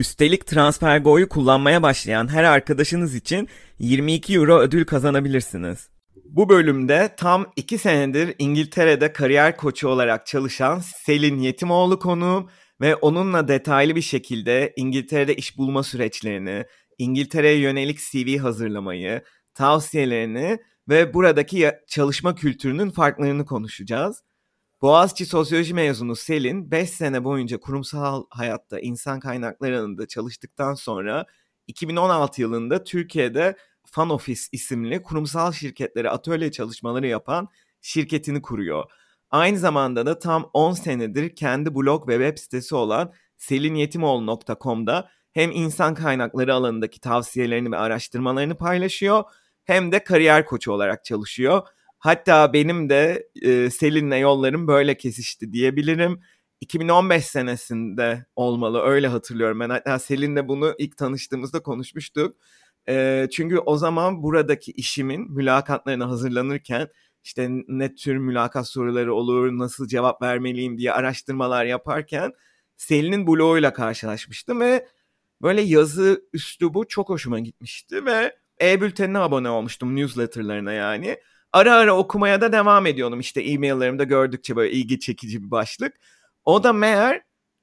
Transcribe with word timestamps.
Üstelik 0.00 0.46
TransferGo'yu 0.46 1.28
kullanmaya 1.28 1.82
başlayan 1.82 2.28
her 2.28 2.44
arkadaşınız 2.44 3.14
için 3.14 3.48
22 3.78 4.34
euro 4.34 4.58
ödül 4.58 4.84
kazanabilirsiniz. 4.84 5.88
Bu 6.24 6.48
bölümde 6.48 7.14
tam 7.16 7.46
2 7.56 7.78
senedir 7.78 8.34
İngiltere'de 8.38 9.12
kariyer 9.12 9.56
koçu 9.56 9.88
olarak 9.88 10.26
çalışan 10.26 10.78
Selin 10.78 11.38
Yetimoğlu 11.38 11.98
konuğum 11.98 12.50
ve 12.80 12.96
onunla 12.96 13.48
detaylı 13.48 13.96
bir 13.96 14.02
şekilde 14.02 14.72
İngiltere'de 14.76 15.36
iş 15.36 15.58
bulma 15.58 15.82
süreçlerini, 15.82 16.64
İngiltere'ye 16.98 17.58
yönelik 17.58 17.98
CV 17.98 18.38
hazırlamayı, 18.38 19.22
tavsiyelerini 19.54 20.58
ve 20.88 21.14
buradaki 21.14 21.70
çalışma 21.88 22.34
kültürünün 22.34 22.90
farklarını 22.90 23.46
konuşacağız. 23.46 24.22
Boğaziçi 24.82 25.26
Sosyoloji 25.26 25.74
mezunu 25.74 26.16
Selin 26.16 26.70
5 26.70 26.90
sene 26.90 27.24
boyunca 27.24 27.60
kurumsal 27.60 28.24
hayatta 28.30 28.80
insan 28.80 29.20
kaynakları 29.20 29.78
alanında 29.78 30.06
çalıştıktan 30.06 30.74
sonra 30.74 31.26
2016 31.66 32.40
yılında 32.40 32.84
Türkiye'de 32.84 33.56
Fan 33.86 34.10
Office 34.10 34.40
isimli 34.52 35.02
kurumsal 35.02 35.52
şirketlere 35.52 36.10
atölye 36.10 36.52
çalışmaları 36.52 37.06
yapan 37.06 37.48
şirketini 37.80 38.42
kuruyor. 38.42 38.84
Aynı 39.30 39.58
zamanda 39.58 40.06
da 40.06 40.18
tam 40.18 40.50
10 40.52 40.72
senedir 40.72 41.36
kendi 41.36 41.74
blog 41.74 42.08
ve 42.08 42.12
web 42.12 42.38
sitesi 42.38 42.74
olan 42.74 43.12
selinyetimoğlu.com'da 43.36 45.08
hem 45.32 45.50
insan 45.50 45.94
kaynakları 45.94 46.54
alanındaki 46.54 47.00
tavsiyelerini 47.00 47.72
ve 47.72 47.76
araştırmalarını 47.76 48.56
paylaşıyor 48.56 49.24
hem 49.64 49.92
de 49.92 50.04
kariyer 50.04 50.44
koçu 50.44 50.72
olarak 50.72 51.04
çalışıyor. 51.04 51.68
Hatta 51.98 52.52
benim 52.52 52.90
de 52.90 53.28
e, 53.42 53.70
Selin'le 53.70 54.20
yollarım 54.20 54.68
böyle 54.68 54.96
kesişti 54.96 55.52
diyebilirim. 55.52 56.20
2015 56.60 57.24
senesinde 57.24 58.26
olmalı 58.36 58.80
öyle 58.82 59.08
hatırlıyorum 59.08 59.60
ben. 59.60 59.70
Hatta 59.70 59.98
Selin'le 59.98 60.48
bunu 60.48 60.74
ilk 60.78 60.96
tanıştığımızda 60.96 61.62
konuşmuştuk. 61.62 62.36
E, 62.88 63.26
çünkü 63.32 63.58
o 63.58 63.76
zaman 63.76 64.22
buradaki 64.22 64.72
işimin 64.72 65.32
mülakatlarına 65.32 66.08
hazırlanırken 66.10 66.88
işte 67.24 67.48
ne 67.68 67.94
tür 67.94 68.16
mülakat 68.16 68.68
soruları 68.68 69.14
olur, 69.14 69.58
nasıl 69.58 69.88
cevap 69.88 70.22
vermeliyim 70.22 70.78
diye 70.78 70.92
araştırmalar 70.92 71.64
yaparken 71.64 72.32
Selin'in 72.76 73.26
bloguyla 73.26 73.72
karşılaşmıştım 73.72 74.60
ve 74.60 74.86
böyle 75.42 75.60
yazı 75.62 76.22
üslubu 76.32 76.88
çok 76.88 77.08
hoşuma 77.08 77.38
gitmişti 77.40 78.04
ve 78.06 78.36
e-bültenine 78.62 79.18
abone 79.18 79.50
olmuştum 79.50 79.96
newsletterlarına 79.96 80.72
yani 80.72 81.16
ara 81.52 81.74
ara 81.74 81.96
okumaya 81.96 82.40
da 82.40 82.52
devam 82.52 82.86
ediyordum 82.86 83.20
işte 83.20 83.40
e-maillerimde 83.40 84.04
gördükçe 84.04 84.56
böyle 84.56 84.72
ilgi 84.72 85.00
çekici 85.00 85.42
bir 85.42 85.50
başlık. 85.50 85.94
O 86.44 86.64
da 86.64 86.72
meğer 86.72 87.22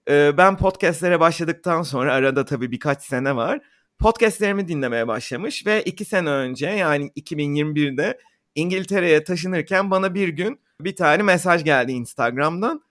e, 0.10 0.38
ben 0.38 0.58
podcastlere 0.58 1.20
başladıktan 1.20 1.82
sonra 1.82 2.14
arada 2.14 2.46
tabii 2.46 2.72
birkaç 2.72 3.04
sene 3.04 3.36
var. 3.36 3.60
Podcastlerimi 4.00 4.68
dinlemeye 4.68 5.08
başlamış 5.08 5.66
ve 5.66 5.84
iki 5.84 6.06
sene 6.06 6.30
önce 6.30 6.68
yani 6.68 7.12
2021'de 7.18 8.20
İngiltere'ye 8.56 9.24
taşınırken 9.24 9.92
bana 9.92 10.14
bir 10.14 10.28
gün 10.28 10.60
bir 10.82 10.96
tane 10.96 11.24
mesaj 11.24 11.64
geldi 11.64 11.92
Instagram'dan. 11.92 12.82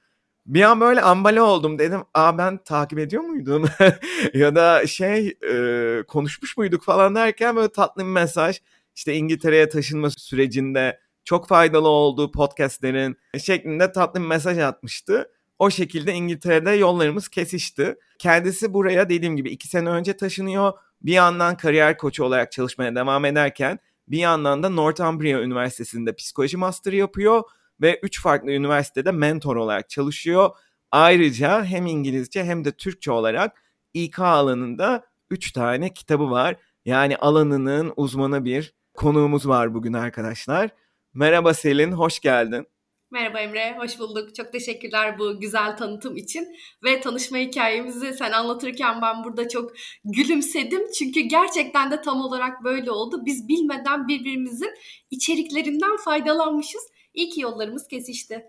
Bir 0.46 0.62
an 0.62 0.80
böyle 0.80 1.00
ambale 1.00 1.42
oldum 1.42 1.78
dedim. 1.78 2.00
Aa 2.14 2.38
ben 2.38 2.58
takip 2.64 2.98
ediyor 2.98 3.22
muydum? 3.22 3.64
ya 4.34 4.54
da 4.54 4.86
şey 4.86 5.38
e, 5.50 6.02
konuşmuş 6.08 6.56
muyduk 6.56 6.84
falan 6.84 7.14
derken 7.14 7.56
böyle 7.56 7.72
tatlı 7.72 8.02
bir 8.02 8.08
mesaj 8.08 8.60
işte 8.94 9.14
İngiltere'ye 9.14 9.68
taşınma 9.68 10.10
sürecinde 10.10 11.00
çok 11.24 11.48
faydalı 11.48 11.88
olduğu 11.88 12.32
podcastlerin 12.32 13.16
şeklinde 13.38 13.92
tatlı 13.92 14.20
bir 14.20 14.26
mesaj 14.26 14.58
atmıştı. 14.58 15.30
O 15.58 15.70
şekilde 15.70 16.12
İngiltere'de 16.12 16.70
yollarımız 16.70 17.28
kesişti. 17.28 17.96
Kendisi 18.18 18.74
buraya 18.74 19.08
dediğim 19.08 19.36
gibi 19.36 19.50
iki 19.50 19.68
sene 19.68 19.88
önce 19.88 20.16
taşınıyor. 20.16 20.72
Bir 21.02 21.12
yandan 21.12 21.56
kariyer 21.56 21.98
koçu 21.98 22.24
olarak 22.24 22.52
çalışmaya 22.52 22.94
devam 22.94 23.24
ederken 23.24 23.78
bir 24.08 24.18
yandan 24.18 24.62
da 24.62 24.68
Northumbria 24.68 25.40
Üniversitesi'nde 25.40 26.14
psikoloji 26.14 26.56
master'ı 26.56 26.96
yapıyor 26.96 27.42
ve 27.80 28.00
üç 28.02 28.22
farklı 28.22 28.50
üniversitede 28.50 29.12
mentor 29.12 29.56
olarak 29.56 29.90
çalışıyor. 29.90 30.50
Ayrıca 30.90 31.64
hem 31.64 31.86
İngilizce 31.86 32.44
hem 32.44 32.64
de 32.64 32.72
Türkçe 32.72 33.10
olarak 33.10 33.62
İK 33.94 34.18
alanında 34.18 35.06
üç 35.30 35.52
tane 35.52 35.94
kitabı 35.94 36.30
var. 36.30 36.56
Yani 36.84 37.16
alanının 37.16 37.92
uzmanı 37.96 38.44
bir 38.44 38.74
konuğumuz 38.94 39.48
var 39.48 39.74
bugün 39.74 39.92
arkadaşlar. 39.92 40.70
Merhaba 41.14 41.54
Selin, 41.54 41.92
hoş 41.92 42.20
geldin. 42.20 42.66
Merhaba 43.10 43.40
Emre, 43.40 43.76
hoş 43.78 43.98
bulduk. 43.98 44.34
Çok 44.34 44.52
teşekkürler 44.52 45.18
bu 45.18 45.40
güzel 45.40 45.76
tanıtım 45.76 46.16
için. 46.16 46.48
Ve 46.84 47.00
tanışma 47.00 47.38
hikayemizi 47.38 48.12
sen 48.12 48.32
anlatırken 48.32 49.02
ben 49.02 49.24
burada 49.24 49.48
çok 49.48 49.72
gülümsedim. 50.04 50.90
Çünkü 50.98 51.20
gerçekten 51.20 51.90
de 51.90 52.02
tam 52.02 52.20
olarak 52.20 52.64
böyle 52.64 52.90
oldu. 52.90 53.22
Biz 53.26 53.48
bilmeden 53.48 54.08
birbirimizin 54.08 54.70
içeriklerinden 55.10 55.96
faydalanmışız. 55.96 56.82
İyi 57.14 57.40
yollarımız 57.40 57.88
kesişti. 57.88 58.44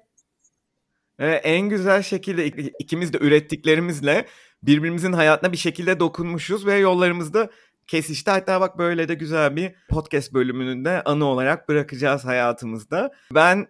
Evet, 1.19 1.41
en 1.43 1.69
güzel 1.69 2.03
şekilde 2.03 2.47
ikimiz 2.79 3.13
de 3.13 3.17
ürettiklerimizle 3.17 4.25
birbirimizin 4.63 5.13
hayatına 5.13 5.51
bir 5.51 5.57
şekilde 5.57 5.99
dokunmuşuz 5.99 6.65
ve 6.65 6.75
yollarımızda 6.75 7.49
kesişti. 7.87 8.31
Hatta 8.31 8.61
bak 8.61 8.77
böyle 8.77 9.07
de 9.07 9.13
güzel 9.13 9.55
bir 9.55 9.75
podcast 9.89 10.33
bölümünün 10.33 10.85
de 10.85 11.03
anı 11.03 11.25
olarak 11.25 11.69
bırakacağız 11.69 12.25
hayatımızda. 12.25 13.11
Ben 13.31 13.67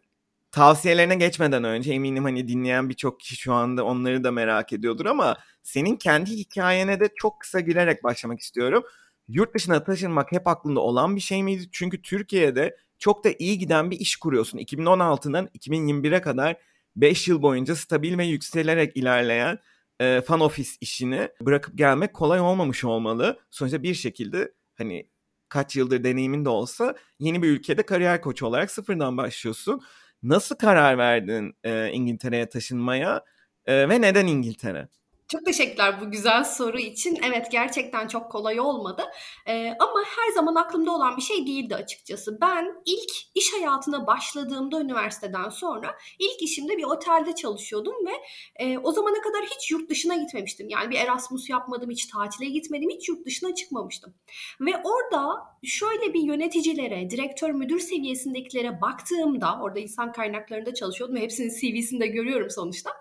tavsiyelerine 0.52 1.16
geçmeden 1.16 1.64
önce 1.64 1.94
eminim 1.94 2.24
hani 2.24 2.48
dinleyen 2.48 2.90
birçok 2.90 3.20
kişi 3.20 3.36
şu 3.36 3.54
anda 3.54 3.84
onları 3.84 4.24
da 4.24 4.32
merak 4.32 4.74
ediyordur 4.74 5.06
ama 5.06 5.38
senin 5.64 5.96
kendi 5.96 6.32
hikayene 6.32 7.00
de 7.00 7.10
çok 7.16 7.40
kısa 7.40 7.60
girerek 7.60 8.04
başlamak 8.04 8.40
istiyorum. 8.40 8.84
Yurt 9.28 9.56
dışına 9.56 9.84
taşınmak 9.84 10.32
hep 10.32 10.48
aklında 10.48 10.80
olan 10.80 11.16
bir 11.16 11.22
şey 11.22 11.44
miydi? 11.44 11.70
Çünkü 11.72 12.02
Türkiye'de 12.02 12.78
çok 13.00 13.24
da 13.24 13.30
iyi 13.40 13.58
giden 13.58 13.92
bir 13.92 14.00
iş 14.00 14.16
kuruyorsun. 14.16 14.58
2016'dan 14.58 15.50
2021'e 15.60 16.22
kadar 16.22 16.58
5 16.96 17.28
yıl 17.28 17.42
boyunca 17.42 17.76
stabil 17.76 18.18
ve 18.18 18.26
yükselerek 18.26 18.98
ilerleyen 18.98 19.60
e, 20.00 20.22
fan 20.22 20.40
office 20.42 20.70
işini 20.82 21.30
bırakıp 21.42 21.78
gelmek 21.78 22.14
kolay 22.14 22.40
olmamış 22.40 22.84
olmalı. 22.84 23.40
Sonuçta 23.52 23.84
bir 23.84 23.94
şekilde 23.94 24.54
hani 24.76 25.10
kaç 25.50 25.76
yıldır 25.76 26.04
deneyimin 26.04 26.46
de 26.46 26.50
olsa 26.50 26.96
yeni 27.20 27.44
bir 27.44 27.50
ülkede 27.50 27.84
kariyer 27.84 28.22
koçu 28.22 28.46
olarak 28.46 28.72
sıfırdan 28.72 29.18
başlıyorsun. 29.18 29.82
Nasıl 30.24 30.56
karar 30.56 30.98
verdin 30.98 31.58
e, 31.64 31.92
İngiltere'ye 31.92 32.50
taşınmaya 32.50 33.24
e, 33.66 33.90
ve 33.90 34.02
neden 34.02 34.28
İngiltere? 34.28 34.88
Çok 35.28 35.46
teşekkürler 35.46 36.02
bu 36.02 36.12
güzel 36.12 36.44
soru 36.44 36.80
için. 36.80 37.20
Evet 37.30 37.52
gerçekten 37.52 38.08
çok 38.08 38.32
kolay 38.32 38.60
olmadı. 38.60 39.04
Ee, 39.48 39.74
ama 39.80 40.04
her 40.18 40.34
zaman 40.34 40.56
aklımda 40.56 40.92
olan 40.92 41.18
bir 41.18 41.22
şey 41.22 41.48
değildi 41.48 41.76
açıkçası. 41.76 42.42
Ben 42.42 42.76
ilk 42.86 43.12
iş 43.36 43.54
hayatına 43.54 44.08
başladığımda 44.08 44.82
üniversiteden 44.82 45.50
sonra 45.50 45.98
ilk 46.20 46.42
işimde 46.42 46.78
bir 46.78 46.84
otelde 46.84 47.36
çalışıyordum 47.36 47.96
ve 48.06 48.12
e, 48.56 48.78
o 48.78 48.92
zamana 48.92 49.22
kadar 49.22 49.42
hiç 49.46 49.72
yurt 49.72 49.90
dışına 49.90 50.16
gitmemiştim. 50.16 50.70
Yani 50.70 50.90
bir 50.90 51.00
Erasmus 51.00 51.50
yapmadım, 51.50 51.90
hiç 51.90 52.06
tatile 52.06 52.50
gitmedim, 52.50 52.90
hiç 52.90 53.10
yurt 53.10 53.26
dışına 53.26 53.56
çıkmamıştım. 53.56 54.14
Ve 54.62 54.72
orada 54.84 55.36
şöyle 55.64 56.14
bir 56.14 56.22
yöneticilere, 56.22 57.10
direktör, 57.10 57.50
müdür 57.50 57.80
seviyesindekilere 57.80 58.82
baktığımda, 58.82 59.60
orada 59.62 59.80
insan 59.80 60.12
kaynaklarında 60.12 60.74
çalışıyordum 60.74 61.16
ve 61.16 61.22
hepsinin 61.22 61.50
CV'sinde 61.50 62.08
görüyorum 62.08 62.50
sonuçta. 62.50 62.92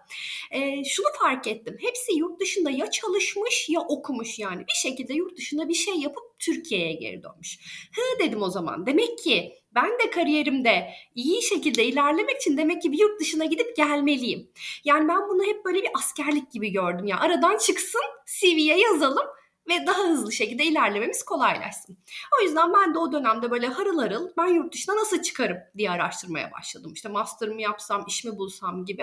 E, 0.51 0.85
şunu 0.85 1.07
fark 1.21 1.47
ettim. 1.47 1.77
Hepsi 1.81 2.14
yurt 2.17 2.41
dışında 2.41 2.71
ya 2.71 2.91
çalışmış 2.91 3.67
ya 3.69 3.81
okumuş 3.81 4.39
yani. 4.39 4.61
Bir 4.61 4.75
şekilde 4.75 5.15
yurt 5.15 5.37
dışında 5.37 5.69
bir 5.69 5.75
şey 5.75 5.95
yapıp 5.95 6.25
Türkiye'ye 6.39 6.93
geri 6.93 7.23
dönmüş. 7.23 7.59
Hı 7.97 8.25
dedim 8.25 8.43
o 8.43 8.51
zaman. 8.51 8.87
Demek 8.87 9.19
ki 9.19 9.53
ben 9.75 9.91
de 9.91 10.11
kariyerimde 10.11 10.91
iyi 11.15 11.43
şekilde 11.43 11.85
ilerlemek 11.85 12.37
için 12.37 12.57
demek 12.57 12.83
ki 12.83 12.93
bir 12.93 12.99
yurt 12.99 13.21
dışına 13.21 13.45
gidip 13.45 13.77
gelmeliyim. 13.77 14.51
Yani 14.85 15.09
ben 15.09 15.29
bunu 15.29 15.45
hep 15.45 15.65
böyle 15.65 15.83
bir 15.83 15.91
askerlik 15.95 16.53
gibi 16.53 16.73
gördüm. 16.73 17.07
Yani 17.07 17.21
aradan 17.21 17.59
çıksın, 17.59 18.01
CV'ye 18.41 18.79
yazalım 18.79 19.27
ve 19.69 19.87
daha 19.87 20.03
hızlı 20.03 20.33
şekilde 20.33 20.65
ilerlememiz 20.65 21.23
kolaylaşsın. 21.23 21.99
O 22.39 22.43
yüzden 22.43 22.73
ben 22.73 22.95
de 22.95 22.99
o 22.99 23.13
dönemde 23.13 23.51
böyle 23.51 23.67
harıl 23.67 23.99
harıl 23.99 24.29
ben 24.37 24.47
yurt 24.47 24.75
dışına 24.75 24.97
nasıl 24.97 25.23
çıkarım 25.23 25.59
diye 25.77 25.91
araştırmaya 25.91 26.53
başladım. 26.53 26.93
İşte 26.95 27.09
master 27.09 27.49
mı 27.49 27.63
yapsam, 27.63 28.05
iş 28.09 28.25
mi 28.25 28.39
bulsam 28.39 28.85
gibi. 28.85 29.03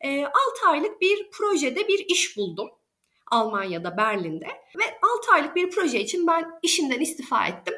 E, 0.00 0.08
ee, 0.08 0.26
6 0.26 0.36
aylık 0.66 1.00
bir 1.00 1.30
projede 1.30 1.88
bir 1.88 2.04
iş 2.08 2.36
buldum. 2.36 2.70
Almanya'da, 3.30 3.96
Berlin'de. 3.96 4.46
Ve 4.78 4.84
6 5.18 5.32
aylık 5.32 5.56
bir 5.56 5.70
proje 5.70 6.00
için 6.00 6.26
ben 6.26 6.50
işimden 6.62 7.00
istifa 7.00 7.46
ettim. 7.46 7.74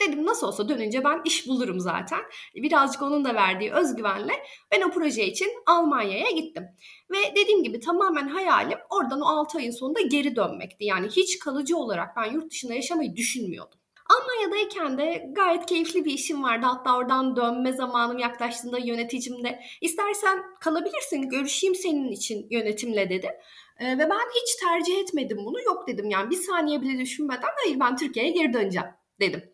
Dedim 0.00 0.26
nasıl 0.26 0.46
olsa 0.46 0.68
dönünce 0.68 1.04
ben 1.04 1.20
iş 1.24 1.48
bulurum 1.48 1.80
zaten. 1.80 2.20
Birazcık 2.54 3.02
onun 3.02 3.24
da 3.24 3.34
verdiği 3.34 3.72
özgüvenle 3.72 4.32
ben 4.72 4.80
o 4.80 4.90
proje 4.90 5.26
için 5.26 5.48
Almanya'ya 5.66 6.30
gittim. 6.30 6.64
Ve 7.10 7.16
dediğim 7.36 7.62
gibi 7.62 7.80
tamamen 7.80 8.28
hayalim 8.28 8.78
oradan 8.90 9.20
o 9.20 9.24
6 9.24 9.58
ayın 9.58 9.70
sonunda 9.70 10.00
geri 10.00 10.36
dönmekti. 10.36 10.84
Yani 10.84 11.08
hiç 11.08 11.38
kalıcı 11.38 11.76
olarak 11.76 12.16
ben 12.16 12.32
yurt 12.32 12.50
dışında 12.50 12.74
yaşamayı 12.74 13.16
düşünmüyordum. 13.16 13.80
Almanya'dayken 14.10 14.98
de 14.98 15.30
gayet 15.32 15.66
keyifli 15.66 16.04
bir 16.04 16.12
işim 16.12 16.42
vardı. 16.42 16.66
Hatta 16.66 16.96
oradan 16.96 17.36
dönme 17.36 17.72
zamanım 17.72 18.18
yaklaştığında 18.18 18.78
yöneticim 18.78 19.44
de 19.44 19.60
istersen 19.80 20.42
kalabilirsin 20.60 21.28
görüşeyim 21.28 21.74
senin 21.74 22.08
için 22.08 22.46
yönetimle 22.50 23.10
dedi. 23.10 23.30
Ee, 23.78 23.98
ve 23.98 24.10
ben 24.10 24.28
hiç 24.34 24.56
tercih 24.56 24.98
etmedim 24.98 25.38
bunu. 25.44 25.62
Yok 25.62 25.88
dedim 25.88 26.10
yani 26.10 26.30
bir 26.30 26.36
saniye 26.36 26.82
bile 26.82 26.98
düşünmeden 26.98 27.50
hayır 27.64 27.80
ben 27.80 27.96
Türkiye'ye 27.96 28.32
geri 28.32 28.52
döneceğim 28.52 28.88
dedim. 29.20 29.49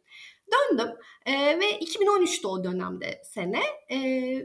Döndüm 0.53 0.89
e, 1.27 1.33
ve 1.61 1.79
2013'te 1.79 2.49
o 2.49 2.65
dönemde 2.65 3.23
sene. 3.25 3.63
E, 3.91 3.99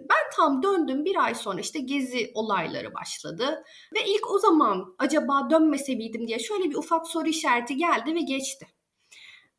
ben 0.09 0.35
tam 0.35 0.63
döndüm 0.63 1.05
bir 1.05 1.15
ay 1.23 1.35
sonra 1.35 1.61
işte 1.61 1.79
gezi 1.79 2.31
olayları 2.33 2.93
başladı. 2.93 3.63
Ve 3.95 4.05
ilk 4.05 4.31
o 4.31 4.39
zaman 4.39 4.95
acaba 4.97 5.47
dönmese 5.49 5.95
miydim 5.95 6.27
diye 6.27 6.39
şöyle 6.39 6.63
bir 6.63 6.75
ufak 6.75 7.07
soru 7.07 7.27
işareti 7.27 7.77
geldi 7.77 8.15
ve 8.15 8.21
geçti. 8.21 8.67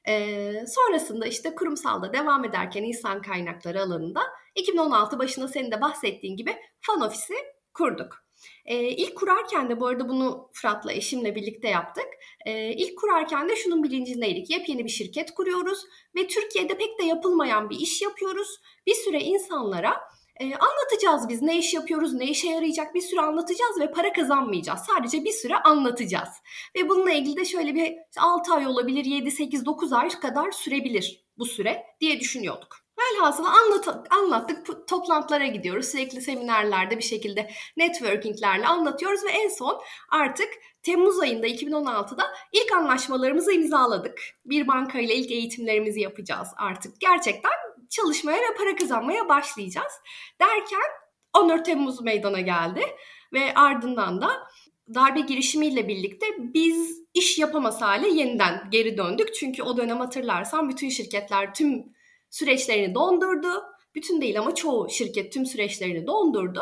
E, 0.08 0.52
sonrasında 0.66 1.26
işte 1.26 1.54
kurumsalda 1.54 2.12
devam 2.12 2.44
ederken 2.44 2.82
insan 2.82 3.22
kaynakları 3.22 3.82
alanında 3.82 4.20
2016 4.54 5.18
başında 5.18 5.48
senin 5.48 5.70
de 5.70 5.80
bahsettiğin 5.80 6.36
gibi 6.36 6.56
fan 6.80 7.00
ofisi 7.00 7.34
kurduk. 7.74 8.21
E, 8.64 8.88
ilk 8.88 9.16
kurarken 9.16 9.70
de 9.70 9.80
bu 9.80 9.86
arada 9.86 10.08
bunu 10.08 10.50
Fırat'la 10.52 10.92
eşimle 10.92 11.34
birlikte 11.34 11.68
yaptık. 11.68 12.06
E, 12.46 12.72
ilk 12.72 12.98
kurarken 12.98 13.48
de 13.48 13.56
şunun 13.56 13.82
bilincindeydik. 13.82 14.50
Yepyeni 14.50 14.84
bir 14.84 14.90
şirket 14.90 15.34
kuruyoruz 15.34 15.78
ve 16.16 16.26
Türkiye'de 16.26 16.78
pek 16.78 16.98
de 16.98 17.04
yapılmayan 17.04 17.70
bir 17.70 17.76
iş 17.76 18.02
yapıyoruz. 18.02 18.48
Bir 18.86 18.94
süre 18.94 19.20
insanlara 19.20 20.00
e, 20.40 20.44
anlatacağız 20.44 21.28
biz 21.28 21.42
ne 21.42 21.58
iş 21.58 21.74
yapıyoruz, 21.74 22.12
ne 22.12 22.24
işe 22.24 22.48
yarayacak 22.48 22.94
bir 22.94 23.00
süre 23.00 23.20
anlatacağız 23.20 23.80
ve 23.80 23.90
para 23.90 24.12
kazanmayacağız. 24.12 24.80
Sadece 24.80 25.24
bir 25.24 25.32
süre 25.32 25.56
anlatacağız. 25.56 26.28
Ve 26.76 26.88
bununla 26.88 27.12
ilgili 27.12 27.36
de 27.36 27.44
şöyle 27.44 27.74
bir 27.74 27.94
6 28.18 28.54
ay 28.54 28.66
olabilir, 28.66 29.04
7, 29.04 29.30
8, 29.30 29.66
9 29.66 29.92
ay 29.92 30.08
kadar 30.08 30.50
sürebilir 30.50 31.24
bu 31.38 31.44
süre 31.44 31.86
diye 32.00 32.20
düşünüyorduk. 32.20 32.81
Velhasıl 32.98 33.44
anlat, 33.44 34.12
anlattık, 34.12 34.88
toplantılara 34.88 35.46
gidiyoruz. 35.46 35.86
Sürekli 35.86 36.20
seminerlerde 36.20 36.98
bir 36.98 37.02
şekilde 37.02 37.50
networkinglerle 37.76 38.66
anlatıyoruz 38.66 39.24
ve 39.24 39.30
en 39.30 39.48
son 39.48 39.80
artık 40.10 40.48
Temmuz 40.82 41.20
ayında 41.20 41.46
2016'da 41.46 42.24
ilk 42.52 42.72
anlaşmalarımızı 42.72 43.52
imzaladık. 43.52 44.20
Bir 44.44 44.68
bankayla 44.68 45.14
ilk 45.14 45.30
eğitimlerimizi 45.30 46.00
yapacağız 46.00 46.48
artık. 46.56 47.00
Gerçekten 47.00 47.52
çalışmaya 47.90 48.36
ve 48.36 48.54
para 48.58 48.76
kazanmaya 48.76 49.28
başlayacağız. 49.28 49.92
Derken 50.40 50.90
14 51.36 51.66
Temmuz 51.66 52.00
meydana 52.00 52.40
geldi 52.40 52.82
ve 53.32 53.54
ardından 53.54 54.20
da 54.20 54.30
darbe 54.94 55.20
girişimiyle 55.20 55.88
birlikte 55.88 56.26
biz 56.38 57.02
iş 57.14 57.38
yapamaz 57.38 57.82
hale 57.82 58.08
yeniden 58.08 58.68
geri 58.70 58.98
döndük. 58.98 59.34
Çünkü 59.34 59.62
o 59.62 59.76
dönem 59.76 59.98
hatırlarsan 59.98 60.68
bütün 60.68 60.88
şirketler 60.88 61.54
tüm 61.54 61.84
süreçlerini 62.32 62.94
dondurdu. 62.94 63.62
Bütün 63.94 64.20
değil 64.20 64.38
ama 64.38 64.54
çoğu 64.54 64.90
şirket 64.90 65.32
tüm 65.32 65.46
süreçlerini 65.46 66.06
dondurdu 66.06 66.60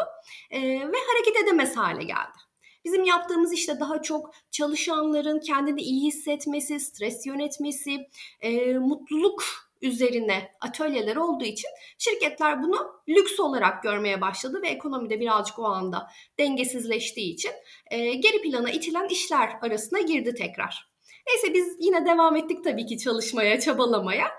e, 0.50 0.60
ve 0.62 0.96
hareket 1.08 1.42
edemez 1.44 1.76
hale 1.76 2.04
geldi. 2.04 2.38
Bizim 2.84 3.04
yaptığımız 3.04 3.52
işte 3.52 3.80
daha 3.80 4.02
çok 4.02 4.34
çalışanların 4.50 5.40
kendini 5.40 5.82
iyi 5.82 6.06
hissetmesi, 6.06 6.80
stres 6.80 7.26
yönetmesi, 7.26 8.08
e, 8.40 8.74
mutluluk 8.74 9.44
üzerine 9.82 10.48
atölyeler 10.60 11.16
olduğu 11.16 11.44
için 11.44 11.68
şirketler 11.98 12.62
bunu 12.62 13.02
lüks 13.08 13.40
olarak 13.40 13.82
görmeye 13.82 14.20
başladı 14.20 14.62
ve 14.62 14.68
ekonomide 14.68 15.20
birazcık 15.20 15.58
o 15.58 15.64
anda 15.64 16.10
dengesizleştiği 16.38 17.34
için 17.34 17.52
e, 17.90 18.14
geri 18.14 18.42
plana 18.42 18.70
itilen 18.70 19.08
işler 19.08 19.50
arasına 19.62 20.00
girdi 20.00 20.34
tekrar. 20.34 20.90
Neyse 21.28 21.54
biz 21.54 21.76
yine 21.78 22.06
devam 22.06 22.36
ettik 22.36 22.64
tabii 22.64 22.86
ki 22.86 22.98
çalışmaya, 22.98 23.60
çabalamaya. 23.60 24.30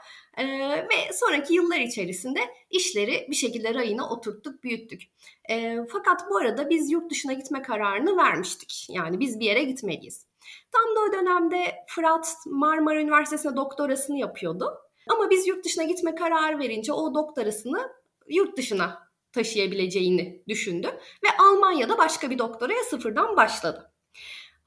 Ee, 0.41 0.87
ve 0.89 1.13
sonraki 1.13 1.53
yıllar 1.53 1.79
içerisinde 1.79 2.39
işleri 2.69 3.27
bir 3.29 3.35
şekilde 3.35 3.73
rayına 3.73 4.09
oturttuk, 4.09 4.63
büyüttük. 4.63 5.01
Ee, 5.49 5.77
fakat 5.91 6.29
bu 6.29 6.37
arada 6.37 6.69
biz 6.69 6.91
yurt 6.91 7.11
dışına 7.11 7.33
gitme 7.33 7.61
kararını 7.61 8.17
vermiştik. 8.17 8.87
Yani 8.89 9.19
biz 9.19 9.39
bir 9.39 9.45
yere 9.45 9.63
gitmeliyiz. 9.63 10.25
Tam 10.71 10.95
da 10.95 10.99
o 10.99 11.13
dönemde 11.13 11.75
Fırat 11.87 12.35
Marmara 12.45 13.01
Üniversitesi'nde 13.01 13.55
doktorasını 13.55 14.17
yapıyordu. 14.17 14.77
Ama 15.09 15.29
biz 15.29 15.47
yurt 15.47 15.65
dışına 15.65 15.83
gitme 15.83 16.15
kararı 16.15 16.59
verince 16.59 16.93
o 16.93 17.13
doktorasını 17.13 17.91
yurt 18.27 18.57
dışına 18.57 19.11
taşıyabileceğini 19.33 20.43
düşündü 20.47 20.87
ve 21.23 21.27
Almanya'da 21.39 21.97
başka 21.97 22.29
bir 22.29 22.37
doktoraya 22.37 22.83
sıfırdan 22.83 23.37
başladı. 23.37 23.90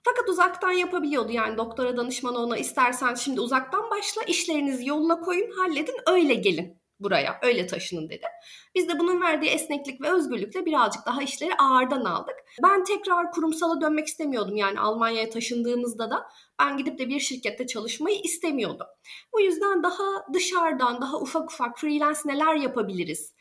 Fakat 0.04 0.28
uzaktan 0.28 0.72
yapabiliyordu 0.72 1.32
yani 1.32 1.58
doktora 1.58 1.96
danışmanı 1.96 2.38
ona 2.38 2.56
istersen 2.56 3.14
şimdi 3.14 3.40
uzaktan 3.40 3.90
başla 3.90 4.22
işlerinizi 4.22 4.88
yoluna 4.88 5.20
koyun 5.20 5.50
halledin 5.50 5.96
öyle 6.06 6.34
gelin 6.34 6.84
buraya 7.00 7.38
öyle 7.42 7.66
taşının 7.66 8.08
dedi. 8.08 8.26
Biz 8.74 8.88
de 8.88 8.98
bunun 8.98 9.20
verdiği 9.20 9.50
esneklik 9.50 10.00
ve 10.00 10.12
özgürlükle 10.12 10.66
birazcık 10.66 11.06
daha 11.06 11.22
işleri 11.22 11.54
ağırdan 11.54 12.04
aldık. 12.04 12.34
Ben 12.62 12.84
tekrar 12.84 13.32
kurumsala 13.32 13.80
dönmek 13.80 14.06
istemiyordum 14.06 14.56
yani 14.56 14.80
Almanya'ya 14.80 15.30
taşındığımızda 15.30 16.10
da 16.10 16.26
ben 16.60 16.76
gidip 16.76 16.98
de 16.98 17.08
bir 17.08 17.20
şirkette 17.20 17.66
çalışmayı 17.66 18.20
istemiyordum. 18.24 18.86
Bu 19.32 19.40
yüzden 19.40 19.82
daha 19.82 20.04
dışarıdan 20.32 21.00
daha 21.00 21.20
ufak 21.20 21.52
ufak 21.52 21.78
freelance 21.78 22.20
neler 22.24 22.54
yapabiliriz 22.54 23.34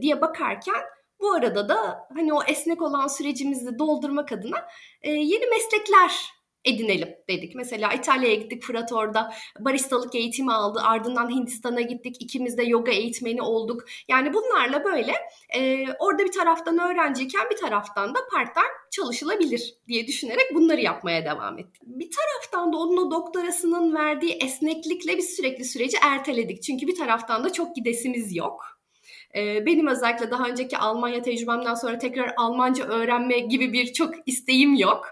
diye 0.00 0.20
bakarken 0.20 0.82
bu 1.22 1.32
arada 1.32 1.68
da 1.68 2.08
hani 2.14 2.34
o 2.34 2.42
esnek 2.48 2.82
olan 2.82 3.06
sürecimizi 3.06 3.78
doldurmak 3.78 4.32
adına 4.32 4.68
e, 5.02 5.10
yeni 5.10 5.46
meslekler 5.46 6.32
edinelim 6.64 7.08
dedik. 7.28 7.54
Mesela 7.54 7.92
İtalya'ya 7.92 8.34
gittik 8.34 8.62
Fırat 8.62 8.92
orada 8.92 9.32
baristalık 9.60 10.14
eğitimi 10.14 10.52
aldı. 10.52 10.80
Ardından 10.84 11.30
Hindistan'a 11.30 11.80
gittik. 11.80 12.16
İkimiz 12.20 12.58
de 12.58 12.62
yoga 12.62 12.92
eğitmeni 12.92 13.42
olduk. 13.42 13.84
Yani 14.08 14.34
bunlarla 14.34 14.84
böyle 14.84 15.14
e, 15.54 15.84
orada 15.98 16.24
bir 16.24 16.32
taraftan 16.32 16.78
öğrenciyken 16.78 17.50
bir 17.50 17.56
taraftan 17.56 18.14
da 18.14 18.18
part-time 18.32 18.66
çalışılabilir 18.90 19.74
diye 19.88 20.06
düşünerek 20.06 20.54
bunları 20.54 20.80
yapmaya 20.80 21.24
devam 21.24 21.58
ettik. 21.58 21.82
Bir 21.86 22.10
taraftan 22.10 22.72
da 22.72 22.76
onun 22.76 23.06
o 23.06 23.10
doktorasının 23.10 23.94
verdiği 23.94 24.32
esneklikle 24.32 25.18
biz 25.18 25.36
sürekli 25.36 25.64
süreci 25.64 25.96
erteledik. 26.02 26.62
Çünkü 26.62 26.86
bir 26.86 26.96
taraftan 26.96 27.44
da 27.44 27.52
çok 27.52 27.76
gidesimiz 27.76 28.36
yok. 28.36 28.81
Benim 29.34 29.86
özellikle 29.86 30.30
daha 30.30 30.48
önceki 30.48 30.78
Almanya 30.78 31.22
tecrübemden 31.22 31.74
sonra 31.74 31.98
tekrar 31.98 32.34
Almanca 32.36 32.84
öğrenme 32.84 33.38
gibi 33.38 33.72
bir 33.72 33.92
çok 33.92 34.14
isteğim 34.26 34.74
yok. 34.74 35.06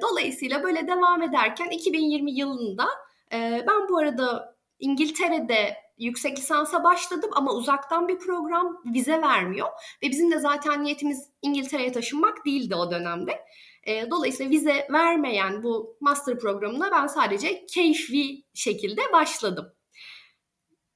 Dolayısıyla 0.00 0.62
böyle 0.62 0.86
devam 0.86 1.22
ederken 1.22 1.70
2020 1.70 2.32
yılında 2.32 2.84
ben 3.32 3.88
bu 3.88 3.98
arada 3.98 4.56
İngiltere'de 4.78 5.76
yüksek 5.98 6.38
lisansa 6.38 6.84
başladım 6.84 7.30
ama 7.34 7.52
uzaktan 7.52 8.08
bir 8.08 8.18
program 8.18 8.82
vize 8.94 9.22
vermiyor. 9.22 9.68
Ve 10.02 10.10
bizim 10.10 10.32
de 10.32 10.38
zaten 10.38 10.84
niyetimiz 10.84 11.30
İngiltere'ye 11.42 11.92
taşınmak 11.92 12.46
değildi 12.46 12.74
o 12.74 12.90
dönemde. 12.90 13.44
Dolayısıyla 14.10 14.50
vize 14.50 14.88
vermeyen 14.92 15.62
bu 15.62 15.96
master 16.00 16.38
programına 16.38 16.90
ben 16.90 17.06
sadece 17.06 17.66
keyfi 17.66 18.44
şekilde 18.54 19.00
başladım. 19.12 19.72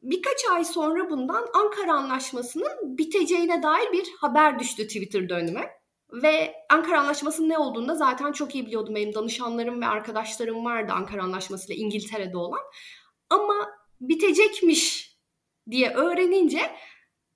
Birkaç 0.03 0.45
ay 0.53 0.65
sonra 0.65 1.11
bundan 1.11 1.47
Ankara 1.55 1.95
Anlaşması'nın 1.95 2.99
biteceğine 2.99 3.63
dair 3.63 3.93
bir 3.93 4.09
haber 4.21 4.59
düştü 4.59 4.87
Twitter'da 4.87 5.35
önüme. 5.35 5.71
Ve 6.13 6.55
Ankara 6.71 7.01
Anlaşması'nın 7.01 7.49
ne 7.49 7.59
olduğunu 7.59 7.89
da 7.89 7.95
zaten 7.95 8.33
çok 8.33 8.55
iyi 8.55 8.67
biliyordum. 8.67 8.95
Benim 8.95 9.15
danışanlarım 9.15 9.81
ve 9.81 9.87
arkadaşlarım 9.87 10.65
vardı 10.65 10.93
Ankara 10.93 11.23
Anlaşması 11.23 11.73
ile 11.73 11.81
İngiltere'de 11.81 12.37
olan. 12.37 12.61
Ama 13.31 13.71
bitecekmiş 14.01 15.13
diye 15.71 15.91
öğrenince 15.95 16.61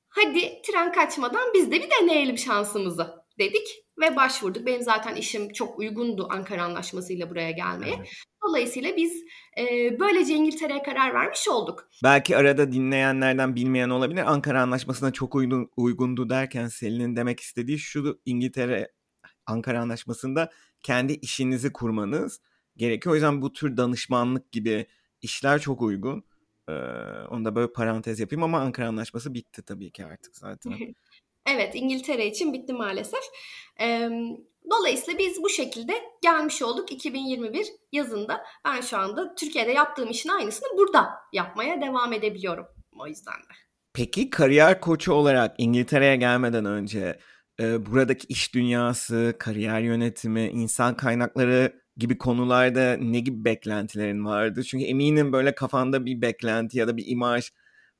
hadi 0.08 0.62
tren 0.62 0.92
kaçmadan 0.92 1.54
biz 1.54 1.70
de 1.70 1.82
bir 1.82 1.90
deneyelim 1.90 2.38
şansımızı 2.38 3.14
dedik 3.38 3.85
ve 4.00 4.16
başvurduk. 4.16 4.66
Benim 4.66 4.82
zaten 4.82 5.14
işim 5.14 5.52
çok 5.52 5.78
uygundu 5.78 6.26
Ankara 6.30 6.64
Anlaşması 6.64 7.12
ile 7.12 7.30
buraya 7.30 7.50
gelmeye. 7.50 7.94
Evet. 7.98 8.08
Dolayısıyla 8.48 8.96
biz 8.96 9.24
e, 9.58 9.96
böylece 10.00 10.34
İngiltere'ye 10.34 10.82
karar 10.82 11.14
vermiş 11.14 11.48
olduk. 11.48 11.88
Belki 12.02 12.36
arada 12.36 12.72
dinleyenlerden 12.72 13.56
bilmeyen 13.56 13.90
olabilir. 13.90 14.32
Ankara 14.32 14.62
Anlaşması'na 14.62 15.12
çok 15.12 15.34
uygun, 15.34 15.70
uygundu 15.76 16.30
derken 16.30 16.68
Selin'in 16.68 17.16
demek 17.16 17.40
istediği 17.40 17.78
şu 17.78 18.20
İngiltere 18.26 18.92
Ankara 19.46 19.80
Anlaşması'nda 19.80 20.50
kendi 20.82 21.12
işinizi 21.12 21.72
kurmanız 21.72 22.40
gerekiyor. 22.76 23.12
O 23.12 23.14
yüzden 23.14 23.42
bu 23.42 23.52
tür 23.52 23.76
danışmanlık 23.76 24.52
gibi 24.52 24.86
işler 25.22 25.60
çok 25.60 25.82
uygun. 25.82 26.24
Ee, 26.68 26.72
onu 27.30 27.44
da 27.44 27.54
böyle 27.54 27.72
parantez 27.72 28.20
yapayım 28.20 28.42
ama 28.42 28.60
Ankara 28.60 28.88
Anlaşması 28.88 29.34
bitti 29.34 29.62
tabii 29.62 29.90
ki 29.90 30.06
artık 30.06 30.36
zaten. 30.36 30.72
Evet 31.46 31.74
İngiltere 31.74 32.26
için 32.26 32.52
bitti 32.52 32.72
maalesef. 32.72 33.22
Dolayısıyla 34.70 35.18
biz 35.18 35.42
bu 35.42 35.48
şekilde 35.48 35.92
gelmiş 36.22 36.62
olduk 36.62 36.92
2021 36.92 37.66
yazında. 37.92 38.44
Ben 38.64 38.80
şu 38.80 38.98
anda 38.98 39.34
Türkiye'de 39.34 39.72
yaptığım 39.72 40.10
işin 40.10 40.28
aynısını 40.28 40.68
burada 40.78 41.10
yapmaya 41.32 41.80
devam 41.80 42.12
edebiliyorum 42.12 42.66
o 42.98 43.06
yüzden 43.06 43.34
de. 43.34 43.54
Peki 43.94 44.30
kariyer 44.30 44.80
koçu 44.80 45.12
olarak 45.12 45.54
İngiltere'ye 45.58 46.16
gelmeden 46.16 46.64
önce 46.64 47.18
e, 47.60 47.86
buradaki 47.86 48.26
iş 48.26 48.54
dünyası, 48.54 49.36
kariyer 49.38 49.80
yönetimi, 49.80 50.48
insan 50.48 50.96
kaynakları 50.96 51.72
gibi 51.96 52.18
konularda 52.18 52.96
ne 52.96 53.20
gibi 53.20 53.44
beklentilerin 53.44 54.24
vardı? 54.24 54.64
Çünkü 54.64 54.84
eminim 54.84 55.32
böyle 55.32 55.54
kafanda 55.54 56.06
bir 56.06 56.22
beklenti 56.22 56.78
ya 56.78 56.88
da 56.88 56.96
bir 56.96 57.04
imaj 57.06 57.52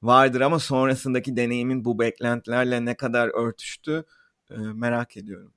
vardır 0.07 0.41
ama 0.41 0.59
sonrasındaki 0.59 1.37
deneyimin 1.37 1.85
bu 1.85 1.99
beklentilerle 1.99 2.85
ne 2.85 2.97
kadar 2.97 3.29
örtüştü 3.29 4.05
e, 4.51 4.55
merak 4.57 5.17
ediyorum. 5.17 5.53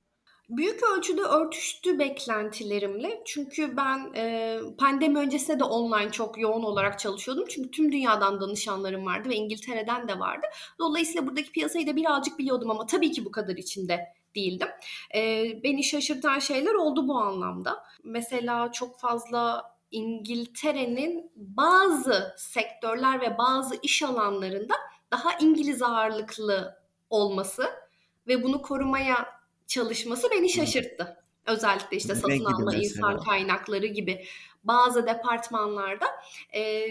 Büyük 0.50 0.80
ölçüde 0.82 1.20
örtüştü 1.20 1.98
beklentilerimle. 1.98 3.22
Çünkü 3.26 3.76
ben 3.76 4.14
e, 4.16 4.58
pandemi 4.78 5.18
öncesinde 5.18 5.58
de 5.58 5.64
online 5.64 6.12
çok 6.12 6.38
yoğun 6.38 6.62
olarak 6.62 6.98
çalışıyordum. 6.98 7.44
Çünkü 7.48 7.70
tüm 7.70 7.92
dünyadan 7.92 8.40
danışanlarım 8.40 9.06
vardı 9.06 9.28
ve 9.28 9.34
İngiltere'den 9.34 10.08
de 10.08 10.18
vardı. 10.18 10.46
Dolayısıyla 10.78 11.26
buradaki 11.26 11.52
piyasayı 11.52 11.86
da 11.86 11.96
birazcık 11.96 12.38
biliyordum 12.38 12.70
ama 12.70 12.86
tabii 12.86 13.12
ki 13.12 13.24
bu 13.24 13.30
kadar 13.30 13.56
içinde 13.56 14.06
değildim. 14.36 14.68
E, 15.14 15.44
beni 15.64 15.84
şaşırtan 15.84 16.38
şeyler 16.38 16.74
oldu 16.74 17.08
bu 17.08 17.14
anlamda. 17.14 17.84
Mesela 18.04 18.72
çok 18.72 19.00
fazla 19.00 19.64
İngiltere'nin 19.90 21.32
bazı 21.36 22.34
sektörler 22.38 23.20
ve 23.20 23.38
bazı 23.38 23.74
iş 23.82 24.02
alanlarında 24.02 24.74
daha 25.10 25.38
İngiliz 25.38 25.82
ağırlıklı 25.82 26.80
olması 27.10 27.70
ve 28.26 28.42
bunu 28.42 28.62
korumaya 28.62 29.28
çalışması 29.66 30.30
beni 30.30 30.50
şaşırttı. 30.50 31.16
Özellikle 31.46 31.96
işte 31.96 32.14
satın 32.14 32.44
alma, 32.44 32.74
insan 32.74 33.20
kaynakları 33.20 33.86
gibi 33.86 34.24
bazı 34.64 35.06
departmanlarda 35.06 36.06
e, 36.54 36.86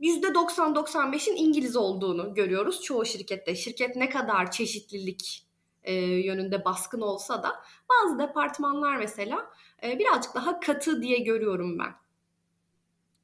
%90-95'in 0.00 1.36
İngiliz 1.36 1.76
olduğunu 1.76 2.34
görüyoruz 2.34 2.82
çoğu 2.82 3.04
şirkette. 3.04 3.56
Şirket 3.56 3.96
ne 3.96 4.10
kadar 4.10 4.50
çeşitlilik 4.50 5.46
e, 5.82 5.94
yönünde 5.94 6.64
baskın 6.64 7.00
olsa 7.00 7.42
da 7.42 7.64
bazı 7.90 8.18
departmanlar 8.18 8.96
mesela 8.96 9.50
e, 9.82 9.98
birazcık 9.98 10.34
daha 10.34 10.60
katı 10.60 11.02
diye 11.02 11.18
görüyorum 11.18 11.78
ben. 11.78 11.94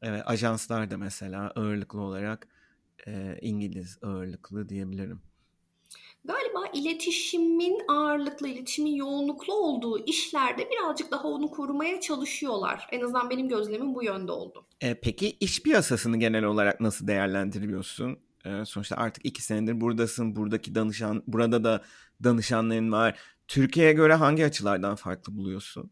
Evet, 0.02 0.22
ajanslar 0.26 0.90
da 0.90 0.98
mesela 0.98 1.52
ağırlıklı 1.56 2.00
olarak 2.00 2.48
e, 3.06 3.38
İngiliz 3.40 3.98
ağırlıklı 4.02 4.68
diyebilirim. 4.68 5.20
Galiba 6.24 6.66
iletişimin 6.72 7.78
ağırlıklı, 7.88 8.48
iletişimin 8.48 8.94
yoğunluklu 8.94 9.54
olduğu 9.54 10.04
işlerde 10.04 10.68
birazcık 10.70 11.10
daha 11.10 11.28
onu 11.28 11.50
korumaya 11.50 12.00
çalışıyorlar. 12.00 12.86
En 12.92 13.00
azından 13.00 13.30
benim 13.30 13.48
gözlemim 13.48 13.94
bu 13.94 14.04
yönde 14.04 14.32
oldu. 14.32 14.66
E, 14.80 15.00
peki 15.00 15.36
iş 15.40 15.62
piyasasını 15.62 16.16
genel 16.16 16.44
olarak 16.44 16.80
nasıl 16.80 17.06
değerlendiriyorsun? 17.06 18.18
E, 18.44 18.64
sonuçta 18.64 18.96
artık 18.96 19.26
iki 19.26 19.42
senedir 19.42 19.80
buradasın. 19.80 20.36
Buradaki 20.36 20.74
danışan, 20.74 21.22
burada 21.26 21.64
da 21.64 21.82
danışanların 22.24 22.92
var. 22.92 23.18
Türkiye'ye 23.48 23.92
göre 23.92 24.14
hangi 24.14 24.44
açılardan 24.44 24.94
farklı 24.94 25.36
buluyorsun? 25.36 25.90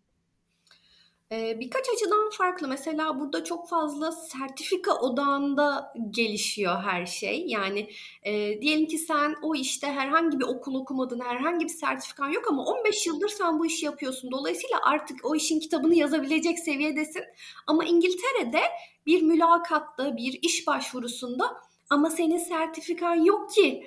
Birkaç 1.31 1.85
açıdan 1.95 2.31
farklı. 2.31 2.69
Mesela 2.69 3.21
burada 3.21 3.45
çok 3.45 3.69
fazla 3.69 4.13
sertifika 4.13 4.95
odağında 4.95 5.93
gelişiyor 6.11 6.83
her 6.83 7.07
şey. 7.07 7.45
Yani 7.47 7.91
e, 8.23 8.61
diyelim 8.61 8.87
ki 8.87 8.99
sen 8.99 9.35
o 9.43 9.55
işte 9.55 9.87
herhangi 9.87 10.39
bir 10.41 10.45
okul 10.45 10.75
okumadın, 10.75 11.21
herhangi 11.21 11.65
bir 11.65 11.71
sertifikan 11.71 12.29
yok 12.29 12.45
ama 12.49 12.65
15 12.65 13.07
yıldır 13.07 13.29
sen 13.29 13.59
bu 13.59 13.67
işi 13.67 13.87
yapıyorsun. 13.87 14.31
Dolayısıyla 14.31 14.79
artık 14.83 15.25
o 15.25 15.35
işin 15.35 15.61
kitabını 15.61 15.95
yazabilecek 15.95 16.59
seviyedesin. 16.59 17.25
Ama 17.67 17.85
İngiltere'de 17.85 18.63
bir 19.07 19.23
mülakatta, 19.23 20.17
bir 20.17 20.39
iş 20.43 20.67
başvurusunda 20.67 21.57
ama 21.91 22.11
senin 22.11 22.39
sertifikan 22.39 23.15
yok 23.15 23.51
ki 23.51 23.87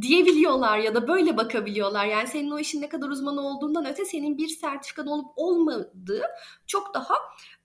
diyebiliyorlar 0.00 0.78
ya 0.78 0.94
da 0.94 1.08
böyle 1.08 1.36
bakabiliyorlar. 1.36 2.06
Yani 2.06 2.28
senin 2.28 2.50
o 2.50 2.58
işin 2.58 2.80
ne 2.82 2.88
kadar 2.88 3.08
uzman 3.08 3.36
olduğundan 3.36 3.86
öte 3.86 4.04
senin 4.04 4.38
bir 4.38 4.48
sertifikan 4.48 5.06
olup 5.06 5.26
olmadığı 5.36 6.22
çok 6.66 6.94
daha 6.94 7.14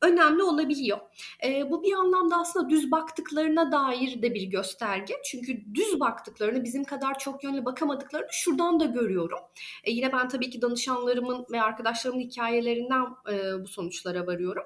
önemli 0.01 0.43
olabiliyor. 0.43 0.97
E, 1.43 1.71
bu 1.71 1.83
bir 1.83 1.93
anlamda 1.93 2.37
aslında 2.37 2.69
düz 2.69 2.91
baktıklarına 2.91 3.71
dair 3.71 4.21
de 4.21 4.33
bir 4.33 4.43
gösterge. 4.43 5.13
Çünkü 5.25 5.75
düz 5.75 5.99
baktıklarını 5.99 6.63
bizim 6.63 6.83
kadar 6.83 7.19
çok 7.19 7.43
yönlü 7.43 7.65
bakamadıklarını 7.65 8.27
şuradan 8.31 8.79
da 8.79 8.85
görüyorum. 8.85 9.39
E, 9.83 9.91
yine 9.91 10.13
ben 10.13 10.29
tabii 10.29 10.49
ki 10.49 10.61
danışanlarımın 10.61 11.45
ve 11.51 11.61
arkadaşlarımın 11.61 12.21
hikayelerinden 12.21 13.05
e, 13.31 13.63
bu 13.63 13.67
sonuçlara 13.67 14.27
varıyorum. 14.27 14.63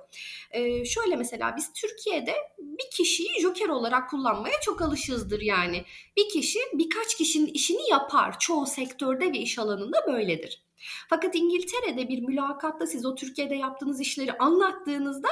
E, 0.51 0.85
şöyle 0.85 1.15
mesela 1.15 1.53
biz 1.57 1.73
Türkiye'de 1.73 2.33
bir 2.59 2.89
kişiyi 2.91 3.41
joker 3.41 3.69
olarak 3.69 4.09
kullanmaya 4.09 4.55
çok 4.61 4.81
alışızdır 4.81 5.41
yani. 5.41 5.85
Bir 6.17 6.29
kişi 6.29 6.59
birkaç 6.73 7.17
kişinin 7.17 7.47
işini 7.47 7.89
yapar. 7.89 8.39
Çoğu 8.39 8.65
sektörde 8.65 9.33
ve 9.33 9.37
iş 9.37 9.59
alanında 9.59 9.97
böyledir. 10.07 10.63
Fakat 11.09 11.35
İngiltere'de 11.35 12.09
bir 12.09 12.21
mülakatta 12.21 12.87
siz 12.87 13.05
o 13.05 13.15
Türkiye'de 13.15 13.55
yaptığınız 13.55 14.01
işleri 14.01 14.37
anlattığınızda 14.37 15.29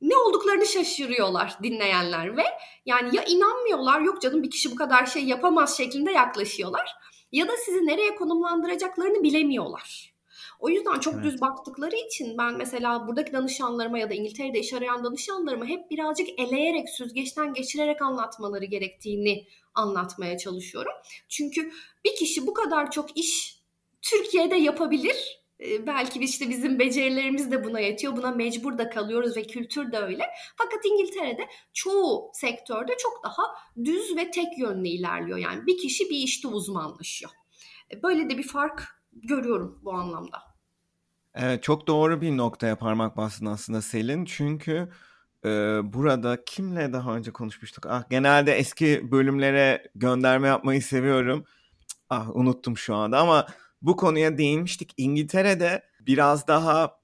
ne 0.00 0.16
olduklarını 0.16 0.66
şaşırıyorlar 0.66 1.58
dinleyenler 1.62 2.36
ve 2.36 2.44
yani 2.86 3.16
ya 3.16 3.24
inanmıyorlar 3.24 4.00
yok 4.00 4.22
canım 4.22 4.42
bir 4.42 4.50
kişi 4.50 4.70
bu 4.70 4.76
kadar 4.76 5.06
şey 5.06 5.24
yapamaz 5.24 5.76
şeklinde 5.76 6.12
yaklaşıyorlar 6.12 6.96
ya 7.32 7.48
da 7.48 7.52
sizi 7.64 7.86
nereye 7.86 8.14
konumlandıracaklarını 8.14 9.22
bilemiyorlar. 9.22 10.14
O 10.60 10.68
yüzden 10.68 10.98
çok 10.98 11.14
evet. 11.14 11.24
düz 11.24 11.40
baktıkları 11.40 11.96
için 11.96 12.38
ben 12.38 12.56
mesela 12.56 13.06
buradaki 13.06 13.32
danışanlarıma 13.32 13.98
ya 13.98 14.10
da 14.10 14.14
İngiltere'de 14.14 14.60
iş 14.60 14.72
arayan 14.72 15.04
danışanlarıma 15.04 15.66
hep 15.66 15.90
birazcık 15.90 16.28
eleyerek, 16.38 16.88
süzgeçten 16.88 17.54
geçirerek 17.54 18.02
anlatmaları 18.02 18.64
gerektiğini 18.64 19.46
anlatmaya 19.74 20.38
çalışıyorum. 20.38 20.92
Çünkü 21.28 21.72
bir 22.04 22.16
kişi 22.16 22.46
bu 22.46 22.54
kadar 22.54 22.90
çok 22.90 23.16
iş 23.16 23.57
Türkiye'de 24.02 24.56
yapabilir. 24.56 25.38
Ee, 25.60 25.86
belki 25.86 26.20
işte 26.20 26.50
bizim 26.50 26.78
becerilerimiz 26.78 27.50
de 27.50 27.64
buna 27.64 27.80
yetiyor. 27.80 28.16
Buna 28.16 28.30
mecbur 28.30 28.78
da 28.78 28.90
kalıyoruz 28.90 29.36
ve 29.36 29.42
kültür 29.42 29.92
de 29.92 29.98
öyle. 29.98 30.24
Fakat 30.56 30.84
İngiltere'de 30.84 31.48
çoğu 31.74 32.30
sektörde 32.34 32.92
çok 32.98 33.24
daha 33.24 33.42
düz 33.84 34.16
ve 34.16 34.30
tek 34.30 34.58
yönlü 34.58 34.88
ilerliyor. 34.88 35.38
Yani 35.38 35.66
bir 35.66 35.78
kişi 35.78 36.10
bir 36.10 36.16
işte 36.16 36.48
uzmanlaşıyor. 36.48 37.30
Ee, 37.92 38.02
böyle 38.02 38.30
de 38.30 38.38
bir 38.38 38.48
fark 38.48 38.88
görüyorum 39.12 39.80
bu 39.82 39.92
anlamda. 39.92 40.38
Evet 41.34 41.62
çok 41.62 41.86
doğru 41.86 42.20
bir 42.20 42.36
noktaya 42.36 42.76
parmak 42.76 43.16
bastın 43.16 43.46
aslında 43.46 43.82
Selin. 43.82 44.24
Çünkü 44.24 44.88
e, 45.44 45.48
burada 45.82 46.44
kimle 46.44 46.92
daha 46.92 47.16
önce 47.16 47.30
konuşmuştuk? 47.30 47.86
Ah 47.86 48.10
genelde 48.10 48.52
eski 48.52 49.10
bölümlere 49.10 49.90
gönderme 49.94 50.48
yapmayı 50.48 50.82
seviyorum. 50.82 51.44
Ah 52.10 52.36
unuttum 52.36 52.76
şu 52.76 52.94
anda 52.94 53.18
ama 53.18 53.46
bu 53.82 53.96
konuya 53.96 54.38
değinmiştik. 54.38 54.94
İngiltere'de 54.96 55.82
biraz 56.00 56.48
daha 56.48 56.98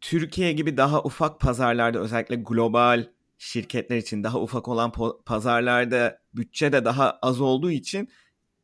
Türkiye 0.00 0.52
gibi 0.52 0.76
daha 0.76 1.02
ufak 1.02 1.40
pazarlarda 1.40 1.98
özellikle 1.98 2.36
global 2.36 3.06
şirketler 3.38 3.96
için 3.96 4.24
daha 4.24 4.40
ufak 4.40 4.68
olan 4.68 4.92
pazarlarda 5.26 6.18
bütçe 6.34 6.72
de 6.72 6.84
daha 6.84 7.18
az 7.22 7.40
olduğu 7.40 7.70
için 7.70 8.08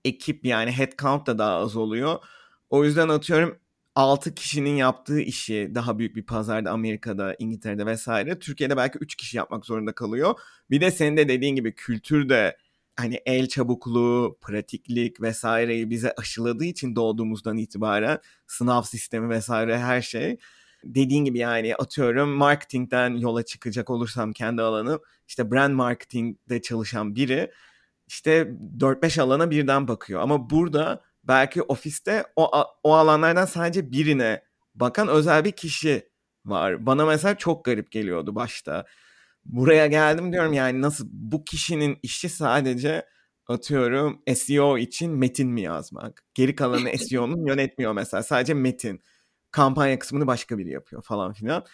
ekip 0.05 0.45
yani 0.45 0.73
headcount 0.73 1.27
da 1.27 1.39
daha 1.39 1.57
az 1.57 1.77
oluyor. 1.77 2.19
O 2.71 2.85
yüzden 2.85 3.09
atıyorum 3.09 3.59
6 3.95 4.35
kişinin 4.35 4.77
yaptığı 4.77 5.21
işi 5.21 5.71
daha 5.75 5.99
büyük 5.99 6.17
bir 6.17 6.27
pazarda 6.27 6.71
Amerika'da, 6.71 7.37
İngiltere'de 7.39 7.87
vesaire 7.87 8.39
Türkiye'de 8.39 8.77
belki 8.77 8.99
3 8.99 9.15
kişi 9.15 9.37
yapmak 9.37 9.67
zorunda 9.67 9.93
kalıyor. 9.93 10.35
Bir 10.71 10.81
de 10.81 10.91
senin 10.91 11.17
de 11.17 11.29
dediğin 11.29 11.57
gibi 11.57 11.75
kültür 11.75 12.29
de 12.29 12.57
hani 12.97 13.21
el 13.27 13.49
çabukluğu, 13.49 14.39
pratiklik 14.41 15.21
vesaireyi 15.21 15.91
bize 15.91 16.15
aşıladığı 16.17 16.65
için 16.65 16.97
doğduğumuzdan 16.97 17.57
itibaren 17.57 18.19
sınav 18.47 18.83
sistemi 18.83 19.29
vesaire 19.29 19.79
her 19.79 20.03
şey. 20.03 20.37
Dediğin 20.85 21.25
gibi 21.25 21.39
yani 21.39 21.77
atıyorum 21.77 22.29
marketingden 22.31 23.11
yola 23.11 23.43
çıkacak 23.43 23.91
olursam 23.91 24.33
kendi 24.33 24.63
alanım 24.63 25.01
işte 25.29 25.51
brand 25.51 25.75
marketingde 25.75 26.63
çalışan 26.63 27.17
biri 27.17 27.51
işte 28.07 28.53
4-5 28.79 29.21
alana 29.21 29.51
birden 29.51 29.89
bakıyor. 29.89 30.21
Ama 30.21 30.51
burada 30.51 31.03
belki 31.25 31.63
ofiste 31.63 32.25
o, 32.37 32.51
o 32.83 32.95
alanlardan 32.95 33.45
sadece 33.45 33.93
birine 33.93 34.43
bakan 34.75 35.09
özel 35.09 35.45
bir 35.45 35.53
kişi 35.53 36.09
var. 36.45 36.87
Bana 36.87 37.07
mesela 37.07 37.37
çok 37.37 37.65
garip 37.65 37.91
geliyordu 37.93 38.35
başta 38.35 38.85
buraya 39.49 39.87
geldim 39.87 40.33
diyorum 40.33 40.53
yani 40.53 40.83
nasıl 40.83 41.09
bu 41.11 41.45
kişinin 41.45 41.99
işi 42.03 42.29
sadece 42.29 43.07
atıyorum 43.49 44.23
SEO 44.35 44.79
için 44.79 45.13
metin 45.13 45.49
mi 45.49 45.63
yazmak? 45.63 46.25
Geri 46.35 46.55
kalanı 46.55 46.99
SEO'nun 46.99 47.47
yönetmiyor 47.47 47.93
mesela. 47.93 48.23
Sadece 48.23 48.55
metin. 48.55 49.01
Kampanya 49.51 49.99
kısmını 49.99 50.27
başka 50.27 50.59
biri 50.59 50.71
yapıyor 50.71 51.03
falan 51.03 51.33
filan. 51.33 51.65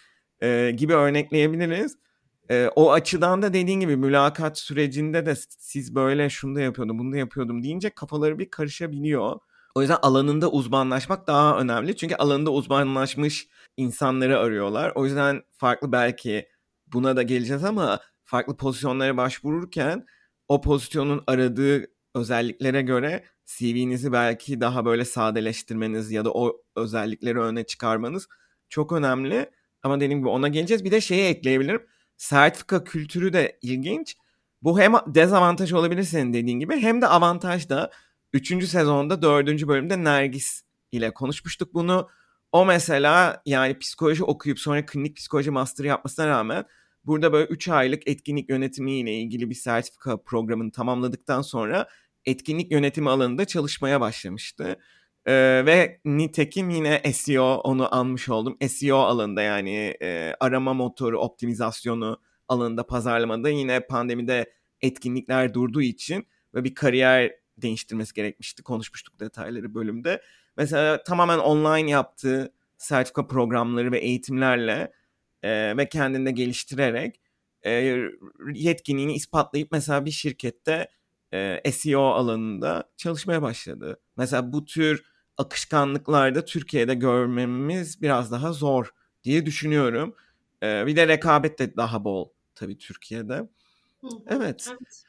Ee, 0.43 0.73
gibi 0.77 0.95
örnekleyebiliriz. 0.95 1.97
Ee, 2.51 2.71
o 2.77 2.93
açıdan 2.93 3.43
da 3.43 3.55
dediğin 3.55 3.81
gibi 3.81 3.97
mülakat 3.97 4.59
sürecinde 4.59 5.27
de 5.27 5.35
siz 5.59 5.95
böyle 5.95 6.31
şunu 6.31 6.55
da 6.55 6.61
yapıyordum 6.61 6.99
bunu 6.99 7.13
da 7.13 7.17
yapıyordum 7.17 7.63
deyince 7.63 7.91
kafaları 7.91 8.39
bir 8.39 8.51
karışabiliyor. 8.51 9.39
O 9.75 9.81
yüzden 9.81 9.99
alanında 10.03 10.51
uzmanlaşmak 10.51 11.27
daha 11.27 11.59
önemli. 11.59 11.97
Çünkü 11.97 12.15
alanında 12.15 12.51
uzmanlaşmış 12.51 13.49
insanları 13.77 14.39
arıyorlar. 14.39 14.93
O 14.95 15.05
yüzden 15.05 15.43
farklı 15.53 15.93
belki 15.93 16.49
buna 16.93 17.17
da 17.17 17.23
geleceğiz 17.23 17.65
ama 17.65 18.01
farklı 18.25 18.57
pozisyonlara 18.57 19.17
başvururken 19.17 20.07
o 20.49 20.61
pozisyonun 20.61 21.25
aradığı 21.27 21.87
özelliklere 22.15 22.83
göre 22.83 23.25
CV'nizi 23.47 24.13
belki 24.13 24.61
daha 24.61 24.85
böyle 24.85 25.05
sadeleştirmeniz 25.05 26.11
ya 26.11 26.25
da 26.25 26.33
o 26.33 26.63
özellikleri 26.77 27.41
öne 27.41 27.65
çıkarmanız 27.65 28.29
çok 28.69 28.93
önemli. 28.93 29.51
Ama 29.83 30.01
dediğim 30.01 30.19
gibi 30.19 30.29
ona 30.29 30.49
geleceğiz. 30.49 30.85
Bir 30.85 30.91
de 30.91 31.01
şeyi 31.01 31.25
ekleyebilirim. 31.25 31.87
Sertifika 32.17 32.85
kültürü 32.85 33.33
de 33.33 33.59
ilginç. 33.63 34.17
Bu 34.63 34.81
hem 34.81 34.93
dezavantaj 35.07 35.73
olabilir 35.73 36.03
senin 36.03 36.33
dediğin 36.33 36.61
gibi 36.61 36.81
hem 36.81 37.03
de 37.03 37.07
avantaj 37.07 37.69
da. 37.69 37.91
Üçüncü 38.33 38.67
sezonda 38.67 39.23
dördüncü 39.23 39.69
bölümde 39.69 40.05
Nergis 40.05 40.63
ile 40.93 41.15
konuşmuştuk 41.15 41.75
bunu. 41.75 42.09
O 42.53 42.67
mesela 42.67 43.43
yani 43.47 43.79
psikoloji 43.79 44.25
okuyup 44.25 44.59
sonra 44.59 44.87
klinik 44.87 45.17
psikoloji 45.17 45.51
master 45.51 45.85
yapmasına 45.85 46.27
rağmen 46.27 46.65
burada 47.05 47.33
böyle 47.33 47.47
3 47.47 47.69
aylık 47.69 48.09
etkinlik 48.09 48.51
yönetimi 48.51 48.93
ile 48.93 49.15
ilgili 49.15 49.51
bir 49.51 49.55
sertifika 49.55 50.23
programını 50.23 50.73
tamamladıktan 50.73 51.43
sonra 51.43 51.89
etkinlik 52.25 52.73
yönetimi 52.73 53.11
alanında 53.11 53.45
çalışmaya 53.45 54.01
başlamıştı. 54.01 54.77
Ee, 55.27 55.63
ve 55.67 56.01
nitekim 56.05 56.71
yine 56.71 57.13
SEO 57.13 57.55
onu 57.55 57.95
anmış 57.95 58.29
oldum. 58.29 58.59
SEO 58.69 58.99
alanında 58.99 59.43
yani 59.43 59.97
e, 60.03 60.35
arama 60.41 60.75
motoru 60.75 61.19
optimizasyonu 61.21 62.21
alanında 62.49 62.87
pazarlamada 62.87 63.51
yine 63.51 63.81
pandemide 63.81 64.53
etkinlikler 64.81 65.55
durduğu 65.55 65.83
için 65.83 66.27
ve 66.55 66.65
bir 66.65 66.75
kariyer 66.75 67.33
değiştirmesi 67.57 68.15
gerekmişti. 68.15 68.63
Konuşmuştuk 68.63 69.21
detayları 69.21 69.75
bölümde. 69.75 70.23
Mesela 70.57 71.03
tamamen 71.03 71.39
online 71.39 71.91
yaptığı 71.91 72.55
sertifika 72.79 73.27
programları 73.27 73.93
ve 73.93 73.99
eğitimlerle 73.99 74.93
e, 75.43 75.77
ve 75.77 75.89
kendini 75.89 76.35
geliştirerek 76.35 77.21
e, 77.63 77.99
yetkinliğini 78.55 79.15
ispatlayıp 79.15 79.73
mesela 79.73 80.05
bir 80.05 80.11
şirkette 80.11 80.89
e, 81.35 81.73
SEO 81.73 82.03
alanında 82.03 82.91
çalışmaya 82.97 83.43
başladı. 83.43 84.01
Mesela 84.17 84.53
bu 84.53 84.65
tür 84.65 85.05
akışkanlıklarda 85.39 86.45
Türkiye'de 86.45 86.95
görmemiz 86.95 88.03
biraz 88.03 88.33
daha 88.33 88.53
zor 88.53 88.91
diye 89.25 89.47
düşünüyorum. 89.47 90.15
E, 90.63 90.87
bir 90.87 90.97
de 90.97 91.09
rekabet 91.09 91.59
de 91.59 91.77
daha 91.77 92.05
bol 92.05 92.29
tabii 92.55 92.79
Türkiye'de. 92.79 93.49
Evet. 94.27 94.69
evet. 94.71 95.05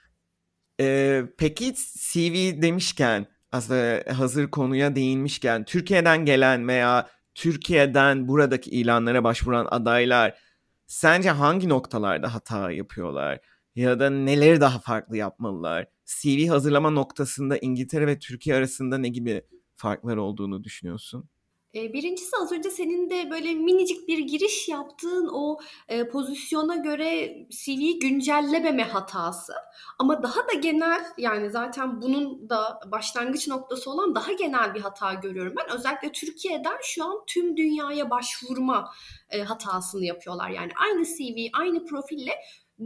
E, 0.80 1.24
peki 1.38 1.74
CV 1.74 2.62
demişken 2.62 3.28
aslında 3.52 4.04
hazır 4.18 4.52
konuya 4.52 4.96
değinmişken 4.96 5.66
Türkiye'den 5.66 6.26
gelen 6.26 6.68
veya 6.68 7.10
Türkiye'den 7.36 8.28
buradaki 8.28 8.72
ilanlara 8.72 9.24
başvuran 9.24 9.68
adaylar 9.72 10.40
sence 10.88 11.30
hangi 11.30 11.70
noktalarda 11.70 12.34
hata 12.34 12.72
yapıyorlar? 12.72 13.40
Ya 13.76 14.00
da 14.00 14.10
neleri 14.10 14.62
daha 14.62 14.80
farklı 14.80 15.18
yapmalılar? 15.18 15.88
CV 16.06 16.48
hazırlama 16.50 16.90
noktasında 16.90 17.58
İngiltere 17.58 18.08
ve 18.08 18.20
Türkiye 18.20 18.56
arasında 18.56 18.98
ne 18.98 19.10
gibi 19.10 19.42
farklar 19.76 20.18
olduğunu 20.18 20.64
düşünüyorsun? 20.64 21.30
Birincisi 21.74 22.32
az 22.42 22.52
önce 22.52 22.70
senin 22.70 23.10
de 23.10 23.32
böyle 23.32 23.54
minicik 23.54 24.08
bir 24.08 24.18
giriş 24.18 24.70
yaptığın 24.70 25.30
o 25.34 25.58
pozisyona 26.12 26.76
göre 26.76 27.38
CV'yi 27.50 28.00
güncellememe 28.00 28.84
hatası. 28.84 29.54
Ama 30.00 30.24
daha 30.24 30.48
da 30.48 30.54
genel 30.54 31.06
yani 31.18 31.50
zaten 31.50 32.02
bunun 32.02 32.50
da 32.50 32.80
başlangıç 32.92 33.48
noktası 33.48 33.92
olan 33.92 34.16
daha 34.16 34.32
genel 34.32 34.76
bir 34.76 34.82
hata 34.82 35.14
görüyorum 35.14 35.54
ben. 35.58 35.78
Özellikle 35.78 36.12
Türkiye'den 36.12 36.78
şu 36.84 37.06
an 37.06 37.24
tüm 37.28 37.58
dünyaya 37.58 38.10
başvurma 38.10 38.94
hatasını 39.48 40.06
yapıyorlar. 40.06 40.50
Yani 40.50 40.72
aynı 40.76 41.06
CV, 41.06 41.48
aynı 41.54 41.86
profille 41.86 42.36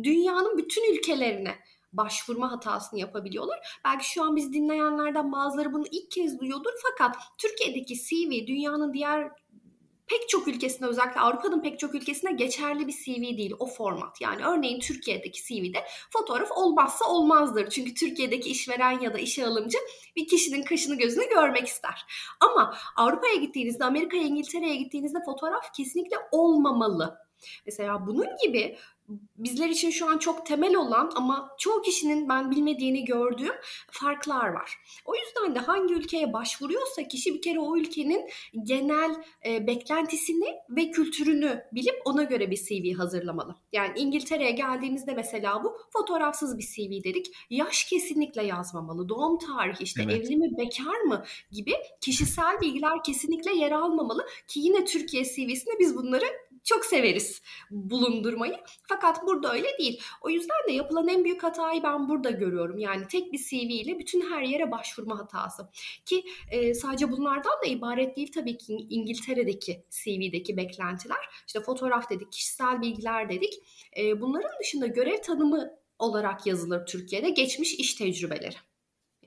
dünyanın 0.03 0.58
bütün 0.58 0.94
ülkelerine 0.94 1.56
başvurma 1.94 2.51
hatasını 2.51 3.00
yapabiliyorlar. 3.00 3.79
Belki 3.86 4.10
şu 4.10 4.24
an 4.24 4.36
biz 4.36 4.53
dinleyenlerden 4.53 5.32
bazıları 5.32 5.74
bunu 5.74 5.86
ilk 5.91 6.12
kez 6.12 6.39
duyuyordur 6.39 6.72
fakat 6.84 7.15
Türkiye'deki 7.38 7.96
CV 7.96 8.47
dünyanın 8.47 8.93
diğer 8.93 9.32
pek 10.08 10.30
çok 10.30 10.47
ülkesinde 10.47 10.86
özellikle 10.89 11.19
Avrupa'nın 11.19 11.62
pek 11.62 11.80
çok 11.80 11.95
ülkesinde 11.95 12.32
geçerli 12.32 12.88
bir 12.88 12.93
CV 12.93 13.38
değil 13.38 13.54
o 13.60 13.65
format. 13.65 14.21
Yani 14.21 14.45
örneğin 14.45 14.80
Türkiye'deki 14.80 15.43
CV'de 15.43 15.86
fotoğraf 16.10 16.52
olmazsa 16.52 17.06
olmazdır. 17.06 17.69
Çünkü 17.69 17.93
Türkiye'deki 17.93 18.50
işveren 18.50 19.00
ya 19.00 19.13
da 19.13 19.17
işe 19.17 19.45
alımcı 19.45 19.78
bir 20.15 20.28
kişinin 20.28 20.63
kaşını 20.63 20.97
gözünü 20.97 21.30
görmek 21.30 21.67
ister. 21.67 22.06
Ama 22.39 22.78
Avrupa'ya 22.95 23.36
gittiğinizde, 23.36 23.86
Amerika'ya, 23.86 24.23
İngiltere'ye 24.23 24.76
gittiğinizde 24.76 25.19
fotoğraf 25.26 25.73
kesinlikle 25.73 26.17
olmamalı. 26.32 27.17
Mesela 27.65 28.08
bunun 28.08 28.28
gibi 28.45 28.78
bizler 29.38 29.70
için 29.70 29.89
şu 29.89 30.10
an 30.10 30.17
çok 30.17 30.46
temel 30.46 30.76
olan 30.76 31.12
ama 31.15 31.50
çoğu 31.58 31.82
kişinin 31.82 32.30
ben 32.30 32.52
bilmediğini 32.52 33.06
gördüğüm 33.06 33.56
farklar 33.91 34.48
var. 34.48 34.78
O 35.06 35.13
yüzden 35.15 35.56
de 35.56 35.60
hangi 35.60 35.93
ülkeye 35.93 36.34
başvuruyorsa 36.34 37.08
kişi 37.08 37.34
bir 37.34 37.41
kere 37.41 37.60
o 37.60 37.78
ülkenin 37.78 38.30
genel 38.63 39.15
e, 39.46 39.67
beklentisini 39.67 40.56
ve 40.70 40.91
kültürünü 40.91 41.63
bilip 41.72 41.96
ona 42.06 42.24
göre 42.24 42.52
bir 42.52 42.58
CV 42.58 42.98
hazırlamalı. 42.98 43.56
Yani 43.72 44.00
İngiltere'ye 44.00 44.52
geldiğimizde 44.52 45.13
mesela 45.13 45.63
bu 45.63 45.78
fotoğrafsız 45.89 46.58
bir 46.58 46.63
CV 46.63 47.04
dedik. 47.04 47.26
Yaş 47.50 47.84
kesinlikle 47.84 48.43
yazmamalı. 48.43 49.10
Doğum 49.10 49.38
tarihi 49.38 49.84
işte 49.84 50.04
evet. 50.04 50.15
evli 50.15 50.38
mi 50.38 50.58
bekar 50.58 51.02
mı 51.02 51.26
gibi 51.52 51.74
kişisel 52.02 52.62
bilgiler 52.62 53.04
kesinlikle 53.04 53.56
yer 53.56 53.72
almamalı 53.72 54.28
ki 54.48 54.60
yine 54.60 54.86
Türkiye 54.86 55.24
CV'sinde 55.24 55.80
biz 55.80 55.96
bunları 55.96 56.26
çok 56.67 56.86
severiz 56.86 57.41
bulundurmayı. 57.71 58.58
Fakat 58.84 59.27
burada 59.27 59.53
öyle 59.53 59.77
değil. 59.80 60.01
O 60.21 60.30
yüzden 60.30 60.67
de 60.67 60.71
yapılan 60.71 61.08
en 61.08 61.23
büyük 61.23 61.43
hatayı 61.43 61.84
ben 61.84 62.10
burada 62.10 62.30
görüyorum. 62.30 62.80
Yani 62.80 63.08
tek 63.08 63.34
bir 63.34 63.38
CV 63.38 63.71
ile 63.71 63.99
bütün 63.99 64.32
her 64.32 64.41
yere 64.41 64.71
başvurma 64.71 65.19
hatası. 65.19 65.69
Ki 66.06 66.23
e, 66.51 66.73
sadece 66.73 67.12
bunlardan 67.12 67.53
da 67.63 67.67
ibaret 67.67 68.17
değil 68.17 68.32
tabii 68.32 68.58
ki 68.58 68.73
İngiltere'deki 68.89 69.84
CV'deki 69.89 70.58
beklentiler. 70.58 71.30
İşte 71.47 71.60
fotoğraf 71.60 72.10
dedik, 72.10 72.32
kişisel 72.32 72.82
bilgiler 72.82 73.30
dedik. 73.30 73.53
E, 73.97 74.21
bunların 74.21 74.60
dışında 74.60 74.88
görev 74.88 75.21
tanımı 75.21 75.77
olarak 75.99 76.45
yazılır 76.47 76.86
Türkiye'de 76.86 77.30
geçmiş 77.30 77.73
iş 77.73 77.93
tecrübeleri. 77.93 78.56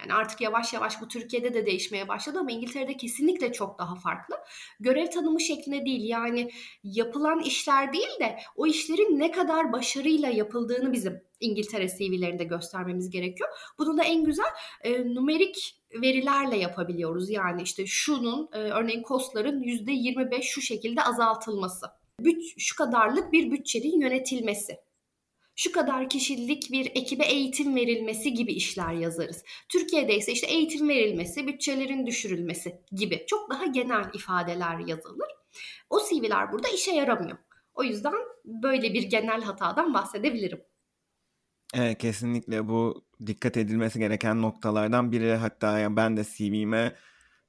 Yani 0.01 0.15
artık 0.15 0.41
yavaş 0.41 0.73
yavaş 0.73 1.01
bu 1.01 1.09
Türkiye'de 1.09 1.55
de 1.55 1.67
değişmeye 1.67 2.09
başladı 2.09 2.39
ama 2.39 2.51
İngiltere'de 2.51 2.97
kesinlikle 2.97 3.53
çok 3.53 3.79
daha 3.79 3.95
farklı. 3.95 4.37
Görev 4.81 5.07
tanımı 5.07 5.41
şeklinde 5.41 5.85
değil 5.85 6.09
yani 6.09 6.51
yapılan 6.85 7.41
işler 7.41 7.93
değil 7.93 8.21
de 8.21 8.37
o 8.57 8.67
işlerin 8.67 9.19
ne 9.19 9.31
kadar 9.31 9.73
başarıyla 9.73 10.29
yapıldığını 10.29 10.93
bizim 10.93 11.23
İngiltere 11.41 11.89
CV'lerinde 11.89 12.45
göstermemiz 12.45 13.11
gerekiyor. 13.11 13.49
Bunu 13.79 13.99
da 13.99 14.05
en 14.05 14.25
güzel 14.25 14.51
e, 14.85 15.15
numerik 15.15 15.81
verilerle 16.03 16.57
yapabiliyoruz. 16.57 17.31
Yani 17.31 17.63
işte 17.63 17.87
şunun 17.87 18.49
e, 18.53 18.59
örneğin 18.59 19.03
kostların 19.03 19.63
%25 19.63 20.43
şu 20.43 20.61
şekilde 20.61 21.03
azaltılması. 21.03 21.87
Büt, 22.21 22.43
şu 22.59 22.77
kadarlık 22.77 23.33
bir 23.33 23.51
bütçenin 23.51 24.01
yönetilmesi 24.01 24.77
şu 25.61 25.73
kadar 25.73 26.09
kişilik 26.09 26.73
bir 26.73 26.87
ekibe 26.87 27.25
eğitim 27.25 27.75
verilmesi 27.75 28.35
gibi 28.35 28.53
işler 28.53 28.93
yazarız. 28.93 29.45
Türkiye'de 29.69 30.17
ise 30.17 30.33
işte 30.33 30.47
eğitim 30.47 30.89
verilmesi, 30.89 31.47
bütçelerin 31.47 32.07
düşürülmesi 32.07 32.81
gibi 32.93 33.25
çok 33.27 33.51
daha 33.51 33.67
genel 33.67 34.05
ifadeler 34.15 34.79
yazılır. 34.79 35.29
O 35.91 35.99
CV'ler 36.09 36.53
burada 36.53 36.69
işe 36.69 36.93
yaramıyor. 36.93 37.39
O 37.75 37.85
yüzden 37.85 38.15
böyle 38.45 38.95
bir 38.95 39.03
genel 39.03 39.43
hatadan 39.43 39.95
bahsedebilirim. 39.95 40.61
Evet 41.75 41.99
kesinlikle 41.99 42.69
bu 42.69 43.05
dikkat 43.27 43.57
edilmesi 43.57 43.99
gereken 43.99 44.43
noktalardan 44.43 45.13
biri. 45.13 45.35
Hatta 45.35 45.79
yani 45.79 45.97
ben 45.97 46.17
de 46.17 46.25
CV'me 46.25 46.97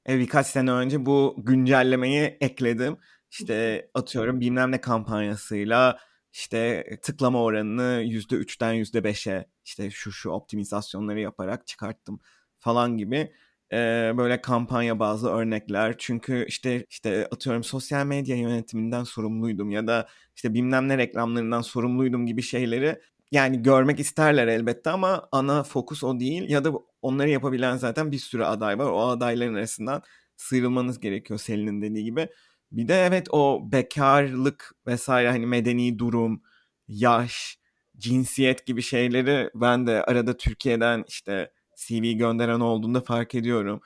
e, 0.08 0.18
birkaç 0.18 0.46
sene 0.46 0.72
önce 0.72 1.06
bu 1.06 1.34
güncellemeyi 1.38 2.36
ekledim. 2.40 2.96
İşte 3.30 3.88
atıyorum 3.94 4.40
bilmem 4.40 4.70
ne 4.70 4.80
kampanyasıyla 4.80 5.98
işte 6.32 6.84
tıklama 7.02 7.42
oranını 7.42 8.02
%3'ten 8.02 8.74
%5'e 8.74 9.46
işte 9.64 9.90
şu 9.90 10.12
şu 10.12 10.30
optimizasyonları 10.30 11.20
yaparak 11.20 11.66
çıkarttım 11.66 12.20
falan 12.58 12.96
gibi 12.96 13.32
e, 13.72 13.76
böyle 14.16 14.40
kampanya 14.40 14.98
bazı 14.98 15.28
örnekler. 15.28 15.94
Çünkü 15.98 16.44
işte 16.48 16.86
işte 16.90 17.28
atıyorum 17.30 17.64
sosyal 17.64 18.06
medya 18.06 18.36
yönetiminden 18.36 19.04
sorumluydum 19.04 19.70
ya 19.70 19.86
da 19.86 20.08
işte 20.36 20.54
bilmem 20.54 20.88
ne 20.88 20.98
reklamlarından 20.98 21.60
sorumluydum 21.60 22.26
gibi 22.26 22.42
şeyleri 22.42 23.00
yani 23.32 23.62
görmek 23.62 24.00
isterler 24.00 24.46
elbette 24.46 24.90
ama 24.90 25.28
ana 25.32 25.62
fokus 25.62 26.04
o 26.04 26.20
değil 26.20 26.50
ya 26.50 26.64
da 26.64 26.72
onları 27.02 27.30
yapabilen 27.30 27.76
zaten 27.76 28.12
bir 28.12 28.18
sürü 28.18 28.44
aday 28.44 28.78
var. 28.78 28.86
O 28.86 29.08
adayların 29.08 29.54
arasından 29.54 30.02
sıyrılmanız 30.36 31.00
gerekiyor 31.00 31.40
Selin'in 31.40 31.82
dediği 31.82 32.04
gibi. 32.04 32.28
Bir 32.72 32.88
de 32.88 32.94
evet 32.94 33.26
o 33.30 33.60
bekarlık 33.72 34.72
vesaire 34.86 35.30
hani 35.30 35.46
medeni 35.46 35.98
durum, 35.98 36.42
yaş, 36.88 37.58
cinsiyet 37.98 38.66
gibi 38.66 38.82
şeyleri 38.82 39.50
ben 39.54 39.86
de 39.86 40.04
arada 40.04 40.36
Türkiye'den 40.36 41.04
işte 41.08 41.52
CV 41.76 42.12
gönderen 42.12 42.60
olduğunda 42.60 43.00
fark 43.00 43.34
ediyorum. 43.34 43.80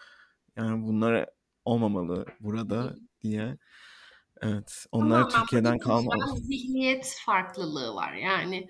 Yani 0.57 0.87
bunlar 0.87 1.27
olmamalı 1.64 2.27
burada 2.40 2.94
diye. 3.22 3.59
Evet. 4.42 4.87
Onlar 4.92 5.31
Türkiye'den 5.31 5.79
kalmalı. 5.79 6.37
zihniyet 6.37 7.16
farklılığı 7.27 7.94
var. 7.94 8.14
Yani 8.14 8.68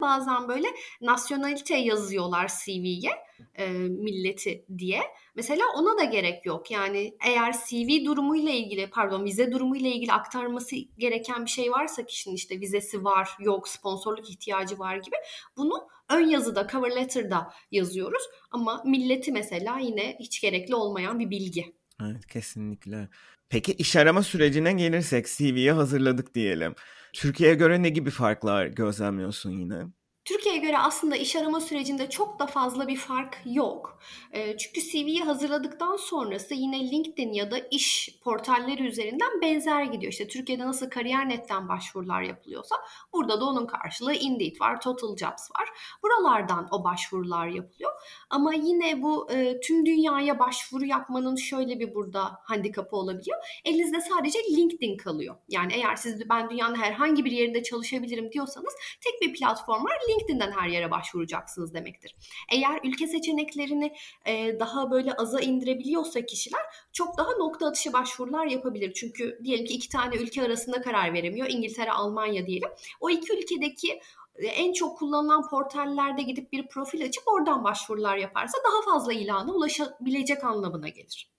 bazen 0.00 0.48
böyle 0.48 0.66
nasyonalite 1.00 1.76
yazıyorlar 1.76 2.52
CV'ye 2.64 3.10
e, 3.54 3.68
milleti 3.72 4.64
diye. 4.78 5.00
Mesela 5.34 5.64
ona 5.76 5.98
da 5.98 6.04
gerek 6.04 6.46
yok. 6.46 6.70
Yani 6.70 7.16
eğer 7.26 7.52
CV 7.52 8.04
durumuyla 8.04 8.52
ilgili 8.52 8.90
pardon 8.90 9.24
vize 9.24 9.52
durumuyla 9.52 9.90
ilgili 9.90 10.12
aktarması 10.12 10.76
gereken 10.98 11.44
bir 11.44 11.50
şey 11.50 11.70
varsa 11.70 12.06
kişinin 12.06 12.34
işte 12.34 12.60
vizesi 12.60 13.04
var, 13.04 13.30
yok, 13.40 13.68
sponsorluk 13.68 14.30
ihtiyacı 14.30 14.78
var 14.78 14.96
gibi 14.96 15.16
bunu 15.56 15.88
ön 16.10 16.26
yazıda, 16.26 16.66
cover 16.72 16.96
letter'da 16.96 17.52
yazıyoruz. 17.70 18.22
Ama 18.50 18.82
milleti 18.86 19.32
mesela 19.32 19.78
yine 19.78 20.16
hiç 20.20 20.40
gerekli 20.40 20.74
olmayan 20.74 21.18
bir 21.18 21.30
bilgi. 21.30 21.74
Evet 22.02 22.26
kesinlikle. 22.26 23.08
Peki 23.48 23.72
iş 23.72 23.96
arama 23.96 24.22
sürecine 24.22 24.72
gelirsek 24.72 25.26
CV'ye 25.26 25.72
hazırladık 25.72 26.34
diyelim. 26.34 26.74
Türkiye'ye 27.16 27.54
göre 27.54 27.82
ne 27.82 27.88
gibi 27.88 28.10
farklar 28.10 28.66
gözlemliyorsun 28.66 29.50
yine? 29.50 29.86
Türkiye'ye 30.26 30.60
göre 30.60 30.78
aslında 30.78 31.16
iş 31.16 31.36
arama 31.36 31.60
sürecinde 31.60 32.10
çok 32.10 32.38
da 32.38 32.46
fazla 32.46 32.88
bir 32.88 32.96
fark 32.96 33.38
yok. 33.44 33.98
E, 34.32 34.56
çünkü 34.56 34.80
CV'yi 34.80 35.20
hazırladıktan 35.20 35.96
sonrası 35.96 36.54
yine 36.54 36.90
LinkedIn 36.90 37.32
ya 37.32 37.50
da 37.50 37.58
iş 37.70 38.18
portalleri 38.24 38.86
üzerinden 38.86 39.40
benzer 39.42 39.82
gidiyor. 39.82 40.12
İşte 40.12 40.28
Türkiye'de 40.28 40.66
nasıl 40.66 40.90
Kariyer.net'ten 40.90 41.68
başvurular 41.68 42.22
yapılıyorsa 42.22 42.76
burada 43.12 43.40
da 43.40 43.44
onun 43.44 43.66
karşılığı 43.66 44.14
Indeed 44.14 44.60
var, 44.60 44.80
Total 44.80 45.16
Jobs 45.16 45.50
var. 45.58 45.68
Buralardan 46.02 46.68
o 46.70 46.84
başvurular 46.84 47.46
yapılıyor. 47.46 47.92
Ama 48.30 48.54
yine 48.54 49.02
bu 49.02 49.30
e, 49.30 49.60
tüm 49.60 49.86
dünyaya 49.86 50.38
başvuru 50.38 50.84
yapmanın 50.84 51.36
şöyle 51.36 51.80
bir 51.80 51.94
burada 51.94 52.38
handikapı 52.44 52.96
olabiliyor. 52.96 53.38
Elinizde 53.64 54.00
sadece 54.00 54.38
LinkedIn 54.38 54.96
kalıyor. 54.96 55.36
Yani 55.48 55.72
eğer 55.72 55.96
siz 55.96 56.28
ben 56.28 56.50
dünyanın 56.50 56.74
herhangi 56.74 57.24
bir 57.24 57.30
yerinde 57.30 57.62
çalışabilirim 57.62 58.32
diyorsanız 58.32 58.74
tek 59.00 59.22
bir 59.22 59.38
platform 59.38 59.84
var. 59.84 59.98
LinkedIn'den 60.16 60.50
her 60.50 60.68
yere 60.68 60.90
başvuracaksınız 60.90 61.74
demektir. 61.74 62.16
Eğer 62.52 62.80
ülke 62.84 63.06
seçeneklerini 63.06 63.94
e, 64.26 64.60
daha 64.60 64.90
böyle 64.90 65.12
aza 65.12 65.40
indirebiliyorsa 65.40 66.26
kişiler 66.26 66.60
çok 66.92 67.18
daha 67.18 67.30
nokta 67.30 67.66
atışı 67.66 67.92
başvurular 67.92 68.46
yapabilir. 68.46 68.92
Çünkü 68.92 69.38
diyelim 69.44 69.66
ki 69.66 69.74
iki 69.74 69.88
tane 69.88 70.16
ülke 70.16 70.42
arasında 70.42 70.82
karar 70.82 71.14
veremiyor. 71.14 71.46
İngiltere, 71.50 71.92
Almanya 71.92 72.46
diyelim. 72.46 72.68
O 73.00 73.10
iki 73.10 73.32
ülkedeki 73.32 74.00
e, 74.36 74.46
en 74.46 74.72
çok 74.72 74.98
kullanılan 74.98 75.48
portallerde 75.48 76.22
gidip 76.22 76.52
bir 76.52 76.66
profil 76.66 77.04
açıp 77.04 77.28
oradan 77.28 77.64
başvurular 77.64 78.16
yaparsa 78.16 78.58
daha 78.64 78.92
fazla 78.92 79.12
ilana 79.12 79.52
ulaşabilecek 79.52 80.44
anlamına 80.44 80.88
gelir. 80.88 81.30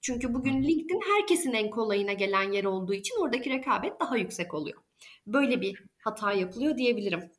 Çünkü 0.00 0.34
bugün 0.34 0.62
LinkedIn 0.62 1.00
herkesin 1.14 1.52
en 1.52 1.70
kolayına 1.70 2.12
gelen 2.12 2.52
yer 2.52 2.64
olduğu 2.64 2.94
için 2.94 3.20
oradaki 3.20 3.50
rekabet 3.50 4.00
daha 4.00 4.16
yüksek 4.16 4.54
oluyor. 4.54 4.82
Böyle 5.26 5.60
bir 5.60 5.84
hata 5.98 6.32
yapılıyor 6.32 6.76
diyebilirim. 6.76 7.30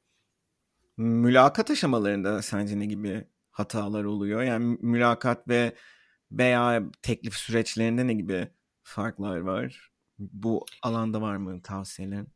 Mülakat 1.02 1.72
aşamalarında 1.72 2.42
sence 2.42 2.80
ne 2.80 2.86
gibi 2.86 3.28
hatalar 3.52 4.04
oluyor? 4.04 4.42
Yani 4.42 4.78
mülakat 4.82 5.48
ve 5.48 5.76
veya 6.32 6.84
teklif 7.02 7.34
süreçlerinde 7.34 8.08
ne 8.08 8.14
gibi 8.14 8.48
farklar 8.84 9.38
var? 9.38 9.92
Bu 10.20 10.66
alanda 10.84 11.22
var 11.22 11.36
mı 11.36 11.62
tavsiyelerin? 11.62 12.28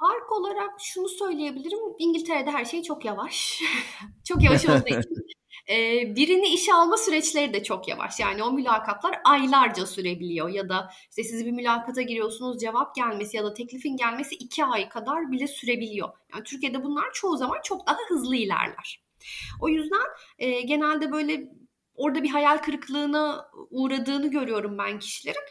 Fark 0.00 0.32
olarak 0.32 0.70
şunu 0.80 1.08
söyleyebilirim. 1.08 1.78
İngiltere'de 1.98 2.50
her 2.50 2.64
şey 2.64 2.82
çok 2.82 3.04
yavaş. 3.04 3.62
çok 4.24 4.42
yavaş 4.42 4.64
olduğu 4.64 4.88
için 4.88 5.23
e, 5.70 5.76
birini 6.16 6.48
işe 6.48 6.74
alma 6.74 6.96
süreçleri 6.96 7.54
de 7.54 7.62
çok 7.62 7.88
yavaş. 7.88 8.20
Yani 8.20 8.42
o 8.42 8.52
mülakatlar 8.52 9.20
aylarca 9.24 9.86
sürebiliyor 9.86 10.48
ya 10.48 10.68
da 10.68 10.90
işte 11.10 11.24
siz 11.24 11.46
bir 11.46 11.52
mülakata 11.52 12.02
giriyorsunuz 12.02 12.60
cevap 12.60 12.94
gelmesi 12.94 13.36
ya 13.36 13.44
da 13.44 13.54
teklifin 13.54 13.96
gelmesi 13.96 14.34
iki 14.34 14.64
ay 14.64 14.88
kadar 14.88 15.30
bile 15.32 15.46
sürebiliyor. 15.46 16.08
Yani 16.34 16.44
Türkiye'de 16.44 16.84
bunlar 16.84 17.12
çoğu 17.12 17.36
zaman 17.36 17.58
çok 17.64 17.86
daha 17.86 17.98
hızlı 18.08 18.36
ilerler. 18.36 19.04
O 19.60 19.68
yüzden 19.68 20.06
e, 20.38 20.60
genelde 20.60 21.12
böyle 21.12 21.48
orada 21.94 22.22
bir 22.22 22.30
hayal 22.30 22.58
kırıklığına 22.58 23.50
uğradığını 23.70 24.30
görüyorum 24.30 24.78
ben 24.78 24.98
kişilerin 24.98 25.44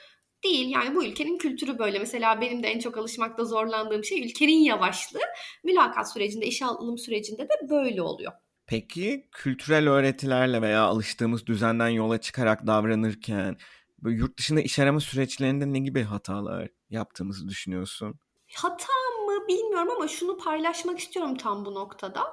değil. 0.44 0.70
Yani 0.70 0.96
bu 0.96 1.06
ülkenin 1.06 1.38
kültürü 1.38 1.80
böyle. 1.80 2.00
Mesela 2.00 2.42
benim 2.42 2.64
de 2.64 2.68
en 2.68 2.80
çok 2.80 2.98
alışmakta 2.98 3.46
zorlandığım 3.46 4.04
şey 4.04 4.26
ülkenin 4.26 4.64
yavaşlığı. 4.64 5.20
Mülakat 5.64 6.14
sürecinde, 6.14 6.46
iş 6.46 6.62
alım 6.62 6.98
sürecinde 6.98 7.44
de 7.44 7.70
böyle 7.70 8.02
oluyor. 8.02 8.32
Peki 8.74 9.28
kültürel 9.32 9.90
öğretilerle 9.90 10.62
veya 10.62 10.84
alıştığımız 10.84 11.46
düzenden 11.46 11.88
yola 11.88 12.22
çıkarak 12.22 12.68
davranırken 12.68 13.58
böyle 14.04 14.18
yurt 14.18 14.40
dışında 14.40 14.62
iş 14.62 14.80
arama 14.80 15.00
süreçlerinde 15.00 15.74
ne 15.74 15.80
gibi 15.80 16.04
hatalar 16.04 16.68
yaptığımızı 16.90 17.48
düşünüyorsun? 17.48 18.16
Hata 18.56 18.94
mı 19.26 19.48
bilmiyorum 19.48 19.90
ama 19.96 20.08
şunu 20.08 20.38
paylaşmak 20.38 21.00
istiyorum 21.00 21.36
tam 21.36 21.66
bu 21.66 21.74
noktada. 21.74 22.24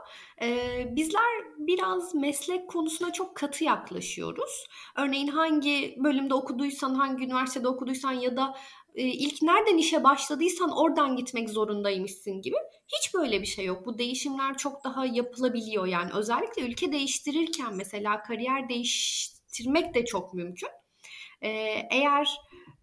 Ee, 0.42 0.88
bizler 0.96 1.44
biraz 1.58 2.14
meslek 2.14 2.68
konusuna 2.68 3.12
çok 3.12 3.36
katı 3.36 3.64
yaklaşıyoruz. 3.64 4.66
Örneğin 4.96 5.28
hangi 5.28 5.96
bölümde 5.98 6.34
okuduysan, 6.34 6.94
hangi 6.94 7.24
üniversitede 7.24 7.68
okuduysan 7.68 8.12
ya 8.12 8.36
da 8.36 8.54
ilk 8.94 9.42
nereden 9.42 9.76
işe 9.76 10.04
başladıysan 10.04 10.70
oradan 10.76 11.16
gitmek 11.16 11.50
zorundaymışsın 11.50 12.42
gibi. 12.42 12.56
Hiç 12.98 13.14
böyle 13.14 13.40
bir 13.40 13.46
şey 13.46 13.64
yok. 13.64 13.86
Bu 13.86 13.98
değişimler 13.98 14.56
çok 14.56 14.84
daha 14.84 15.06
yapılabiliyor 15.06 15.86
yani. 15.86 16.10
Özellikle 16.14 16.62
ülke 16.62 16.92
değiştirirken 16.92 17.74
mesela 17.76 18.22
kariyer 18.22 18.68
değiştirmek 18.68 19.94
de 19.94 20.04
çok 20.04 20.34
mümkün. 20.34 20.68
Ee, 21.42 21.48
eğer 21.90 22.28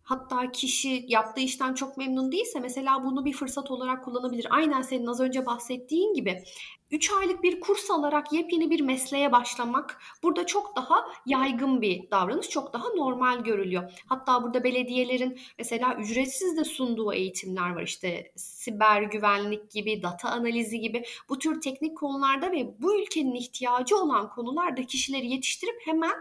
hatta 0.03 0.51
kişi 0.51 1.05
yaptığı 1.07 1.41
işten 1.41 1.73
çok 1.73 1.97
memnun 1.97 2.31
değilse 2.31 2.59
mesela 2.59 3.03
bunu 3.03 3.25
bir 3.25 3.33
fırsat 3.33 3.71
olarak 3.71 4.05
kullanabilir. 4.05 4.47
Aynen 4.49 4.81
senin 4.81 5.05
az 5.05 5.19
önce 5.19 5.45
bahsettiğin 5.45 6.13
gibi 6.13 6.43
3 6.91 7.11
aylık 7.11 7.43
bir 7.43 7.59
kurs 7.59 7.91
alarak 7.91 8.33
yepyeni 8.33 8.69
bir 8.69 8.81
mesleğe 8.81 9.31
başlamak 9.31 10.01
burada 10.23 10.45
çok 10.45 10.75
daha 10.75 11.05
yaygın 11.25 11.81
bir 11.81 12.11
davranış, 12.11 12.49
çok 12.49 12.73
daha 12.73 12.89
normal 12.89 13.43
görülüyor. 13.43 13.91
Hatta 14.05 14.43
burada 14.43 14.63
belediyelerin 14.63 15.39
mesela 15.57 15.95
ücretsiz 15.95 16.57
de 16.57 16.63
sunduğu 16.63 17.13
eğitimler 17.13 17.75
var. 17.75 17.83
İşte 17.83 18.31
siber 18.35 19.01
güvenlik 19.01 19.71
gibi, 19.71 20.03
data 20.03 20.29
analizi 20.29 20.79
gibi 20.79 21.03
bu 21.29 21.39
tür 21.39 21.61
teknik 21.61 21.97
konularda 21.97 22.51
ve 22.51 22.75
bu 22.79 23.01
ülkenin 23.01 23.35
ihtiyacı 23.35 23.97
olan 23.97 24.29
konularda 24.29 24.83
kişileri 24.83 25.27
yetiştirip 25.27 25.75
hemen 25.85 26.13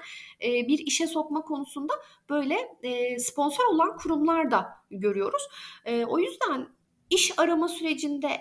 e, 0.43 0.69
bir 0.69 0.79
işe 0.79 1.07
sokma 1.07 1.43
konusunda 1.43 1.95
böyle 2.31 2.57
e, 2.83 3.19
sponsor 3.19 3.65
olan 3.65 3.97
kurumlar 3.97 4.51
da 4.51 4.69
görüyoruz. 4.91 5.49
E, 5.85 6.05
o 6.05 6.19
yüzden 6.19 6.69
iş 7.11 7.39
arama 7.39 7.69
sürecinde 7.69 8.41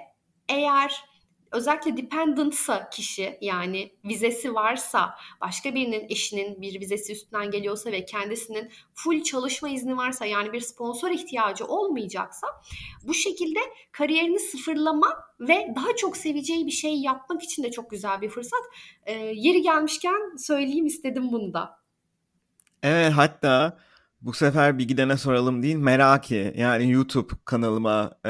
eğer 0.50 1.15
özellikle 1.56 1.98
dependentsa 1.98 2.90
kişi 2.90 3.38
yani 3.42 3.92
vizesi 4.06 4.54
varsa 4.54 5.16
başka 5.42 5.76
birinin 5.76 6.06
eşinin 6.10 6.62
bir 6.62 6.82
vizesi 6.82 7.14
üstünden 7.14 7.52
geliyorsa 7.52 7.92
ve 7.92 8.06
kendisinin 8.06 8.72
full 8.94 9.24
çalışma 9.24 9.70
izni 9.70 9.98
varsa 9.98 10.26
yani 10.26 10.54
bir 10.54 10.60
sponsor 10.60 11.10
ihtiyacı 11.10 11.66
olmayacaksa 11.66 12.48
bu 13.04 13.14
şekilde 13.14 13.60
kariyerini 13.92 14.40
sıfırlama 14.40 15.08
ve 15.40 15.74
daha 15.76 15.96
çok 15.96 16.18
seveceği 16.18 16.66
bir 16.66 16.72
şey 16.72 16.96
yapmak 16.96 17.44
için 17.44 17.64
de 17.64 17.72
çok 17.72 17.92
güzel 17.92 18.22
bir 18.22 18.30
fırsat. 18.30 18.62
Ee, 19.06 19.14
yeri 19.36 19.62
gelmişken 19.62 20.36
söyleyeyim 20.38 20.86
istedim 20.86 21.32
bunu 21.32 21.54
da. 21.54 21.80
Evet 22.84 23.12
hatta 23.12 23.78
bu 24.22 24.34
sefer 24.34 24.78
bir 24.78 24.88
gidene 24.88 25.18
soralım 25.18 25.64
değil 25.64 25.76
Meraki 25.76 26.54
yani 26.58 26.92
YouTube 26.92 27.34
kanalıma 27.46 28.12
e, 28.26 28.30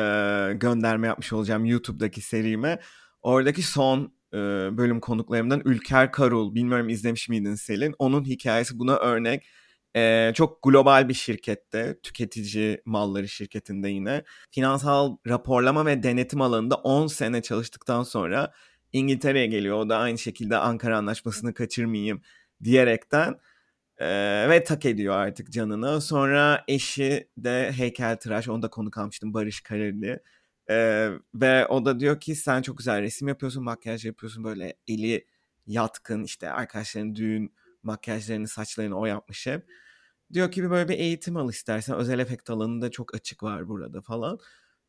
gönderme 0.54 1.08
yapmış 1.08 1.34
olacağım 1.34 1.66
YouTube'daki 1.66 2.22
serime. 2.22 2.80
Oradaki 3.26 3.64
son 3.64 4.14
e, 4.34 4.38
bölüm 4.78 5.00
konuklarımdan 5.00 5.62
Ülker 5.66 6.12
Karul. 6.12 6.56
Bilmiyorum 6.56 6.90
izlemiş 6.90 7.30
miydin 7.30 7.56
Selin? 7.56 7.96
Onun 8.00 8.26
hikayesi 8.26 8.80
buna 8.80 8.96
örnek. 8.96 9.46
E, 9.96 10.32
çok 10.36 10.64
global 10.64 11.10
bir 11.10 11.14
şirkette, 11.14 12.00
tüketici 12.04 12.82
malları 12.86 13.28
şirketinde 13.28 13.90
yine. 13.90 14.24
Finansal 14.52 15.18
raporlama 15.28 15.86
ve 15.86 16.04
denetim 16.04 16.42
alanında 16.42 16.76
10 16.76 17.08
sene 17.08 17.42
çalıştıktan 17.42 18.04
sonra 18.04 18.52
İngiltere'ye 18.94 19.48
geliyor. 19.48 19.78
O 19.78 19.90
da 19.90 19.98
aynı 19.98 20.18
şekilde 20.18 20.58
Ankara 20.58 20.98
Anlaşması'nı 20.98 21.54
kaçırmayayım 21.54 22.22
diyerekten 22.64 23.40
e, 23.98 24.08
ve 24.50 24.64
tak 24.64 24.86
ediyor 24.86 25.16
artık 25.16 25.52
canını. 25.52 26.02
Sonra 26.02 26.64
eşi 26.68 27.30
de 27.38 27.72
heykeltıraş, 27.72 28.50
onu 28.50 28.62
da 28.62 28.70
konuk 28.70 28.98
almıştım 28.98 29.34
Barış 29.34 29.62
Kareli. 29.62 30.20
Ee, 30.70 31.10
ve 31.34 31.68
o 31.68 31.86
da 31.86 32.00
diyor 32.00 32.20
ki 32.20 32.36
sen 32.36 32.62
çok 32.62 32.78
güzel 32.78 33.02
resim 33.02 33.28
yapıyorsun, 33.28 33.64
makyaj 33.64 34.06
yapıyorsun 34.06 34.44
böyle 34.44 34.74
eli 34.88 35.28
yatkın 35.68 36.24
işte 36.24 36.52
arkadaşların 36.52 37.16
düğün 37.16 37.54
makyajlarını, 37.84 38.48
saçlarını 38.48 39.00
o 39.00 39.06
yapmış 39.06 39.48
hep. 39.48 39.66
Diyor 40.34 40.52
ki 40.52 40.64
bir 40.64 40.70
böyle 40.70 40.90
bir 40.90 41.00
eğitim 41.00 41.38
al 41.38 41.50
istersen. 41.50 41.96
Özel 41.96 42.20
efekt 42.20 42.50
alanında 42.50 42.92
çok 42.92 43.16
açık 43.16 43.44
var 43.44 43.68
burada 43.68 44.02
falan. 44.02 44.40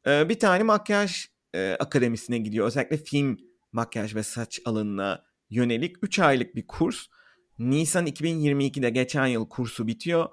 Ee, 0.06 0.28
bir 0.28 0.38
tane 0.38 0.62
makyaj 0.62 1.26
e, 1.54 1.76
akademisine 1.80 2.38
gidiyor. 2.38 2.66
Özellikle 2.66 2.96
film 2.96 3.38
makyaj 3.72 4.14
ve 4.14 4.22
saç 4.22 4.60
alanına 4.64 5.24
yönelik 5.50 5.96
3 6.02 6.18
aylık 6.18 6.54
bir 6.54 6.66
kurs. 6.66 7.06
Nisan 7.58 8.06
2022'de 8.06 8.90
geçen 8.90 9.26
yıl 9.26 9.48
kursu 9.48 9.86
bitiyor. 9.86 10.28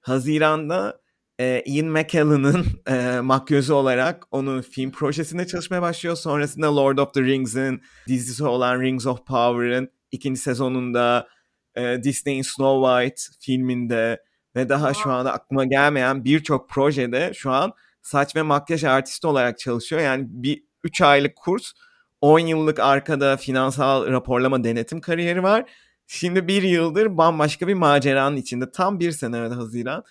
Haziran'da 0.00 1.00
e, 1.40 1.62
Ian 1.66 1.86
McKellen'ın 1.86 2.66
e, 2.88 3.20
makyözü 3.20 3.72
olarak 3.72 4.24
onun 4.30 4.62
film 4.62 4.90
projesinde 4.90 5.46
çalışmaya 5.46 5.82
başlıyor. 5.82 6.16
Sonrasında 6.16 6.76
Lord 6.76 6.98
of 6.98 7.14
the 7.14 7.22
Rings'in 7.22 7.82
dizisi 8.08 8.44
olan 8.44 8.80
Rings 8.80 9.06
of 9.06 9.26
Power'ın 9.26 9.88
ikinci 10.12 10.40
sezonunda 10.40 11.28
e, 11.74 12.02
Disney'in 12.02 12.42
Snow 12.42 12.88
White 12.88 13.22
filminde 13.40 14.22
ve 14.56 14.68
daha 14.68 14.94
şu 14.94 15.10
anda 15.10 15.32
aklıma 15.32 15.64
gelmeyen 15.64 16.24
birçok 16.24 16.68
projede 16.68 17.32
şu 17.34 17.50
an 17.50 17.72
saç 18.02 18.36
ve 18.36 18.42
makyaj 18.42 18.84
artisti 18.84 19.26
olarak 19.26 19.58
çalışıyor. 19.58 20.02
Yani 20.02 20.26
bir 20.28 20.64
3 20.84 21.02
aylık 21.02 21.36
kurs 21.36 21.72
10 22.20 22.38
yıllık 22.38 22.80
arkada 22.80 23.36
finansal 23.36 24.06
raporlama 24.06 24.64
denetim 24.64 25.00
kariyeri 25.00 25.42
var. 25.42 25.70
Şimdi 26.06 26.48
bir 26.48 26.62
yıldır 26.62 27.18
bambaşka 27.18 27.68
bir 27.68 27.74
maceranın 27.74 28.36
içinde. 28.36 28.70
Tam 28.70 29.00
bir 29.00 29.12
sene 29.12 29.38
evet 29.38 29.52
Haziran. 29.52 30.04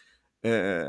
Ee, 0.45 0.85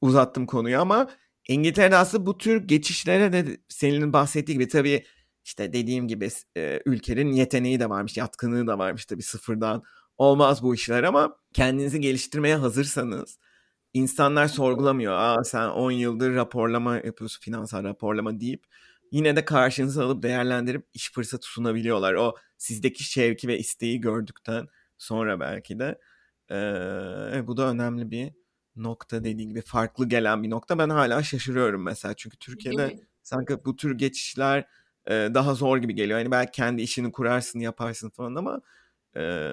uzattım 0.00 0.46
konuyu 0.46 0.80
ama 0.80 1.10
İngiltere'de 1.48 1.96
aslında 1.96 2.26
bu 2.26 2.38
tür 2.38 2.68
geçişlere 2.68 3.32
de 3.32 3.56
senin 3.68 4.12
bahsettiği 4.12 4.58
gibi 4.58 4.68
tabii 4.68 5.04
işte 5.44 5.72
dediğim 5.72 6.08
gibi 6.08 6.28
e, 6.56 6.80
ülkenin 6.86 7.32
yeteneği 7.32 7.80
de 7.80 7.90
varmış, 7.90 8.16
yatkınlığı 8.16 8.66
da 8.66 8.78
varmış 8.78 9.06
tabii 9.06 9.22
sıfırdan. 9.22 9.82
Olmaz 10.18 10.62
bu 10.62 10.74
işler 10.74 11.02
ama 11.02 11.36
kendinizi 11.52 12.00
geliştirmeye 12.00 12.56
hazırsanız 12.56 13.38
insanlar 13.94 14.48
sorgulamıyor. 14.48 15.12
Aa 15.12 15.44
sen 15.44 15.68
10 15.68 15.90
yıldır 15.90 16.34
raporlama 16.34 16.96
yapıyorsun, 16.96 17.40
finansal 17.40 17.84
raporlama 17.84 18.40
deyip 18.40 18.64
yine 19.12 19.36
de 19.36 19.44
karşınıza 19.44 20.04
alıp 20.04 20.22
değerlendirip 20.22 20.86
iş 20.94 21.12
fırsatı 21.12 21.46
sunabiliyorlar. 21.46 22.14
O 22.14 22.36
sizdeki 22.58 23.04
şevki 23.04 23.48
ve 23.48 23.58
isteği 23.58 24.00
gördükten 24.00 24.66
sonra 24.98 25.40
belki 25.40 25.78
de 25.78 25.98
ee, 26.50 27.46
bu 27.46 27.56
da 27.56 27.70
önemli 27.70 28.10
bir 28.10 28.32
nokta 28.76 29.24
dediğin 29.24 29.48
gibi 29.48 29.60
farklı 29.60 30.08
gelen 30.08 30.42
bir 30.42 30.50
nokta. 30.50 30.78
Ben 30.78 30.88
hala 30.88 31.22
şaşırıyorum 31.22 31.82
mesela 31.82 32.14
çünkü 32.14 32.36
Türkiye'de 32.38 32.98
sanki 33.22 33.64
bu 33.64 33.76
tür 33.76 33.98
geçişler 33.98 34.66
e, 35.06 35.12
daha 35.34 35.54
zor 35.54 35.78
gibi 35.78 35.94
geliyor. 35.94 36.18
Hani 36.18 36.30
belki 36.30 36.50
kendi 36.52 36.82
işini 36.82 37.12
kurarsın 37.12 37.58
yaparsın 37.58 38.10
falan 38.10 38.34
ama 38.34 38.60
e, 39.16 39.52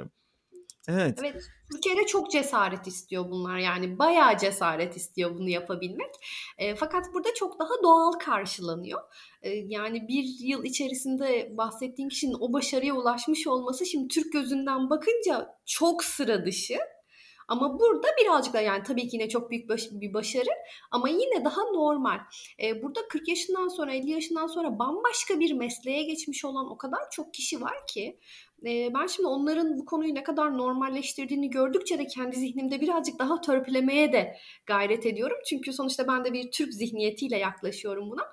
evet. 0.88 1.20
Evet 1.24 1.44
Türkiye'de 1.72 2.06
çok 2.06 2.32
cesaret 2.32 2.88
istiyor 2.88 3.32
bunlar 3.32 3.58
yani 3.58 4.00
bayağı 4.00 4.38
cesaret 4.38 4.98
istiyor 4.98 5.36
bunu 5.36 5.50
yapabilmek. 5.50 6.12
E, 6.58 6.76
fakat 6.76 7.14
burada 7.14 7.34
çok 7.34 7.60
daha 7.60 7.84
doğal 7.84 8.12
karşılanıyor. 8.12 9.02
E, 9.42 9.50
yani 9.50 10.08
bir 10.08 10.24
yıl 10.40 10.64
içerisinde 10.64 11.54
bahsettiğim 11.58 12.10
kişinin 12.10 12.36
o 12.40 12.54
başarıya 12.54 12.94
ulaşmış 12.94 13.48
olması 13.48 13.86
şimdi 13.86 14.08
Türk 14.08 14.34
gözünden 14.34 14.90
bakınca 14.90 15.56
çok 15.66 16.04
sıra 16.04 16.46
dışı. 16.46 16.78
Ama 17.52 17.80
burada 17.80 18.08
birazcık 18.22 18.54
da 18.54 18.62
yani 18.62 18.84
tabii 18.84 19.08
ki 19.08 19.18
yine 19.18 19.30
çok 19.30 19.52
büyük 19.52 19.70
baş, 19.70 19.88
bir 19.92 20.14
başarı 20.14 20.50
ama 20.92 21.10
yine 21.10 21.46
daha 21.46 21.62
normal. 21.64 22.20
Ee, 22.64 22.84
burada 22.84 23.08
40 23.08 23.28
yaşından 23.28 23.68
sonra 23.68 23.94
50 23.94 24.10
yaşından 24.10 24.48
sonra 24.48 24.80
bambaşka 24.80 25.40
bir 25.40 25.54
mesleğe 25.54 26.04
geçmiş 26.04 26.46
olan 26.46 26.72
o 26.72 26.78
kadar 26.78 27.00
çok 27.12 27.34
kişi 27.34 27.62
var 27.62 27.88
ki 27.88 28.20
e, 28.66 28.94
ben 28.94 29.08
şimdi 29.08 29.28
onların 29.28 29.78
bu 29.78 29.86
konuyu 29.86 30.16
ne 30.16 30.24
kadar 30.24 30.58
normalleştirdiğini 30.58 31.50
gördükçe 31.50 32.00
de 32.00 32.08
kendi 32.08 32.36
zihnimde 32.36 32.82
birazcık 32.82 33.20
daha 33.20 33.42
törpülemeye 33.42 34.14
de 34.14 34.38
gayret 34.66 35.06
ediyorum. 35.06 35.38
Çünkü 35.50 35.74
sonuçta 35.74 36.08
ben 36.08 36.26
de 36.26 36.34
bir 36.34 36.52
Türk 36.52 36.74
zihniyetiyle 36.74 37.38
yaklaşıyorum 37.38 38.12
buna. 38.12 38.24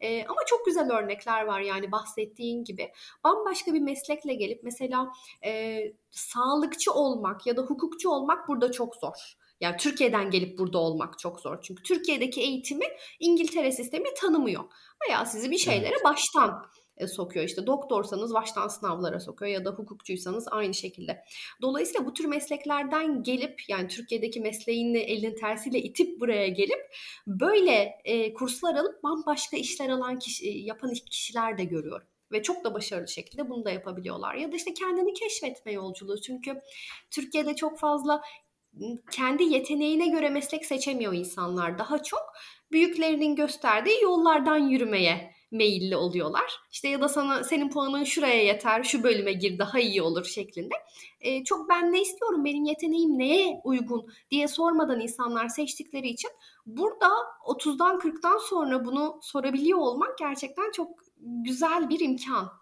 E, 0.00 0.24
ama 0.24 0.40
çok 0.46 0.66
güzel 0.66 0.92
örnekler 0.92 1.44
var 1.44 1.60
yani 1.60 1.92
bahsettiğin 1.92 2.64
gibi. 2.64 2.92
Bambaşka 3.24 3.74
bir 3.74 3.80
meslekle 3.80 4.34
gelip 4.34 4.60
mesela 4.62 5.12
e, 5.44 5.80
sağlıkçı 6.10 6.92
olmak 6.92 7.46
ya 7.46 7.56
da 7.56 7.62
hukukçu 7.62 8.10
olmak 8.10 8.48
burada 8.48 8.72
çok 8.72 8.96
zor. 8.96 9.34
Yani 9.60 9.76
Türkiye'den 9.76 10.30
gelip 10.30 10.58
burada 10.58 10.78
olmak 10.78 11.18
çok 11.18 11.40
zor. 11.40 11.62
Çünkü 11.62 11.82
Türkiye'deki 11.82 12.40
eğitimi 12.40 12.84
İngiltere 13.20 13.72
sistemi 13.72 14.14
tanımıyor. 14.16 14.64
Veya 15.08 15.26
sizi 15.26 15.50
bir 15.50 15.58
şeylere 15.58 15.88
evet. 15.88 16.04
baştan 16.04 16.66
e, 16.96 17.06
sokuyor. 17.06 17.44
İşte 17.44 17.66
doktorsanız 17.66 18.34
baştan 18.34 18.68
sınavlara 18.68 19.20
sokuyor 19.20 19.50
ya 19.50 19.64
da 19.64 19.70
hukukçuysanız 19.70 20.48
aynı 20.50 20.74
şekilde. 20.74 21.24
Dolayısıyla 21.62 22.06
bu 22.06 22.14
tür 22.14 22.24
mesleklerden 22.24 23.22
gelip 23.22 23.68
yani 23.68 23.88
Türkiye'deki 23.88 24.40
mesleğini 24.40 24.98
elinin 24.98 25.36
tersiyle 25.36 25.78
itip 25.78 26.20
buraya 26.20 26.48
gelip 26.48 26.94
böyle 27.26 28.00
e, 28.04 28.34
kurslar 28.34 28.74
alıp 28.74 29.02
bambaşka 29.02 29.56
işler 29.56 29.88
alan 29.88 30.18
kişi, 30.18 30.48
e, 30.48 30.58
yapan 30.58 30.92
kişiler 31.10 31.58
de 31.58 31.64
görüyorum 31.64 32.06
ve 32.32 32.42
çok 32.42 32.64
da 32.64 32.74
başarılı 32.74 33.08
şekilde 33.08 33.48
bunu 33.48 33.64
da 33.64 33.70
yapabiliyorlar. 33.70 34.34
Ya 34.34 34.52
da 34.52 34.56
işte 34.56 34.74
kendini 34.74 35.12
keşfetme 35.12 35.72
yolculuğu. 35.72 36.20
Çünkü 36.20 36.60
Türkiye'de 37.10 37.56
çok 37.56 37.78
fazla 37.78 38.22
kendi 39.10 39.42
yeteneğine 39.42 40.08
göre 40.08 40.30
meslek 40.30 40.66
seçemiyor 40.66 41.12
insanlar. 41.12 41.78
Daha 41.78 42.02
çok 42.02 42.32
büyüklerinin 42.72 43.36
gösterdiği 43.36 44.02
yollardan 44.02 44.58
yürümeye 44.58 45.33
meyilli 45.54 45.96
oluyorlar. 45.96 46.60
İşte 46.72 46.88
ya 46.88 47.00
da 47.00 47.08
sana 47.08 47.44
senin 47.44 47.70
puanın 47.70 48.04
şuraya 48.04 48.44
yeter, 48.44 48.82
şu 48.82 49.02
bölüme 49.02 49.32
gir 49.32 49.58
daha 49.58 49.80
iyi 49.80 50.02
olur 50.02 50.24
şeklinde. 50.24 50.74
E, 51.20 51.44
çok 51.44 51.68
ben 51.68 51.92
ne 51.92 52.02
istiyorum, 52.02 52.44
benim 52.44 52.64
yeteneğim 52.64 53.18
neye 53.18 53.60
uygun 53.64 54.08
diye 54.30 54.48
sormadan 54.48 55.00
insanlar 55.00 55.48
seçtikleri 55.48 56.08
için 56.08 56.30
burada 56.66 57.08
30'dan 57.46 57.98
40'tan 57.98 58.48
sonra 58.48 58.84
bunu 58.84 59.18
sorabiliyor 59.22 59.78
olmak 59.78 60.18
gerçekten 60.18 60.72
çok 60.72 60.90
güzel 61.16 61.88
bir 61.88 62.00
imkan. 62.00 62.52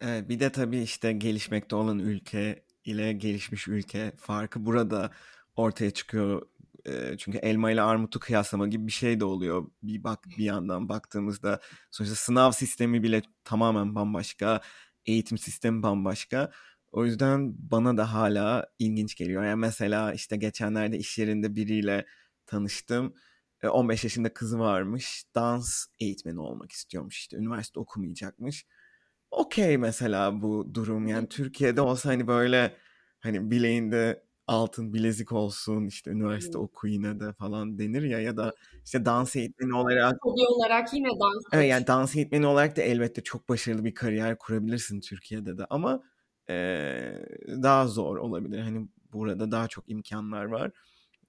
Evet, 0.00 0.28
bir 0.28 0.40
de 0.40 0.52
tabii 0.52 0.78
işte 0.78 1.12
gelişmekte 1.12 1.76
olan 1.76 1.98
ülke 1.98 2.62
ile 2.84 3.12
gelişmiş 3.12 3.68
ülke 3.68 4.12
farkı 4.16 4.66
burada 4.66 5.10
ortaya 5.56 5.90
çıkıyor 5.90 6.42
çünkü 7.18 7.38
elma 7.38 7.70
ile 7.70 7.82
armutu 7.82 8.20
kıyaslama 8.20 8.68
gibi 8.68 8.86
bir 8.86 8.92
şey 8.92 9.20
de 9.20 9.24
oluyor. 9.24 9.70
Bir 9.82 10.04
bak 10.04 10.24
bir 10.38 10.44
yandan 10.44 10.88
baktığımızda 10.88 11.60
sonuçta 11.90 12.16
sınav 12.16 12.50
sistemi 12.52 13.02
bile 13.02 13.22
tamamen 13.44 13.94
bambaşka, 13.94 14.60
eğitim 15.06 15.38
sistemi 15.38 15.82
bambaşka. 15.82 16.50
O 16.92 17.04
yüzden 17.04 17.54
bana 17.70 17.96
da 17.96 18.12
hala 18.12 18.66
ilginç 18.78 19.14
geliyor. 19.14 19.44
Yani 19.44 19.60
mesela 19.60 20.12
işte 20.12 20.36
geçenlerde 20.36 20.98
iş 20.98 21.18
yerinde 21.18 21.56
biriyle 21.56 22.06
tanıştım. 22.46 23.14
15 23.64 24.04
yaşında 24.04 24.34
kızı 24.34 24.58
varmış. 24.58 25.24
Dans 25.34 25.86
eğitmeni 26.00 26.40
olmak 26.40 26.72
istiyormuş 26.72 27.18
işte. 27.18 27.36
Üniversite 27.36 27.80
okumayacakmış. 27.80 28.66
Okey 29.30 29.78
mesela 29.78 30.42
bu 30.42 30.74
durum. 30.74 31.08
Yani 31.08 31.28
Türkiye'de 31.28 31.80
olsa 31.80 32.08
hani 32.08 32.26
böyle 32.26 32.76
hani 33.20 33.50
bileğinde 33.50 34.27
altın 34.48 34.92
bilezik 34.92 35.32
olsun 35.32 35.86
işte 35.86 36.10
üniversite 36.10 36.58
oku 36.58 36.88
yine 36.88 37.20
de 37.20 37.32
falan 37.32 37.78
denir 37.78 38.02
ya 38.02 38.20
ya 38.20 38.36
da 38.36 38.52
işte 38.84 39.04
dans 39.04 39.36
eğitmeni 39.36 39.74
olarak 39.76 40.16
hobi 40.22 40.40
olarak 40.48 40.94
yine 40.94 41.08
dans 41.08 41.44
evet 41.52 41.70
yani 41.70 41.86
dans 41.86 42.16
eğitmeni 42.16 42.46
olarak 42.46 42.76
da 42.76 42.82
elbette 42.82 43.22
çok 43.22 43.48
başarılı 43.48 43.84
bir 43.84 43.94
kariyer 43.94 44.38
kurabilirsin 44.38 45.00
Türkiye'de 45.00 45.58
de 45.58 45.64
ama 45.70 46.02
e, 46.50 46.54
daha 47.48 47.86
zor 47.86 48.16
olabilir. 48.16 48.60
Hani 48.60 48.88
burada 49.12 49.50
daha 49.50 49.68
çok 49.68 49.90
imkanlar 49.90 50.44
var. 50.44 50.70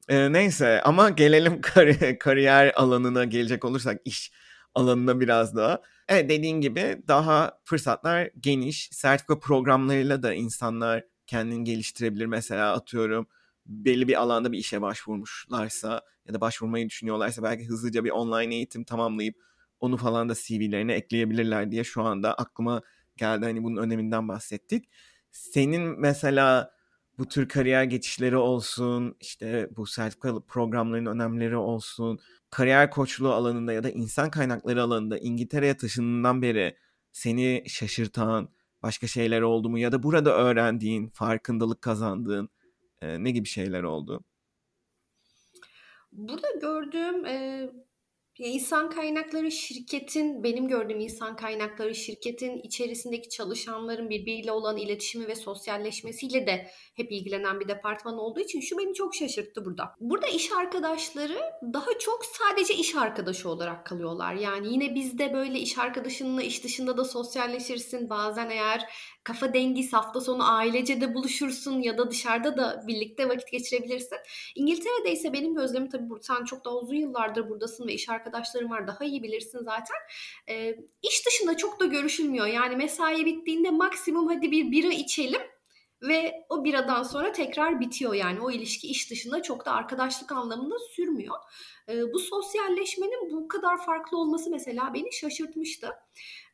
E, 0.10 0.32
neyse 0.34 0.82
ama 0.86 1.10
gelelim 1.10 1.62
kar- 1.62 2.20
kariyer 2.20 2.74
alanına 2.76 3.26
gelecek 3.26 3.66
olursak 3.66 4.02
iş 4.06 4.32
alanına 4.76 5.20
biraz 5.20 5.56
daha. 5.56 5.82
Evet 6.08 6.30
dediğin 6.30 6.62
gibi 6.62 7.02
daha 7.08 7.60
fırsatlar 7.64 8.30
geniş. 8.40 8.90
Sertifika 8.92 9.40
programlarıyla 9.40 10.24
da 10.24 10.34
insanlar 10.34 11.04
kendini 11.30 11.64
geliştirebilir. 11.64 12.26
Mesela 12.26 12.74
atıyorum 12.74 13.28
belli 13.66 14.08
bir 14.08 14.22
alanda 14.22 14.52
bir 14.52 14.58
işe 14.58 14.82
başvurmuşlarsa 14.82 16.02
ya 16.28 16.34
da 16.34 16.42
başvurmayı 16.42 16.90
düşünüyorlarsa 16.90 17.44
belki 17.44 17.66
hızlıca 17.66 18.04
bir 18.04 18.10
online 18.10 18.56
eğitim 18.56 18.84
tamamlayıp 18.84 19.36
onu 19.80 19.98
falan 19.98 20.30
da 20.30 20.34
CV'lerine 20.36 20.94
ekleyebilirler 20.94 21.72
diye 21.72 21.84
şu 21.84 22.02
anda 22.02 22.34
aklıma 22.34 22.82
geldi. 23.18 23.46
Hani 23.46 23.64
bunun 23.64 23.78
öneminden 23.78 24.28
bahsettik. 24.28 24.90
Senin 25.32 26.00
mesela 26.00 26.72
bu 27.18 27.28
tür 27.28 27.50
kariyer 27.50 27.84
geçişleri 27.84 28.38
olsun, 28.38 29.16
işte 29.20 29.70
bu 29.78 29.86
sertifikalı 29.86 30.46
programların 30.46 31.06
önemleri 31.06 31.58
olsun, 31.58 32.20
kariyer 32.50 32.92
koçluğu 32.92 33.34
alanında 33.34 33.74
ya 33.74 33.84
da 33.84 33.90
insan 33.90 34.32
kaynakları 34.32 34.84
alanında 34.84 35.18
İngiltere'ye 35.18 35.78
taşındığından 35.78 36.42
beri 36.42 36.76
seni 37.12 37.64
şaşırtan, 37.68 38.50
başka 38.84 39.08
şeyler 39.08 39.42
oldu 39.42 39.70
mu 39.70 39.80
ya 39.80 39.92
da 39.92 40.04
burada 40.04 40.38
öğrendiğin, 40.38 41.08
farkındalık 41.08 41.82
kazandığın 41.82 42.50
e, 43.02 43.24
ne 43.24 43.32
gibi 43.32 43.48
şeyler 43.48 43.84
oldu? 43.84 44.24
Burada 46.12 46.48
gördüğüm 46.62 47.26
e, 47.26 47.70
İnsan 48.40 48.90
kaynakları 48.90 49.52
şirketin, 49.52 50.44
benim 50.44 50.68
gördüğüm 50.68 51.00
insan 51.00 51.36
kaynakları 51.36 51.96
şirketin 51.96 52.62
içerisindeki 52.64 53.30
çalışanların 53.30 54.10
birbiriyle 54.10 54.52
olan 54.52 54.78
iletişimi 54.78 55.28
ve 55.28 55.36
sosyalleşmesiyle 55.36 56.48
de 56.48 56.68
hep 56.96 57.12
ilgilenen 57.12 57.60
bir 57.60 57.68
departman 57.68 58.18
olduğu 58.18 58.40
için 58.40 58.60
şu 58.60 58.78
beni 58.78 58.94
çok 58.94 59.16
şaşırttı 59.16 59.66
burada. 59.66 59.96
Burada 60.00 60.28
iş 60.28 60.52
arkadaşları 60.52 61.40
daha 61.74 62.00
çok 62.00 62.26
sadece 62.26 62.74
iş 62.74 62.96
arkadaşı 62.96 63.50
olarak 63.50 63.86
kalıyorlar. 63.86 64.34
Yani 64.34 64.74
yine 64.74 64.96
bizde 64.96 65.34
böyle 65.34 65.60
iş 65.60 65.78
arkadaşınla 65.78 66.44
iş 66.44 66.64
dışında 66.64 66.98
da 66.98 67.06
sosyalleşirsin. 67.06 68.10
Bazen 68.10 68.50
eğer 68.50 68.90
kafa 69.24 69.54
dengi 69.54 69.92
hafta 69.92 70.22
sonu 70.22 70.54
ailece 70.54 71.02
de 71.02 71.14
buluşursun 71.14 71.82
ya 71.82 71.98
da 71.98 72.12
dışarıda 72.12 72.58
da 72.58 72.84
birlikte 72.88 73.30
vakit 73.30 73.52
geçirebilirsin. 73.52 74.18
İngiltere'de 74.56 75.12
ise 75.12 75.34
benim 75.34 75.56
gözlemim 75.56 75.90
tabii 75.90 76.06
sen 76.22 76.46
çok 76.46 76.66
daha 76.66 76.76
uzun 76.76 76.96
yıllardır 76.96 77.50
buradasın 77.50 77.88
ve 77.88 77.94
iş 77.94 78.10
arkadaşlarım 78.30 78.72
var 78.72 78.88
daha 78.88 79.06
iyi 79.06 79.24
bilirsin 79.24 79.60
zaten. 79.60 79.98
E, 80.50 80.76
iş 81.02 81.26
dışında 81.26 81.58
çok 81.58 81.80
da 81.80 81.86
görüşülmüyor. 81.86 82.48
Yani 82.48 82.76
mesai 82.76 83.26
bittiğinde 83.26 83.70
maksimum 83.70 84.28
hadi 84.28 84.52
bir 84.52 84.72
bira 84.72 84.94
içelim 84.94 85.42
ve 86.02 86.46
o 86.50 86.64
biradan 86.64 87.04
sonra 87.04 87.32
tekrar 87.32 87.80
bitiyor 87.80 88.14
yani 88.14 88.42
o 88.42 88.52
ilişki 88.52 88.88
iş 88.88 89.12
dışında 89.12 89.44
çok 89.44 89.66
da 89.66 89.72
arkadaşlık 89.72 90.32
anlamında 90.32 90.76
sürmüyor. 90.96 91.36
E, 91.90 92.14
bu 92.14 92.20
sosyalleşmenin 92.20 93.32
bu 93.32 93.48
kadar 93.48 93.86
farklı 93.86 94.18
olması 94.18 94.50
mesela 94.50 94.94
beni 94.94 95.14
şaşırtmıştı. 95.14 95.90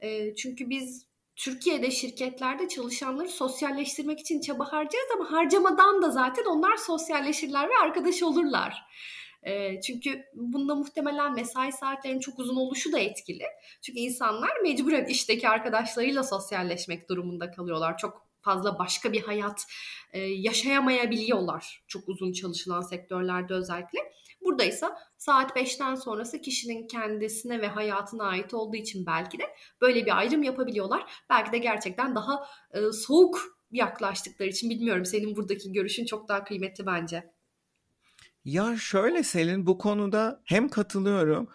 E, 0.02 0.36
çünkü 0.36 0.70
biz 0.70 1.06
Türkiye'de 1.36 1.92
şirketlerde 1.92 2.68
çalışanları 2.68 3.30
sosyalleştirmek 3.30 4.20
için 4.20 4.42
çaba 4.42 4.72
harcarız 4.72 5.08
ama 5.16 5.32
harcamadan 5.32 6.02
da 6.02 6.10
zaten 6.10 6.46
onlar 6.46 6.78
sosyalleşirler 6.78 7.70
ve 7.70 7.74
arkadaş 7.84 8.24
olurlar. 8.24 8.86
E, 9.46 9.82
çünkü 9.82 10.24
bunda 10.34 10.76
muhtemelen 10.76 11.34
mesai 11.34 11.72
saatlerinin 11.72 12.20
çok 12.20 12.40
uzun 12.40 12.56
oluşu 12.56 12.92
da 12.92 13.00
etkili. 13.00 13.44
Çünkü 13.82 14.00
insanlar 14.00 14.60
mecburen 14.64 15.06
işteki 15.06 15.50
arkadaşlarıyla 15.50 16.24
sosyalleşmek 16.24 17.10
durumunda 17.10 17.52
kalıyorlar. 17.52 17.98
Çok 17.98 18.26
fazla 18.42 18.80
başka 18.80 19.14
bir 19.14 19.22
hayat 19.22 19.66
e, 20.14 20.20
yaşayamayabiliyorlar 20.20 21.84
çok 21.88 22.10
uzun 22.10 22.32
çalışılan 22.32 22.82
sektörlerde 22.82 23.54
özellikle. 23.54 24.00
Buradaysa 24.42 24.98
saat 25.18 25.52
5'ten 25.56 25.96
sonrası 25.96 26.42
kişinin 26.42 26.88
kendisine 26.88 27.62
ve 27.62 27.68
hayatına 27.68 28.24
ait 28.24 28.54
olduğu 28.54 28.76
için 28.76 29.06
belki 29.06 29.40
de 29.40 29.44
böyle 29.82 30.06
bir 30.06 30.18
ayrım 30.18 30.44
yapabiliyorlar. 30.44 31.06
Belki 31.30 31.52
de 31.52 31.58
gerçekten 31.58 32.16
daha 32.16 32.48
e, 32.74 32.92
soğuk 32.92 33.42
yaklaştıkları 33.72 34.50
için 34.50 34.70
bilmiyorum. 34.70 35.06
Senin 35.06 35.36
buradaki 35.36 35.72
görüşün 35.72 36.06
çok 36.06 36.28
daha 36.28 36.44
kıymetli 36.44 36.86
bence. 36.86 37.35
Ya 38.46 38.78
şöyle 38.78 39.24
Selin 39.24 39.68
bu 39.68 39.78
konuda 39.78 40.42
hem 40.46 40.70
katılıyorum 40.70 41.50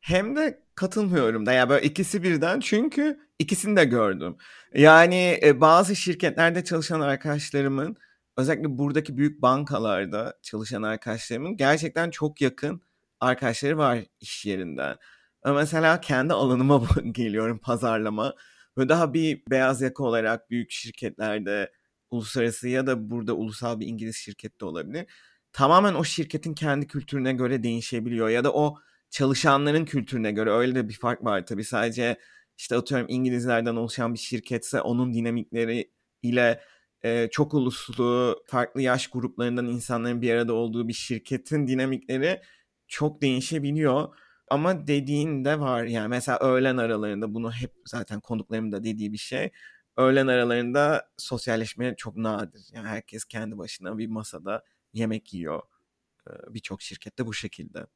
hem 0.00 0.36
de 0.36 0.62
katılmıyorum 0.74 1.46
da 1.46 1.52
ya 1.52 1.68
böyle 1.68 1.86
ikisi 1.86 2.22
birden 2.22 2.60
çünkü 2.60 3.20
ikisini 3.38 3.76
de 3.76 3.84
gördüm. 3.84 4.36
Yani 4.74 5.40
e, 5.42 5.60
bazı 5.60 5.96
şirketlerde 5.96 6.64
çalışan 6.64 7.00
arkadaşlarımın 7.00 7.96
özellikle 8.36 8.78
buradaki 8.78 9.16
büyük 9.16 9.42
bankalarda 9.42 10.38
çalışan 10.42 10.82
arkadaşlarımın 10.82 11.56
gerçekten 11.56 12.10
çok 12.10 12.40
yakın 12.40 12.80
arkadaşları 13.20 13.78
var 13.78 13.98
iş 14.20 14.46
yerinden. 14.46 14.96
Mesela 15.44 16.00
kendi 16.00 16.32
alanıma 16.32 16.82
geliyorum 17.12 17.58
pazarlama. 17.58 18.34
Böyle 18.76 18.88
daha 18.88 19.14
bir 19.14 19.42
beyaz 19.50 19.82
yaka 19.82 20.04
olarak 20.04 20.50
büyük 20.50 20.70
şirketlerde 20.70 21.72
uluslararası 22.10 22.68
ya 22.68 22.86
da 22.86 23.10
burada 23.10 23.32
ulusal 23.34 23.80
bir 23.80 23.86
İngiliz 23.86 24.16
şirkette 24.16 24.64
olabilir. 24.64 25.06
Tamamen 25.54 25.94
o 25.94 26.04
şirketin 26.04 26.54
kendi 26.54 26.86
kültürüne 26.86 27.32
göre 27.32 27.62
değişebiliyor 27.62 28.28
ya 28.28 28.44
da 28.44 28.52
o 28.52 28.78
çalışanların 29.10 29.84
kültürüne 29.84 30.32
göre 30.32 30.50
öyle 30.50 30.74
de 30.74 30.88
bir 30.88 30.94
fark 30.94 31.24
var 31.24 31.46
tabii. 31.46 31.64
Sadece 31.64 32.16
işte 32.58 32.76
atıyorum 32.76 33.06
İngilizlerden 33.10 33.76
oluşan 33.76 34.14
bir 34.14 34.18
şirketse 34.18 34.80
onun 34.80 35.14
dinamikleri 35.14 35.90
ile 36.22 36.60
e, 37.04 37.28
çok 37.30 37.54
uluslu, 37.54 38.42
farklı 38.46 38.82
yaş 38.82 39.06
gruplarından 39.08 39.66
insanların 39.66 40.22
bir 40.22 40.30
arada 40.30 40.52
olduğu 40.52 40.88
bir 40.88 40.92
şirketin 40.92 41.66
dinamikleri 41.66 42.40
çok 42.88 43.22
değişebiliyor. 43.22 44.08
Ama 44.50 44.86
dediğin 44.86 45.44
de 45.44 45.60
var 45.60 45.84
yani 45.84 46.08
mesela 46.08 46.38
öğlen 46.38 46.76
aralarında 46.76 47.34
bunu 47.34 47.52
hep 47.52 47.72
zaten 47.86 48.20
konuklarım 48.20 48.72
da 48.72 48.84
dediği 48.84 49.12
bir 49.12 49.18
şey. 49.18 49.50
Öğlen 49.96 50.26
aralarında 50.26 51.08
sosyalleşme 51.18 51.94
çok 51.96 52.16
nadir. 52.16 52.62
Yani 52.72 52.88
herkes 52.88 53.24
kendi 53.24 53.58
başına 53.58 53.98
bir 53.98 54.06
masada 54.06 54.62
yemek 54.94 55.34
yiyor. 55.34 55.62
Birçok 56.48 56.82
şirkette 56.82 57.26
bu 57.26 57.34
şekilde. 57.34 57.86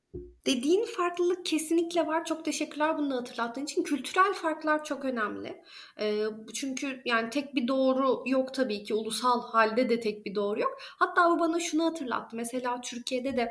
Dediğin 0.47 0.85
farklılık 0.85 1.47
kesinlikle 1.47 2.07
var. 2.07 2.25
Çok 2.25 2.45
teşekkürler 2.45 2.99
bunu 2.99 3.17
hatırlattığın 3.17 3.65
için. 3.65 3.83
Kültürel 3.83 4.35
farklar 4.35 4.85
çok 4.85 5.05
önemli. 5.05 5.63
çünkü 6.55 7.03
yani 7.05 7.31
tek 7.31 7.55
bir 7.55 7.69
doğru 7.69 8.23
yok 8.27 8.55
tabii 8.55 8.85
ki. 8.85 8.95
Ulusal 8.95 9.43
halde 9.43 9.89
de 9.89 10.01
tek 10.01 10.27
bir 10.27 10.35
doğru 10.35 10.61
yok. 10.61 10.79
Hatta 10.81 11.31
bu 11.31 11.41
bana 11.41 11.61
şunu 11.61 11.85
hatırlattı. 11.85 12.37
Mesela 12.37 12.81
Türkiye'de 12.81 13.37
de 13.37 13.49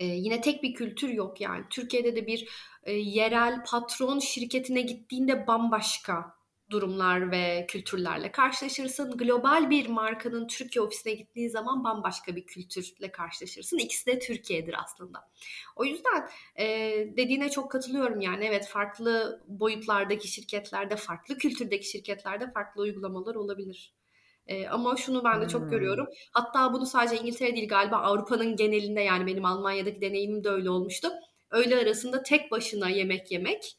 yine 0.00 0.40
tek 0.40 0.62
bir 0.62 0.74
kültür 0.74 1.08
yok 1.08 1.40
yani. 1.40 1.64
Türkiye'de 1.70 2.16
de 2.16 2.26
bir 2.26 2.48
yerel 2.86 3.64
patron 3.64 4.18
şirketine 4.18 4.80
gittiğinde 4.82 5.46
bambaşka 5.46 6.41
durumlar 6.72 7.30
ve 7.30 7.66
kültürlerle 7.68 8.32
karşılaşırsın. 8.32 9.16
Global 9.16 9.70
bir 9.70 9.88
markanın 9.88 10.46
Türkiye 10.46 10.82
ofisine 10.82 11.12
gittiği 11.12 11.50
zaman 11.50 11.84
bambaşka 11.84 12.36
bir 12.36 12.46
kültürle 12.46 13.12
karşılaşırsın. 13.12 13.78
İkisi 13.78 14.06
de 14.06 14.18
Türkiye'dir 14.18 14.74
aslında. 14.84 15.18
O 15.76 15.84
yüzden 15.84 16.28
e, 16.56 16.66
dediğine 17.16 17.50
çok 17.50 17.70
katılıyorum 17.70 18.20
yani 18.20 18.44
evet 18.44 18.68
farklı 18.68 19.42
boyutlardaki 19.48 20.28
şirketlerde, 20.28 20.96
farklı 20.96 21.38
kültürdeki 21.38 21.90
şirketlerde 21.90 22.50
farklı 22.52 22.82
uygulamalar 22.82 23.34
olabilir. 23.34 23.94
E, 24.46 24.68
ama 24.68 24.96
şunu 24.96 25.24
ben 25.24 25.42
de 25.42 25.48
çok 25.48 25.62
hmm. 25.62 25.70
görüyorum. 25.70 26.06
Hatta 26.32 26.72
bunu 26.72 26.86
sadece 26.86 27.22
İngiltere 27.22 27.56
değil 27.56 27.68
galiba 27.68 27.96
Avrupa'nın 27.96 28.56
genelinde 28.56 29.00
yani 29.00 29.26
benim 29.26 29.44
Almanya'daki 29.44 30.00
deneyimim 30.00 30.44
de 30.44 30.48
öyle 30.48 30.70
olmuştu. 30.70 31.08
Öğle 31.50 31.76
arasında 31.76 32.22
tek 32.22 32.50
başına 32.50 32.88
yemek 32.88 33.30
yemek 33.30 33.78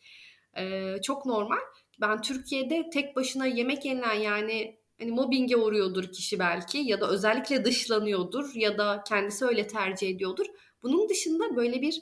e, 0.57 0.95
çok 1.01 1.25
normal 1.25 1.59
ben 2.01 2.21
Türkiye'de 2.21 2.89
tek 2.89 3.15
başına 3.15 3.45
yemek 3.45 3.85
yenilen 3.85 4.13
yani 4.13 4.77
hani 4.99 5.11
mobbinge 5.11 5.57
uğruyordur 5.57 6.11
kişi 6.11 6.39
belki 6.39 6.77
ya 6.77 7.01
da 7.01 7.09
özellikle 7.09 7.65
dışlanıyordur 7.65 8.55
ya 8.55 8.77
da 8.77 9.03
kendisi 9.07 9.45
öyle 9.45 9.67
tercih 9.67 10.09
ediyordur. 10.09 10.45
Bunun 10.83 11.09
dışında 11.09 11.55
böyle 11.55 11.81
bir 11.81 12.01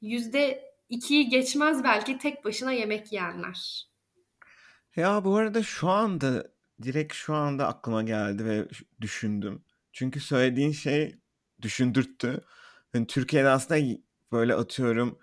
yüzde 0.00 0.70
ikiyi 0.88 1.28
geçmez 1.28 1.84
belki 1.84 2.18
tek 2.18 2.44
başına 2.44 2.72
yemek 2.72 3.12
yiyenler. 3.12 3.90
Ya 4.96 5.24
bu 5.24 5.36
arada 5.36 5.62
şu 5.62 5.88
anda 5.88 6.52
direkt 6.82 7.14
şu 7.14 7.34
anda 7.34 7.66
aklıma 7.66 8.02
geldi 8.02 8.44
ve 8.44 8.68
düşündüm. 9.00 9.64
Çünkü 9.92 10.20
söylediğin 10.20 10.72
şey 10.72 11.16
düşündürttü. 11.62 12.40
Yani 12.94 13.06
Türkiye'de 13.06 13.48
aslında 13.48 13.98
böyle 14.32 14.54
atıyorum 14.54 15.18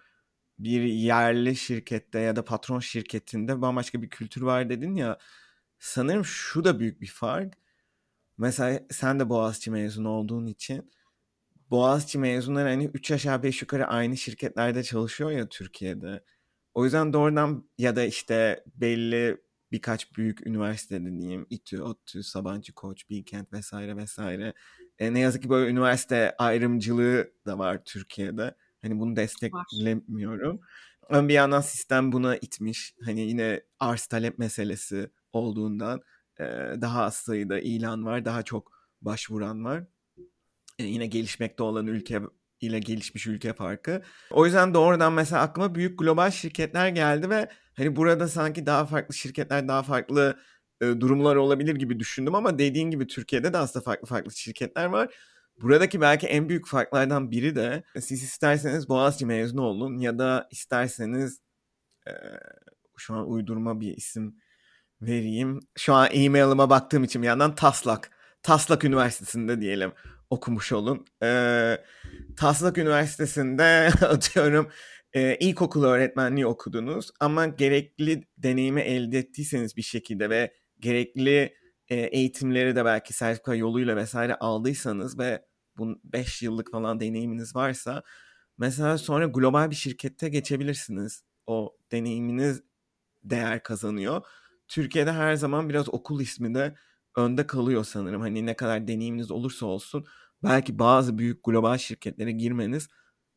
bir 0.60 0.82
yerli 0.84 1.56
şirkette 1.56 2.20
ya 2.20 2.36
da 2.36 2.46
patron 2.46 2.80
şirketinde 2.80 3.62
bambaşka 3.62 4.02
bir 4.02 4.10
kültür 4.10 4.42
var 4.42 4.70
dedin 4.70 4.96
ya. 4.96 5.18
Sanırım 5.80 6.26
şu 6.26 6.64
da 6.64 6.80
büyük 6.80 7.02
bir 7.02 7.08
fark. 7.08 7.54
Mesela 8.38 8.80
sen 8.92 9.20
de 9.20 9.30
Boğaziçi 9.30 9.72
mezunu 9.72 10.10
olduğun 10.10 10.46
için 10.48 10.92
Boğaziçi 11.72 12.20
mezunları 12.20 12.70
hani 12.70 12.86
3 12.86 13.12
aşağı 13.12 13.44
5 13.44 13.62
yukarı 13.62 13.88
aynı 13.88 14.18
şirketlerde 14.18 14.84
çalışıyor 14.84 15.32
ya 15.32 15.50
Türkiye'de. 15.50 16.24
O 16.74 16.84
yüzden 16.86 17.14
doğrudan 17.14 17.70
ya 17.78 17.96
da 17.96 18.04
işte 18.04 18.64
belli 18.76 19.38
birkaç 19.72 20.18
büyük 20.18 20.48
üniversite 20.48 21.06
diyeyim. 21.06 21.48
İTÜ, 21.50 21.84
ODTÜ, 21.84 22.24
Sabancı 22.24 22.74
Koç, 22.74 23.10
Bilkent 23.10 23.54
vesaire 23.54 23.98
vesaire. 23.98 24.54
E, 25.00 25.14
ne 25.14 25.20
yazık 25.20 25.44
ki 25.44 25.50
böyle 25.50 25.72
üniversite 25.72 26.36
ayrımcılığı 26.38 27.32
da 27.46 27.60
var 27.60 27.82
Türkiye'de. 27.86 28.56
Hani 28.82 29.00
bunu 29.00 29.16
desteklemiyorum. 29.16 30.60
Ama 31.10 31.28
bir 31.28 31.34
yandan 31.34 31.62
sistem 31.62 32.12
buna 32.12 32.38
itmiş. 32.38 32.94
Hani 33.06 33.22
yine 33.22 33.62
arz 33.80 34.06
talep 34.06 34.40
meselesi 34.40 35.10
olduğundan 35.34 36.02
e, 36.40 36.44
daha 36.82 37.04
az 37.04 37.16
sayıda 37.16 37.60
ilan 37.60 38.06
var, 38.06 38.26
daha 38.26 38.44
çok 38.44 38.72
başvuran 39.02 39.66
var. 39.66 39.84
E, 40.80 40.84
yine 40.84 41.08
gelişmekte 41.08 41.64
olan 41.64 41.88
ülke 41.88 42.22
ile 42.62 42.80
gelişmiş 42.80 43.28
ülke 43.28 43.54
farkı. 43.54 44.02
O 44.32 44.46
yüzden 44.46 44.74
doğrudan 44.74 45.14
mesela 45.14 45.42
aklıma 45.42 45.76
büyük 45.76 46.00
global 46.00 46.32
şirketler 46.32 46.90
geldi 46.90 47.30
ve 47.30 47.50
hani 47.74 47.96
burada 47.96 48.28
sanki 48.28 48.66
daha 48.66 48.86
farklı 48.86 49.14
şirketler, 49.14 49.68
daha 49.68 49.84
farklı 49.84 50.38
e, 50.82 50.86
durumlar 50.86 51.36
olabilir 51.36 51.76
gibi 51.76 52.00
düşündüm 52.00 52.36
ama 52.36 52.60
dediğin 52.60 52.92
gibi 52.92 53.08
Türkiye'de 53.08 53.54
de 53.54 53.58
aslında 53.58 53.84
farklı 53.84 54.08
farklı 54.08 54.32
şirketler 54.32 54.86
var. 54.86 55.14
Buradaki 55.62 56.02
belki 56.02 56.28
en 56.28 56.50
büyük 56.50 56.68
farklardan 56.68 57.32
biri 57.32 57.56
de 57.56 57.84
siz 58.00 58.24
isterseniz 58.24 58.90
Boğaziçi 58.90 59.26
mezunu 59.26 59.62
olun 59.62 59.98
ya 59.98 60.20
da 60.20 60.48
isterseniz 60.52 61.40
e, 62.08 62.12
şu 62.98 63.14
an 63.14 63.30
uydurma 63.30 63.80
bir 63.80 63.98
isim 63.98 64.36
vereyim. 65.02 65.60
Şu 65.78 65.94
an 65.94 66.10
e-mail'ıma 66.12 66.70
baktığım 66.70 67.04
için 67.04 67.22
bir 67.22 67.28
yandan 67.28 67.56
Taslak. 67.56 68.12
Taslak 68.44 68.84
Üniversitesi'nde 68.84 69.62
diyelim 69.62 69.92
okumuş 70.30 70.72
olun. 70.72 71.06
E, 71.24 71.78
Taslak 72.38 72.78
Üniversitesi'nde 72.78 73.90
atıyorum 74.02 74.72
e, 75.14 75.36
ilkokul 75.36 75.84
öğretmenliği 75.84 76.46
okudunuz 76.46 77.12
ama 77.20 77.48
gerekli 77.48 78.24
deneyimi 78.38 78.82
elde 78.82 79.18
ettiyseniz 79.18 79.78
bir 79.78 79.82
şekilde 79.82 80.30
ve 80.30 80.54
gerekli 80.80 81.38
e, 81.38 81.54
eğitimleri 81.96 82.76
de 82.76 82.86
belki 82.86 83.14
sertifika 83.14 83.56
yoluyla 83.56 83.96
vesaire 83.96 84.36
aldıysanız 84.36 85.20
ve 85.20 85.46
bu 85.78 86.00
5 86.04 86.42
yıllık 86.42 86.72
falan 86.72 87.00
deneyiminiz 87.00 87.56
varsa 87.56 88.04
mesela 88.58 88.98
sonra 88.98 89.26
global 89.26 89.70
bir 89.70 89.76
şirkette 89.76 90.30
geçebilirsiniz. 90.30 91.24
O 91.48 91.78
deneyiminiz 91.92 92.62
değer 93.24 93.64
kazanıyor. 93.64 94.22
Türkiye'de 94.68 95.12
her 95.12 95.36
zaman 95.36 95.70
biraz 95.70 95.90
okul 95.94 96.22
ismi 96.22 96.56
de 96.56 96.76
önde 97.16 97.48
kalıyor 97.48 97.84
sanırım. 97.84 98.22
Hani 98.22 98.46
ne 98.46 98.56
kadar 98.56 98.88
deneyiminiz 98.88 99.32
olursa 99.32 99.66
olsun 99.66 100.06
belki 100.44 100.80
bazı 100.80 101.18
büyük 101.18 101.44
global 101.44 101.78
şirketlere 101.78 102.32
girmeniz 102.32 102.88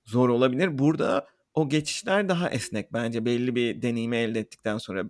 zor 0.05 0.29
olabilir. 0.29 0.79
Burada 0.79 1.27
o 1.55 1.69
geçişler 1.69 2.29
daha 2.29 2.51
esnek 2.51 2.93
bence 2.93 3.25
belli 3.25 3.55
bir 3.55 3.83
deneyimi 3.83 4.17
elde 4.17 4.41
ettikten 4.41 4.79
sonra 4.79 5.05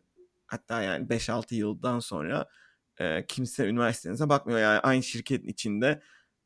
hatta 0.46 0.82
yani 0.82 1.08
5-6 1.08 1.54
yıldan 1.54 1.98
sonra 1.98 2.46
e, 3.00 3.26
kimse 3.28 3.68
üniversitenize 3.68 4.28
bakmıyor. 4.28 4.60
Yani 4.60 4.78
aynı 4.78 5.02
şirketin 5.02 5.48
içinde 5.48 6.02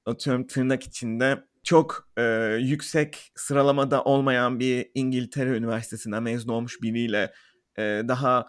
atıyorum 0.07 0.47
tırnak 0.47 0.83
içinde 0.83 1.45
çok 1.63 2.09
e, 2.17 2.23
yüksek 2.61 3.33
sıralamada 3.35 4.05
olmayan 4.05 4.61
bir 4.61 4.91
İngiltere 4.95 5.57
Üniversitesi'nden 5.57 6.23
mezun 6.23 6.53
olmuş 6.53 6.83
biriyle 6.83 7.33
e, 7.79 7.83
daha 8.09 8.49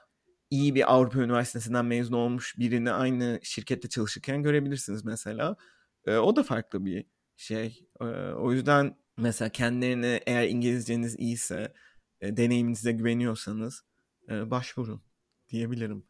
iyi 0.49 0.75
bir 0.75 0.93
Avrupa 0.93 1.19
Üniversitesi'nden 1.19 1.85
mezun 1.85 2.13
olmuş 2.13 2.57
birini 2.59 2.91
aynı 2.91 3.39
şirkette 3.43 3.89
çalışırken 3.89 4.43
görebilirsiniz 4.43 5.05
mesela. 5.05 5.55
E, 6.05 6.15
o 6.17 6.35
da 6.35 6.43
farklı 6.43 6.85
bir 6.85 7.05
şey. 7.35 7.87
E, 8.01 8.05
o 8.33 8.51
yüzden 8.51 8.95
mesela 9.17 9.49
kendilerine 9.49 10.21
eğer 10.25 10.47
İngilizceniz 10.47 11.19
iyiyse, 11.19 11.73
e, 12.21 12.37
deneyiminize 12.37 12.91
güveniyorsanız 12.91 13.83
e, 14.29 14.51
başvurun 14.51 15.01
diyebilirim. 15.49 16.05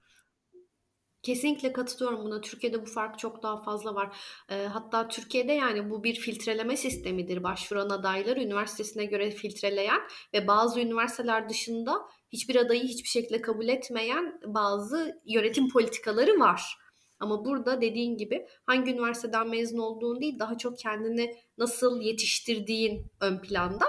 Kesinlikle 1.26 1.74
katılıyorum 1.74 2.26
buna. 2.26 2.42
Türkiye'de 2.42 2.82
bu 2.82 2.86
fark 2.86 3.20
çok 3.20 3.44
daha 3.44 3.64
fazla 3.64 3.96
var. 3.96 4.18
E, 4.50 4.66
hatta 4.66 5.08
Türkiye'de 5.08 5.54
yani 5.54 5.90
bu 5.90 6.04
bir 6.04 6.16
filtreleme 6.16 6.78
sistemidir. 6.78 7.44
Başvuran 7.44 7.90
adayları 7.90 8.42
üniversitesine 8.42 9.06
göre 9.06 9.32
filtreleyen 9.32 10.02
ve 10.34 10.48
bazı 10.48 10.80
üniversiteler 10.80 11.50
dışında 11.50 12.02
hiçbir 12.32 12.56
adayı 12.56 12.84
hiçbir 12.84 13.10
şekilde 13.10 13.42
kabul 13.42 13.68
etmeyen 13.68 14.40
bazı 14.46 15.22
yönetim 15.26 15.70
politikaları 15.70 16.40
var. 16.40 16.78
Ama 17.20 17.46
burada 17.46 17.82
dediğin 17.82 18.18
gibi 18.18 18.46
hangi 18.66 18.92
üniversiteden 18.92 19.50
mezun 19.50 19.78
olduğun 19.78 20.22
değil 20.22 20.40
daha 20.40 20.58
çok 20.58 20.80
kendini 20.80 21.36
nasıl 21.58 22.02
yetiştirdiğin 22.02 23.12
ön 23.22 23.38
planda. 23.42 23.86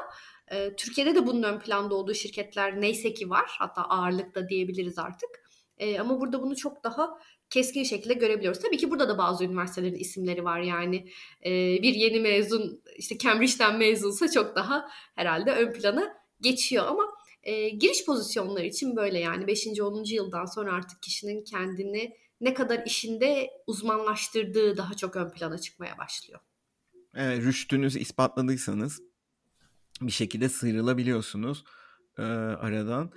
Ee, 0.52 0.76
Türkiye'de 0.76 1.14
de 1.14 1.26
bunun 1.26 1.42
ön 1.42 1.58
planda 1.58 1.94
olduğu 1.94 2.14
şirketler 2.14 2.80
neyse 2.80 3.14
ki 3.14 3.30
var. 3.30 3.56
Hatta 3.58 3.82
ağırlıkta 3.82 4.48
diyebiliriz 4.48 4.98
artık. 4.98 5.45
Ee, 5.78 5.98
ama 5.98 6.20
burada 6.20 6.42
bunu 6.42 6.56
çok 6.56 6.84
daha 6.84 7.18
keskin 7.50 7.84
şekilde 7.84 8.14
görebiliyoruz. 8.14 8.62
Tabii 8.62 8.76
ki 8.76 8.90
burada 8.90 9.08
da 9.08 9.18
bazı 9.18 9.44
üniversitelerin 9.44 9.94
isimleri 9.94 10.44
var 10.44 10.60
yani 10.60 11.08
e, 11.44 11.50
bir 11.82 11.94
yeni 11.94 12.20
mezun 12.20 12.82
işte 12.96 13.18
Cambridge'den 13.18 13.78
mezunsa 13.78 14.30
çok 14.30 14.56
daha 14.56 14.88
herhalde 15.14 15.52
ön 15.52 15.72
plana 15.72 16.14
geçiyor 16.40 16.86
ama 16.86 17.02
e, 17.42 17.68
giriş 17.68 18.04
pozisyonları 18.04 18.66
için 18.66 18.96
böyle 18.96 19.18
yani 19.18 19.46
5. 19.46 19.66
10. 19.80 20.04
yıldan 20.04 20.44
sonra 20.44 20.72
artık 20.72 21.02
kişinin 21.02 21.44
kendini 21.44 22.16
ne 22.40 22.54
kadar 22.54 22.86
işinde 22.86 23.50
uzmanlaştırdığı 23.66 24.76
daha 24.76 24.94
çok 24.94 25.16
ön 25.16 25.30
plana 25.30 25.58
çıkmaya 25.58 25.98
başlıyor. 25.98 26.40
Evet, 27.14 27.42
rüştünüzü 27.42 27.98
ispatladıysanız 27.98 29.00
bir 30.00 30.12
şekilde 30.12 30.48
sıyrılabiliyorsunuz 30.48 31.64
e, 32.18 32.22
aradan. 32.22 33.12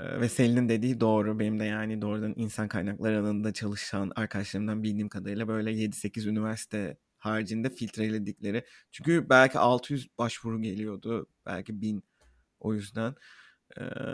Ve 0.00 0.28
Selin'in 0.28 0.68
dediği 0.68 1.00
doğru. 1.00 1.38
Benim 1.38 1.60
de 1.60 1.64
yani 1.64 2.02
doğrudan 2.02 2.34
insan 2.36 2.68
kaynakları 2.68 3.20
alanında 3.20 3.52
çalışan 3.52 4.12
arkadaşlarımdan 4.16 4.82
bildiğim 4.82 5.08
kadarıyla 5.08 5.48
böyle 5.48 5.72
7-8 5.72 6.28
üniversite 6.28 6.96
haricinde 7.18 7.70
filtreledikleri. 7.70 8.64
Çünkü 8.92 9.26
belki 9.28 9.58
600 9.58 10.18
başvuru 10.18 10.62
geliyordu. 10.62 11.26
Belki 11.46 11.80
1000 11.80 12.02
o 12.60 12.74
yüzden. 12.74 13.14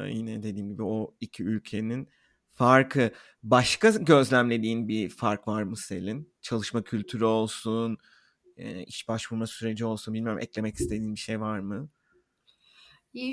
Yine 0.08 0.42
dediğim 0.42 0.68
gibi 0.68 0.82
o 0.82 1.14
iki 1.20 1.44
ülkenin 1.44 2.08
farkı. 2.52 3.10
Başka 3.42 3.90
gözlemlediğin 3.90 4.88
bir 4.88 5.08
fark 5.08 5.48
var 5.48 5.62
mı 5.62 5.76
Selin? 5.76 6.34
Çalışma 6.42 6.84
kültürü 6.84 7.24
olsun, 7.24 7.98
iş 8.86 9.08
başvurma 9.08 9.46
süreci 9.46 9.84
olsun 9.84 10.14
bilmiyorum 10.14 10.40
eklemek 10.42 10.74
istediğin 10.74 11.14
bir 11.14 11.20
şey 11.20 11.40
var 11.40 11.58
mı? 11.58 11.88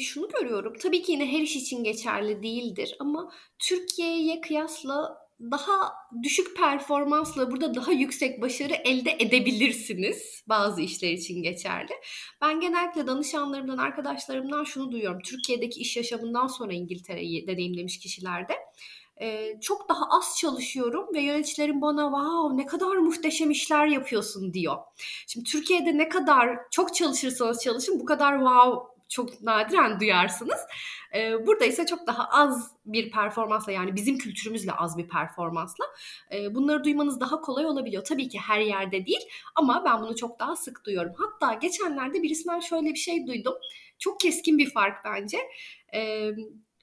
Şunu 0.02 0.28
görüyorum. 0.30 0.74
Tabii 0.82 1.02
ki 1.02 1.12
yine 1.12 1.32
her 1.32 1.40
iş 1.40 1.56
için 1.56 1.84
geçerli 1.84 2.44
değildir 2.44 2.96
ama 3.00 3.32
Türkiye'ye 3.60 4.42
kıyasla 4.42 5.22
daha 5.42 5.94
düşük 6.24 6.58
performansla 6.58 7.52
burada 7.52 7.76
daha 7.76 7.92
yüksek 7.92 8.42
başarı 8.42 8.74
elde 8.74 9.12
edebilirsiniz. 9.20 10.44
Bazı 10.50 10.82
işler 10.82 11.12
için 11.12 11.44
geçerli. 11.44 11.92
Ben 12.42 12.60
genellikle 12.60 13.08
danışanlarımdan, 13.08 13.78
arkadaşlarımdan 13.78 14.64
şunu 14.64 14.92
duyuyorum. 14.92 15.20
Türkiye'deki 15.26 15.80
iş 15.80 15.98
yaşamından 15.98 16.48
sonra 16.48 16.74
İngiltere'yi 16.74 17.48
deneyimlemiş 17.48 18.00
kişilerde 18.00 18.54
çok 19.62 19.90
daha 19.90 20.06
az 20.10 20.38
çalışıyorum 20.40 21.08
ve 21.14 21.22
yöneticilerim 21.22 21.82
bana 21.82 22.04
wow 22.04 22.64
ne 22.64 22.66
kadar 22.66 22.96
muhteşem 22.96 23.52
işler 23.52 23.88
yapıyorsun 23.88 24.54
diyor. 24.54 24.78
Şimdi 25.28 25.50
Türkiye'de 25.50 25.98
ne 25.98 26.10
kadar 26.10 26.58
çok 26.72 26.96
çalışırsanız 26.96 27.64
çalışın 27.64 28.00
bu 28.00 28.06
kadar 28.06 28.38
wow 28.38 28.92
çok 29.12 29.41
nadiren 29.41 29.99
duyarsınız. 29.99 30.59
E, 31.16 31.47
burada 31.47 31.66
ise 31.66 31.86
çok 31.86 32.07
daha 32.07 32.30
az 32.30 32.72
bir 32.86 33.12
performansla 33.12 33.72
yani 33.72 33.95
bizim 33.95 34.18
kültürümüzle 34.18 34.72
az 34.72 34.97
bir 34.97 35.07
performansla 35.07 35.86
e, 36.32 36.55
bunları 36.55 36.84
duymanız 36.84 37.20
daha 37.20 37.41
kolay 37.41 37.66
olabiliyor. 37.66 38.03
Tabii 38.03 38.30
ki 38.30 38.39
her 38.39 38.59
yerde 38.59 39.05
değil 39.05 39.30
ama 39.55 39.84
ben 39.86 40.01
bunu 40.01 40.16
çok 40.16 40.39
daha 40.39 40.55
sık 40.55 40.86
duyuyorum. 40.86 41.14
Hatta 41.18 41.53
geçenlerde 41.53 42.24
birisinden 42.24 42.59
şöyle 42.59 42.89
bir 42.89 42.95
şey 42.95 43.28
duydum. 43.28 43.53
Çok 43.99 44.20
keskin 44.20 44.57
bir 44.57 44.70
fark 44.70 45.05
bence. 45.05 45.38
E, 45.93 46.30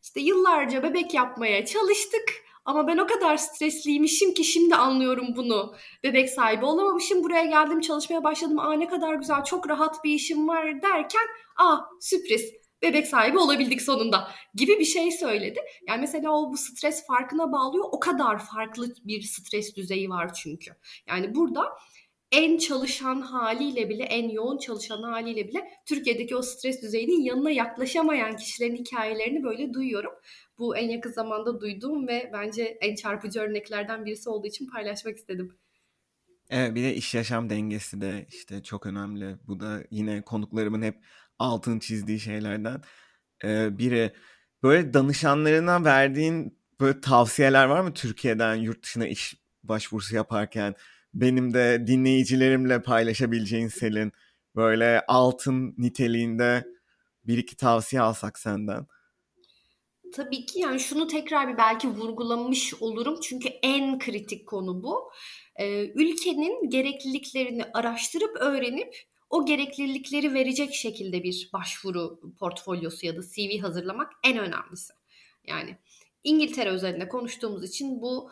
işte 0.03 0.21
yıllarca 0.21 0.83
bebek 0.83 1.15
yapmaya 1.15 1.67
çalıştık 1.67 2.48
ama 2.69 2.87
ben 2.87 2.99
o 2.99 3.07
kadar 3.07 3.37
stresliymişim 3.37 4.35
ki 4.35 4.45
şimdi 4.45 4.75
anlıyorum 4.75 5.27
bunu. 5.37 5.75
Bebek 6.05 6.31
sahibi 6.31 6.65
olamamışım. 6.65 7.25
Buraya 7.25 7.45
geldim 7.45 7.81
çalışmaya 7.81 8.25
başladım. 8.25 8.59
Aa 8.59 8.73
ne 8.73 8.89
kadar 8.89 9.15
güzel 9.15 9.45
çok 9.45 9.69
rahat 9.69 10.05
bir 10.05 10.11
işim 10.11 10.49
var 10.49 10.83
derken 10.83 11.27
aa 11.57 11.79
sürpriz 12.01 12.53
bebek 12.83 13.07
sahibi 13.07 13.39
olabildik 13.39 13.83
sonunda 13.83 14.29
gibi 14.55 14.79
bir 14.79 14.85
şey 14.85 15.11
söyledi. 15.11 15.61
Yani 15.89 16.01
mesela 16.01 16.31
o 16.33 16.53
bu 16.53 16.57
stres 16.57 17.07
farkına 17.07 17.53
bağlıyor. 17.53 17.85
O 17.93 18.01
kadar 18.01 18.39
farklı 18.39 18.95
bir 19.05 19.23
stres 19.23 19.77
düzeyi 19.77 20.11
var 20.11 20.35
çünkü. 20.35 20.71
Yani 21.07 21.35
burada 21.35 21.63
en 22.33 22.59
çalışan 22.59 23.21
haliyle 23.21 23.89
bile, 23.89 24.03
en 24.03 24.29
yoğun 24.29 24.59
çalışan 24.59 25.03
haliyle 25.03 25.49
bile 25.49 25.71
Türkiye'deki 25.87 26.37
o 26.37 26.43
stres 26.43 26.83
düzeyinin 26.83 27.23
yanına 27.23 27.51
yaklaşamayan 27.51 28.37
kişilerin 28.37 28.77
hikayelerini 28.77 29.45
böyle 29.45 29.75
duyuyorum. 29.75 30.13
Bu 30.59 30.77
en 30.77 30.89
yakın 30.89 31.13
zamanda 31.13 31.61
duyduğum 31.61 32.09
ve 32.09 32.31
bence 32.33 32.79
en 32.81 32.95
çarpıcı 32.95 33.41
örneklerden 33.41 34.05
birisi 34.05 34.31
olduğu 34.31 34.47
için 34.47 34.67
paylaşmak 34.67 35.17
istedim. 35.17 35.59
Evet 36.51 36.75
bir 36.75 36.83
de 36.83 36.95
iş 36.95 37.15
yaşam 37.15 37.51
dengesi 37.51 38.01
de 38.01 38.27
işte 38.29 38.63
çok 38.63 38.87
önemli. 38.87 39.37
Bu 39.47 39.61
da 39.61 39.83
yine 39.91 40.23
konuklarımın 40.23 40.83
hep 40.83 40.99
altını 41.39 41.81
çizdiği 41.81 42.21
şeylerden 42.21 42.83
ee, 43.45 43.79
biri. 43.79 44.13
Böyle 44.63 44.95
danışanlarına 44.95 45.85
verdiğin 45.85 46.59
böyle 46.81 47.01
tavsiyeler 47.01 47.65
var 47.65 47.81
mı 47.81 47.95
Türkiye'den 47.95 48.55
yurt 48.55 48.83
dışına 48.83 49.07
iş 49.07 49.35
başvurusu 49.63 50.17
yaparken? 50.17 50.75
Benim 51.21 51.55
de 51.55 51.85
dinleyicilerimle 51.87 52.83
paylaşabileceğin 52.83 53.69
Selin 53.69 54.13
böyle 54.57 55.05
altın 55.09 55.75
niteliğinde 55.79 56.65
bir 57.25 57.39
iki 57.39 57.57
tavsiye 57.57 58.03
alsak 58.03 58.39
senden. 58.39 58.87
Tabii 60.15 60.47
ki 60.47 60.61
yani 60.61 60.81
şunu 60.81 61.07
tekrar 61.07 61.49
bir 61.49 61.59
belki 61.59 61.89
vurgulamış 61.89 62.75
olurum 62.75 63.21
çünkü 63.21 63.49
en 63.49 63.99
kritik 63.99 64.47
konu 64.47 64.83
bu. 64.83 65.11
Ee, 65.57 65.93
ülkenin 65.95 66.71
gerekliliklerini 66.71 67.65
araştırıp 67.75 68.37
öğrenip 68.41 68.95
o 69.31 69.47
gereklilikleri 69.47 70.35
verecek 70.35 70.75
şekilde 70.75 71.23
bir 71.23 71.51
başvuru 71.53 72.21
portfolyosu 72.39 73.07
ya 73.07 73.17
da 73.17 73.21
CV 73.23 73.61
hazırlamak 73.61 74.13
en 74.25 74.39
önemlisi. 74.39 74.93
Yani 75.47 75.79
İngiltere 76.25 76.71
özelinde 76.71 77.09
konuştuğumuz 77.09 77.65
için 77.65 78.03
bu 78.03 78.31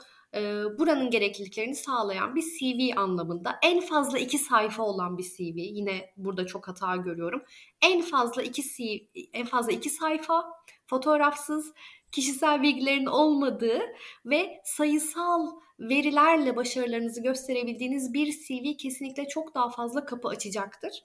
buranın 0.78 1.10
gerekliliklerini 1.10 1.74
sağlayan 1.74 2.34
bir 2.34 2.42
CV 2.42 2.98
anlamında 3.00 3.56
en 3.62 3.80
fazla 3.80 4.18
iki 4.18 4.38
sayfa 4.38 4.82
olan 4.82 5.18
bir 5.18 5.22
CV 5.22 5.58
yine 5.58 6.12
burada 6.16 6.46
çok 6.46 6.68
hata 6.68 6.96
görüyorum 6.96 7.42
en 7.82 8.02
fazla 8.02 8.42
iki 8.42 8.62
CV, 8.62 9.20
en 9.32 9.46
fazla 9.46 9.72
iki 9.72 9.90
sayfa 9.90 10.44
fotoğrafsız 10.86 11.72
kişisel 12.12 12.62
bilgilerin 12.62 13.06
olmadığı 13.06 13.80
ve 14.26 14.60
sayısal 14.64 15.46
verilerle 15.80 16.56
başarılarınızı 16.56 17.22
gösterebildiğiniz 17.22 18.14
bir 18.14 18.32
CV 18.32 18.76
kesinlikle 18.76 19.28
çok 19.28 19.54
daha 19.54 19.70
fazla 19.70 20.04
kapı 20.04 20.28
açacaktır. 20.28 21.04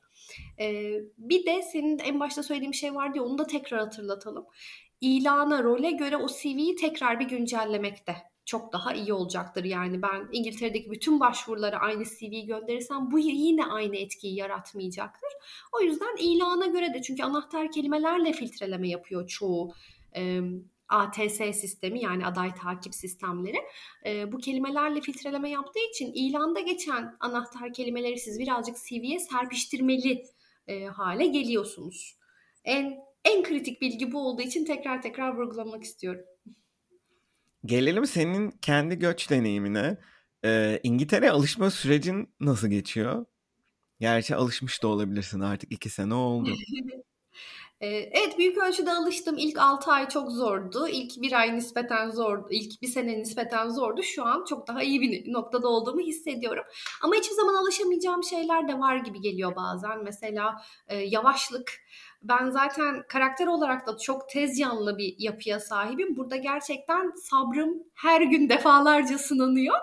Ee, 0.59 0.93
bir 1.17 1.45
de 1.45 1.61
senin 1.61 1.99
en 1.99 2.19
başta 2.19 2.43
söylediğim 2.43 2.73
şey 2.73 2.95
vardı 2.95 3.17
ya 3.17 3.23
onu 3.23 3.37
da 3.37 3.47
tekrar 3.47 3.79
hatırlatalım. 3.79 4.45
İlana, 5.01 5.63
role 5.63 5.91
göre 5.91 6.17
o 6.17 6.27
CV'yi 6.27 6.75
tekrar 6.75 7.19
bir 7.19 7.25
güncellemekte 7.25 8.15
çok 8.51 8.73
daha 8.73 8.93
iyi 8.93 9.13
olacaktır. 9.13 9.63
Yani 9.63 10.01
ben 10.01 10.27
İngiltere'deki 10.31 10.91
bütün 10.91 11.19
başvurulara 11.19 11.77
aynı 11.77 12.03
CV 12.03 12.45
gönderirsem 12.45 13.11
bu 13.11 13.19
yine 13.19 13.65
aynı 13.65 13.97
etkiyi 13.97 14.35
yaratmayacaktır. 14.35 15.29
O 15.71 15.81
yüzden 15.81 16.15
ilana 16.19 16.65
göre 16.65 16.93
de 16.93 17.01
çünkü 17.01 17.23
anahtar 17.23 17.71
kelimelerle 17.71 18.33
filtreleme 18.33 18.89
yapıyor 18.89 19.27
çoğu 19.27 19.73
e, 20.15 20.41
ATS 20.89 21.37
sistemi 21.37 22.01
yani 22.01 22.25
aday 22.25 22.55
takip 22.55 22.95
sistemleri 22.95 23.57
e, 24.05 24.31
bu 24.31 24.37
kelimelerle 24.37 25.01
filtreleme 25.01 25.49
yaptığı 25.49 25.79
için 25.91 26.11
ilanda 26.13 26.59
geçen 26.59 27.15
anahtar 27.19 27.73
kelimeleri 27.73 28.19
siz 28.19 28.39
birazcık 28.39 28.75
CV'ye 28.77 29.19
serpiştirmeli 29.19 30.23
e, 30.67 30.85
hale 30.85 31.25
geliyorsunuz. 31.25 32.17
En 32.63 32.99
en 33.25 33.43
kritik 33.43 33.81
bilgi 33.81 34.11
bu 34.11 34.27
olduğu 34.27 34.41
için 34.41 34.65
tekrar 34.65 35.01
tekrar 35.01 35.37
vurgulamak 35.37 35.83
istiyorum. 35.83 36.25
Gelelim 37.65 38.05
senin 38.05 38.51
kendi 38.51 38.99
göç 38.99 39.29
deneyimine. 39.29 39.97
Ee, 40.45 40.79
İngiltere 40.83 41.31
alışma 41.31 41.71
sürecin 41.71 42.33
nasıl 42.39 42.67
geçiyor? 42.67 43.25
Gerçi 43.99 44.35
alışmış 44.35 44.83
da 44.83 44.87
olabilirsin 44.87 45.39
artık 45.39 45.71
iki 45.71 45.89
sene 45.89 46.13
oldu. 46.13 46.49
Evet 47.81 48.37
büyük 48.37 48.57
ölçüde 48.57 48.91
alıştım. 48.91 49.37
İlk 49.37 49.59
6 49.59 49.91
ay 49.91 50.09
çok 50.09 50.31
zordu. 50.31 50.87
İlk 50.87 51.21
bir 51.21 51.33
ay 51.33 51.55
nispeten 51.55 52.09
zordu. 52.09 52.47
İlk 52.51 52.81
bir 52.81 52.87
sene 52.87 53.19
nispeten 53.19 53.69
zordu. 53.69 54.03
Şu 54.03 54.25
an 54.25 54.45
çok 54.49 54.67
daha 54.67 54.83
iyi 54.83 55.01
bir 55.01 55.33
noktada 55.33 55.67
olduğumu 55.67 56.01
hissediyorum. 56.01 56.63
Ama 57.03 57.15
hiçbir 57.15 57.35
zaman 57.35 57.53
alışamayacağım 57.53 58.23
şeyler 58.23 58.67
de 58.67 58.79
var 58.79 58.95
gibi 58.95 59.21
geliyor 59.21 59.55
bazen. 59.55 60.03
Mesela 60.03 60.61
e, 60.87 60.97
yavaşlık 60.97 61.71
ben 62.23 62.49
zaten 62.49 63.03
karakter 63.07 63.47
olarak 63.47 63.87
da 63.87 63.97
çok 63.97 64.29
tez 64.29 64.59
yanlı 64.59 64.97
bir 64.97 65.15
yapıya 65.17 65.59
sahibim. 65.59 66.17
Burada 66.17 66.35
gerçekten 66.35 67.11
sabrım 67.15 67.83
her 67.93 68.21
gün 68.21 68.49
defalarca 68.49 69.17
sınanıyor. 69.17 69.77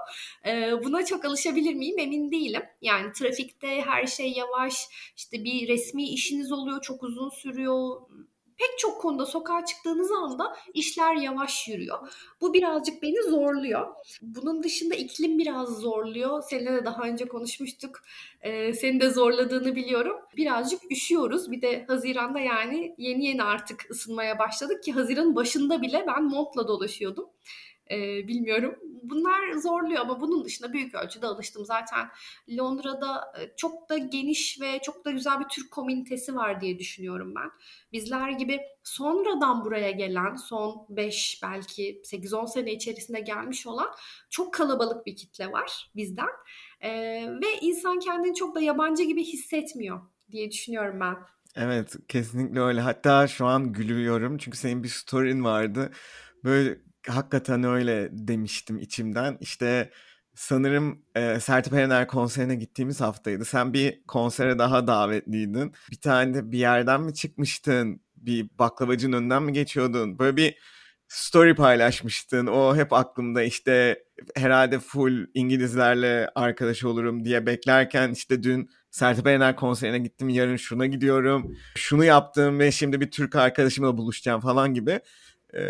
Ee, 0.46 0.72
buna 0.84 1.04
çok 1.04 1.24
alışabilir 1.24 1.74
miyim 1.74 1.98
emin 1.98 2.32
değilim. 2.32 2.62
Yani 2.82 3.12
trafikte 3.12 3.80
her 3.82 4.06
şey 4.06 4.32
yavaş, 4.32 4.88
işte 5.16 5.44
bir 5.44 5.68
resmi 5.68 6.08
işiniz 6.08 6.52
oluyor 6.52 6.80
çok 6.82 7.02
uzun 7.02 7.28
sürüyor 7.28 8.00
pek 8.58 8.78
çok 8.78 9.00
konuda 9.00 9.26
sokağa 9.26 9.64
çıktığınız 9.64 10.12
anda 10.12 10.56
işler 10.74 11.14
yavaş 11.16 11.68
yürüyor. 11.68 11.98
Bu 12.40 12.54
birazcık 12.54 13.02
beni 13.02 13.22
zorluyor. 13.30 13.88
Bunun 14.22 14.62
dışında 14.62 14.94
iklim 14.94 15.38
biraz 15.38 15.68
zorluyor. 15.80 16.42
Seninle 16.42 16.72
de 16.72 16.84
daha 16.84 17.02
önce 17.02 17.24
konuşmuştuk. 17.28 18.02
Ee, 18.42 18.72
seni 18.72 19.00
de 19.00 19.10
zorladığını 19.10 19.76
biliyorum. 19.76 20.16
Birazcık 20.36 20.92
üşüyoruz. 20.92 21.50
Bir 21.50 21.62
de 21.62 21.84
Haziran'da 21.88 22.38
yani 22.38 22.94
yeni 22.98 23.26
yeni 23.26 23.42
artık 23.42 23.90
ısınmaya 23.90 24.38
başladık 24.38 24.82
ki 24.82 24.92
Haziran 24.92 25.36
başında 25.36 25.82
bile 25.82 26.04
ben 26.06 26.24
montla 26.24 26.68
dolaşıyordum. 26.68 27.28
Ee, 27.90 28.28
bilmiyorum. 28.28 28.74
Bunlar 29.02 29.52
zorluyor 29.52 30.00
ama 30.00 30.20
bunun 30.20 30.44
dışında 30.44 30.72
büyük 30.72 30.94
ölçüde 30.94 31.26
alıştım. 31.26 31.64
Zaten 31.64 32.08
Londra'da 32.58 33.32
e, 33.40 33.56
çok 33.56 33.88
da 33.88 33.98
geniş 33.98 34.60
ve 34.60 34.80
çok 34.82 35.04
da 35.04 35.10
güzel 35.10 35.40
bir 35.40 35.48
Türk 35.48 35.70
komünitesi 35.70 36.36
var 36.36 36.60
diye 36.60 36.78
düşünüyorum 36.78 37.34
ben. 37.36 37.50
Bizler 37.92 38.30
gibi 38.30 38.60
sonradan 38.82 39.64
buraya 39.64 39.90
gelen, 39.90 40.34
son 40.34 40.86
5 40.88 41.40
belki 41.42 42.02
8-10 42.04 42.46
sene 42.46 42.72
içerisinde 42.72 43.20
gelmiş 43.20 43.66
olan 43.66 43.88
çok 44.30 44.54
kalabalık 44.54 45.06
bir 45.06 45.16
kitle 45.16 45.52
var 45.52 45.90
bizden. 45.96 46.28
Ee, 46.80 46.90
ve 47.42 47.60
insan 47.60 47.98
kendini 47.98 48.34
çok 48.34 48.54
da 48.54 48.60
yabancı 48.60 49.02
gibi 49.02 49.24
hissetmiyor 49.24 50.00
diye 50.30 50.50
düşünüyorum 50.50 51.00
ben. 51.00 51.16
Evet 51.56 51.96
kesinlikle 52.08 52.60
öyle. 52.60 52.80
Hatta 52.80 53.26
şu 53.26 53.46
an 53.46 53.72
gülüyorum 53.72 54.38
çünkü 54.38 54.58
senin 54.58 54.82
bir 54.82 54.88
story'in 54.88 55.44
vardı. 55.44 55.90
Böyle 56.44 56.78
hakikaten 57.08 57.64
öyle 57.64 58.08
demiştim 58.12 58.78
içimden. 58.78 59.38
İşte 59.40 59.90
sanırım 60.34 61.02
e, 61.14 61.40
Sertab 61.40 61.72
Erener 61.72 62.08
konserine 62.08 62.54
gittiğimiz 62.54 63.00
haftaydı. 63.00 63.44
Sen 63.44 63.72
bir 63.72 64.02
konsere 64.06 64.58
daha 64.58 64.86
davetliydin. 64.86 65.72
Bir 65.90 66.00
tane 66.00 66.34
de 66.34 66.52
bir 66.52 66.58
yerden 66.58 67.00
mi 67.00 67.14
çıkmıştın? 67.14 68.00
Bir 68.16 68.50
baklavacının 68.58 69.16
önünden 69.16 69.42
mi 69.42 69.52
geçiyordun? 69.52 70.18
Böyle 70.18 70.36
bir 70.36 70.58
story 71.08 71.54
paylaşmıştın. 71.54 72.46
O 72.46 72.76
hep 72.76 72.92
aklımda 72.92 73.42
işte 73.42 74.04
herhalde 74.36 74.78
full 74.78 75.26
İngilizlerle 75.34 76.30
arkadaş 76.34 76.84
olurum 76.84 77.24
diye 77.24 77.46
beklerken 77.46 78.12
işte 78.12 78.42
dün 78.42 78.70
Sertab 78.90 79.26
Erener 79.26 79.56
konserine 79.56 79.98
gittim. 79.98 80.28
Yarın 80.28 80.56
şuna 80.56 80.86
gidiyorum. 80.86 81.56
Şunu 81.76 82.04
yaptım 82.04 82.58
ve 82.58 82.72
şimdi 82.72 83.00
bir 83.00 83.10
Türk 83.10 83.36
arkadaşımla 83.36 83.96
buluşacağım 83.96 84.40
falan 84.40 84.74
gibi 84.74 85.00
e, 85.54 85.60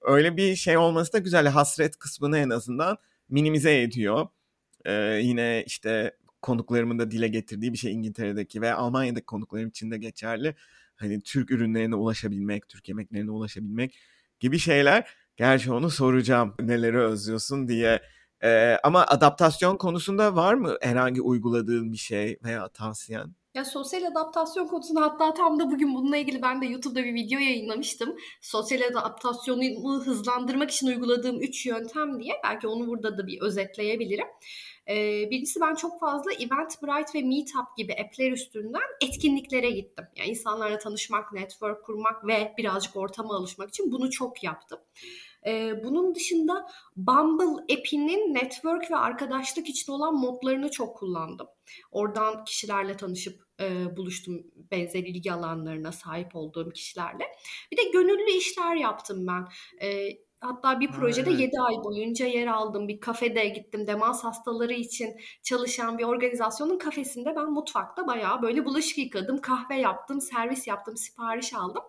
öyle 0.00 0.36
bir 0.36 0.56
şey 0.56 0.76
olması 0.76 1.12
da 1.12 1.18
güzel. 1.18 1.46
Hasret 1.46 1.96
kısmını 1.98 2.38
en 2.38 2.50
azından 2.50 2.96
minimize 3.28 3.82
ediyor. 3.82 4.26
E, 4.84 4.92
yine 5.22 5.64
işte 5.66 6.16
konuklarımın 6.42 6.98
da 6.98 7.10
dile 7.10 7.28
getirdiği 7.28 7.72
bir 7.72 7.78
şey 7.78 7.92
İngiltere'deki 7.92 8.60
ve 8.62 8.74
Almanya'daki 8.74 9.26
konuklarım 9.26 9.68
için 9.68 9.90
de 9.90 9.98
geçerli. 9.98 10.54
Hani 10.96 11.20
Türk 11.20 11.50
ürünlerine 11.50 11.94
ulaşabilmek, 11.94 12.68
Türk 12.68 12.88
yemeklerine 12.88 13.30
ulaşabilmek 13.30 13.98
gibi 14.40 14.58
şeyler. 14.58 15.10
Gerçi 15.36 15.72
onu 15.72 15.90
soracağım 15.90 16.54
neleri 16.60 16.98
özlüyorsun 16.98 17.68
diye. 17.68 18.02
Ee, 18.42 18.76
ama 18.84 19.06
adaptasyon 19.06 19.76
konusunda 19.76 20.36
var 20.36 20.54
mı 20.54 20.76
herhangi 20.82 21.22
uyguladığın 21.22 21.92
bir 21.92 21.96
şey 21.96 22.38
veya 22.44 22.68
tavsiyen? 22.68 23.34
Ya 23.54 23.64
sosyal 23.64 24.04
adaptasyon 24.04 24.66
konusunda 24.66 25.00
hatta 25.00 25.34
tam 25.34 25.60
da 25.60 25.70
bugün 25.70 25.94
bununla 25.94 26.16
ilgili 26.16 26.42
ben 26.42 26.62
de 26.62 26.66
YouTube'da 26.66 27.04
bir 27.04 27.14
video 27.14 27.40
yayınlamıştım. 27.40 28.16
Sosyal 28.40 28.80
adaptasyonumu 28.80 30.04
hızlandırmak 30.04 30.70
için 30.70 30.86
uyguladığım 30.86 31.40
3 31.42 31.66
yöntem 31.66 32.20
diye. 32.20 32.34
Belki 32.44 32.68
onu 32.68 32.86
burada 32.86 33.18
da 33.18 33.26
bir 33.26 33.40
özetleyebilirim. 33.40 34.26
Ee, 34.88 35.30
birincisi 35.30 35.60
ben 35.60 35.74
çok 35.74 36.00
fazla 36.00 36.32
Eventbrite 36.32 37.18
ve 37.18 37.22
Meetup 37.22 37.76
gibi 37.76 37.92
app'ler 37.92 38.32
üstünden 38.32 38.88
etkinliklere 39.00 39.70
gittim. 39.70 40.04
Yani 40.16 40.30
insanlarla 40.30 40.78
tanışmak, 40.78 41.32
network 41.32 41.84
kurmak 41.84 42.26
ve 42.26 42.54
birazcık 42.58 42.96
ortama 42.96 43.34
alışmak 43.34 43.68
için 43.68 43.92
bunu 43.92 44.10
çok 44.10 44.44
yaptım. 44.44 44.78
Ee, 45.46 45.84
bunun 45.84 46.14
dışında 46.14 46.66
Bumble 46.96 47.74
app'inin 47.74 48.34
network 48.34 48.90
ve 48.90 48.96
arkadaşlık 48.96 49.68
için 49.68 49.92
olan 49.92 50.14
modlarını 50.14 50.70
çok 50.70 50.96
kullandım. 50.96 51.46
Oradan 51.90 52.44
kişilerle 52.44 52.96
tanışıp 52.96 53.44
e, 53.60 53.96
buluştum 53.96 54.46
benzer 54.70 55.00
ilgi 55.02 55.32
alanlarına 55.32 55.92
sahip 55.92 56.36
olduğum 56.36 56.70
kişilerle. 56.70 57.24
Bir 57.72 57.76
de 57.76 57.82
gönüllü 57.92 58.30
işler 58.30 58.76
yaptım 58.76 59.26
ben. 59.26 59.48
E, 59.86 60.08
Hatta 60.40 60.80
bir 60.80 60.92
projede 60.92 61.30
evet. 61.30 61.40
7 61.40 61.60
ay 61.60 61.74
boyunca 61.84 62.26
yer 62.26 62.46
aldım. 62.46 62.88
Bir 62.88 63.00
kafede 63.00 63.48
gittim. 63.48 63.86
Demans 63.86 64.24
hastaları 64.24 64.72
için 64.72 65.16
çalışan 65.42 65.98
bir 65.98 66.04
organizasyonun 66.04 66.78
kafesinde 66.78 67.36
ben 67.36 67.52
mutfakta 67.52 68.06
bayağı 68.06 68.42
böyle 68.42 68.64
bulaşık 68.64 68.98
yıkadım, 68.98 69.40
kahve 69.40 69.74
yaptım, 69.76 70.20
servis 70.20 70.66
yaptım, 70.66 70.96
sipariş 70.96 71.54
aldım. 71.54 71.82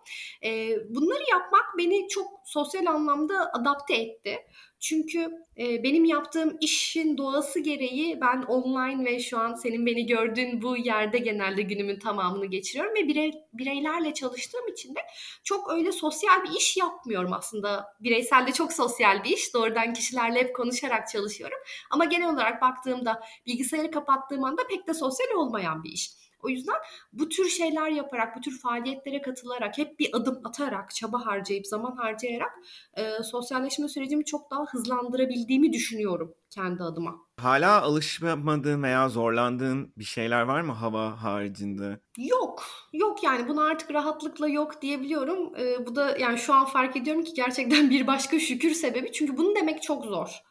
Ee, 0.44 0.76
bunları 0.88 1.22
yapmak 1.30 1.64
beni 1.78 2.08
çok 2.08 2.26
sosyal 2.44 2.86
anlamda 2.86 3.50
adapte 3.52 3.94
etti. 3.94 4.38
Çünkü 4.82 5.38
e, 5.58 5.82
benim 5.82 6.04
yaptığım 6.04 6.56
işin 6.60 7.18
doğası 7.18 7.60
gereği 7.60 8.20
ben 8.20 8.42
online 8.42 9.04
ve 9.04 9.20
şu 9.20 9.38
an 9.38 9.54
senin 9.54 9.86
beni 9.86 10.06
gördüğün 10.06 10.62
bu 10.62 10.76
yerde 10.76 11.18
genelde 11.18 11.62
günümün 11.62 11.98
tamamını 11.98 12.46
geçiriyorum 12.46 12.94
ve 12.94 13.08
birey, 13.08 13.32
bireylerle 13.52 14.14
çalıştığım 14.14 14.68
için 14.68 14.94
de 14.94 15.00
çok 15.44 15.70
öyle 15.70 15.92
sosyal 15.92 16.44
bir 16.44 16.50
iş 16.50 16.76
yapmıyorum 16.76 17.32
aslında. 17.32 17.94
Bireysel 18.00 18.46
de 18.46 18.52
çok 18.52 18.72
sosyal 18.72 19.24
bir 19.24 19.30
iş. 19.30 19.54
Doğrudan 19.54 19.92
kişilerle 19.92 20.38
hep 20.38 20.56
konuşarak 20.56 21.08
çalışıyorum. 21.08 21.58
Ama 21.90 22.04
genel 22.04 22.34
olarak 22.34 22.62
baktığımda 22.62 23.20
bilgisayarı 23.46 23.90
kapattığım 23.90 24.44
anda 24.44 24.62
pek 24.70 24.86
de 24.88 24.94
sosyal 24.94 25.28
olmayan 25.36 25.84
bir 25.84 25.90
iş. 25.90 26.21
O 26.42 26.48
yüzden 26.48 26.76
bu 27.12 27.28
tür 27.28 27.48
şeyler 27.48 27.90
yaparak, 27.90 28.36
bu 28.36 28.40
tür 28.40 28.60
faaliyetlere 28.60 29.22
katılarak, 29.22 29.78
hep 29.78 29.98
bir 29.98 30.10
adım 30.12 30.40
atarak, 30.44 30.94
çaba 30.94 31.26
harcayıp, 31.26 31.66
zaman 31.66 31.96
harcayarak 31.96 32.52
e, 32.94 33.22
sosyalleşme 33.22 33.88
sürecimi 33.88 34.24
çok 34.24 34.50
daha 34.50 34.64
hızlandırabildiğimi 34.64 35.72
düşünüyorum 35.72 36.34
kendi 36.50 36.82
adıma. 36.82 37.14
Hala 37.40 37.82
alışmadığın 37.82 38.82
veya 38.82 39.08
zorlandığın 39.08 39.92
bir 39.98 40.04
şeyler 40.04 40.42
var 40.42 40.60
mı 40.60 40.72
hava 40.72 41.22
haricinde? 41.22 42.00
Yok. 42.18 42.64
Yok 42.92 43.22
yani 43.22 43.48
bunu 43.48 43.60
artık 43.60 43.90
rahatlıkla 43.92 44.48
yok 44.48 44.82
diyebiliyorum. 44.82 45.56
Ee, 45.58 45.86
bu 45.86 45.96
da 45.96 46.16
yani 46.18 46.38
şu 46.38 46.54
an 46.54 46.64
fark 46.64 46.96
ediyorum 46.96 47.24
ki 47.24 47.32
gerçekten 47.34 47.90
bir 47.90 48.06
başka 48.06 48.40
şükür 48.40 48.70
sebebi. 48.70 49.12
Çünkü 49.12 49.36
bunu 49.36 49.56
demek 49.56 49.82
çok 49.82 50.04
zor. 50.04 50.42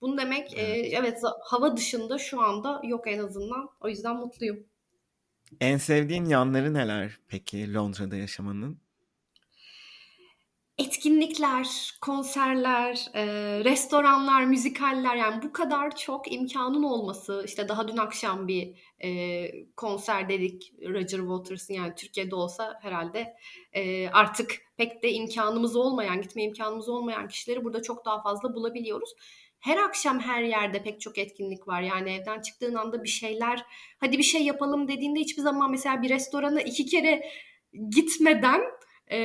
Bunu 0.00 0.18
demek 0.18 0.54
evet. 0.56 0.84
E, 0.84 0.96
evet 0.96 1.20
hava 1.44 1.76
dışında 1.76 2.18
şu 2.18 2.40
anda 2.40 2.80
yok 2.84 3.06
en 3.06 3.18
azından. 3.18 3.70
O 3.80 3.88
yüzden 3.88 4.16
mutluyum. 4.16 4.66
En 5.60 5.76
sevdiğin 5.76 6.24
yanları 6.24 6.74
neler 6.74 7.18
peki 7.28 7.74
Londra'da 7.74 8.16
yaşamanın? 8.16 8.84
etkinlikler, 10.78 11.94
konserler, 12.00 13.10
e, 13.14 13.24
restoranlar, 13.64 14.44
müzikaller 14.44 15.16
yani 15.16 15.42
bu 15.42 15.52
kadar 15.52 15.96
çok 15.96 16.32
imkanın 16.32 16.82
olması 16.82 17.42
işte 17.46 17.68
daha 17.68 17.88
dün 17.88 17.96
akşam 17.96 18.48
bir 18.48 18.74
e, 19.04 19.50
konser 19.76 20.28
dedik 20.28 20.72
Roger 20.88 21.18
Waters'ın 21.18 21.74
yani 21.74 21.94
Türkiye'de 21.94 22.34
olsa 22.34 22.78
herhalde 22.82 23.34
e, 23.72 24.08
artık 24.08 24.56
pek 24.76 25.02
de 25.02 25.12
imkanımız 25.12 25.76
olmayan 25.76 26.22
gitme 26.22 26.42
imkanımız 26.42 26.88
olmayan 26.88 27.28
kişileri 27.28 27.64
burada 27.64 27.82
çok 27.82 28.04
daha 28.04 28.22
fazla 28.22 28.54
bulabiliyoruz. 28.54 29.14
Her 29.64 29.76
akşam 29.76 30.20
her 30.20 30.42
yerde 30.42 30.82
pek 30.82 31.00
çok 31.00 31.18
etkinlik 31.18 31.68
var. 31.68 31.82
Yani 31.82 32.10
evden 32.10 32.40
çıktığın 32.40 32.74
anda 32.74 33.04
bir 33.04 33.08
şeyler 33.08 33.64
hadi 33.98 34.18
bir 34.18 34.22
şey 34.22 34.42
yapalım 34.42 34.88
dediğinde 34.88 35.20
hiçbir 35.20 35.42
zaman 35.42 35.70
mesela 35.70 36.02
bir 36.02 36.10
restorana 36.10 36.60
iki 36.60 36.86
kere 36.86 37.22
gitmeden 37.90 38.60
e, 39.10 39.18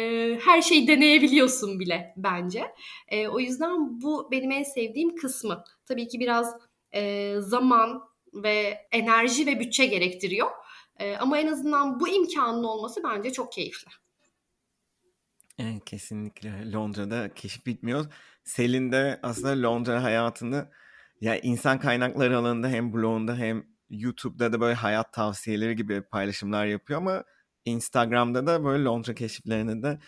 her 0.46 0.62
şeyi 0.62 0.88
deneyebiliyorsun 0.88 1.80
bile 1.80 2.14
bence. 2.18 2.72
E, 3.08 3.28
o 3.28 3.40
yüzden 3.40 4.02
bu 4.02 4.32
benim 4.32 4.52
en 4.52 4.64
sevdiğim 4.64 5.16
kısmı. 5.16 5.64
Tabii 5.86 6.08
ki 6.08 6.20
biraz 6.20 6.56
e, 6.94 7.34
zaman 7.40 8.02
ve 8.34 8.88
enerji 8.92 9.46
ve 9.46 9.60
bütçe 9.60 9.86
gerektiriyor. 9.86 10.50
E, 11.00 11.16
ama 11.16 11.40
en 11.40 11.48
azından 11.48 12.00
bu 12.00 12.08
imkanın 12.08 12.64
olması 12.64 13.04
bence 13.04 13.32
çok 13.32 13.52
keyifli. 13.52 13.92
Evet, 15.60 15.86
kesinlikle 15.86 16.72
Londra'da 16.72 17.34
keşif 17.34 17.66
bitmiyor. 17.66 18.06
Selin 18.44 18.92
de 18.92 19.20
aslında 19.24 19.68
Londra 19.68 20.04
hayatını 20.04 20.70
ya 21.22 21.40
insan 21.40 21.80
kaynakları 21.80 22.38
alanında 22.38 22.68
hem 22.68 22.94
blogunda 22.94 23.36
hem 23.36 23.66
YouTube'da 23.90 24.54
da 24.54 24.62
böyle 24.62 24.74
hayat 24.74 25.14
tavsiyeleri 25.14 25.76
gibi 25.76 26.02
paylaşımlar 26.02 26.66
yapıyor 26.66 27.00
ama 27.02 27.24
Instagram'da 27.66 28.48
da 28.48 28.64
böyle 28.64 28.84
Londra 28.84 29.14
keşiflerine 29.14 29.84
de 29.84 30.00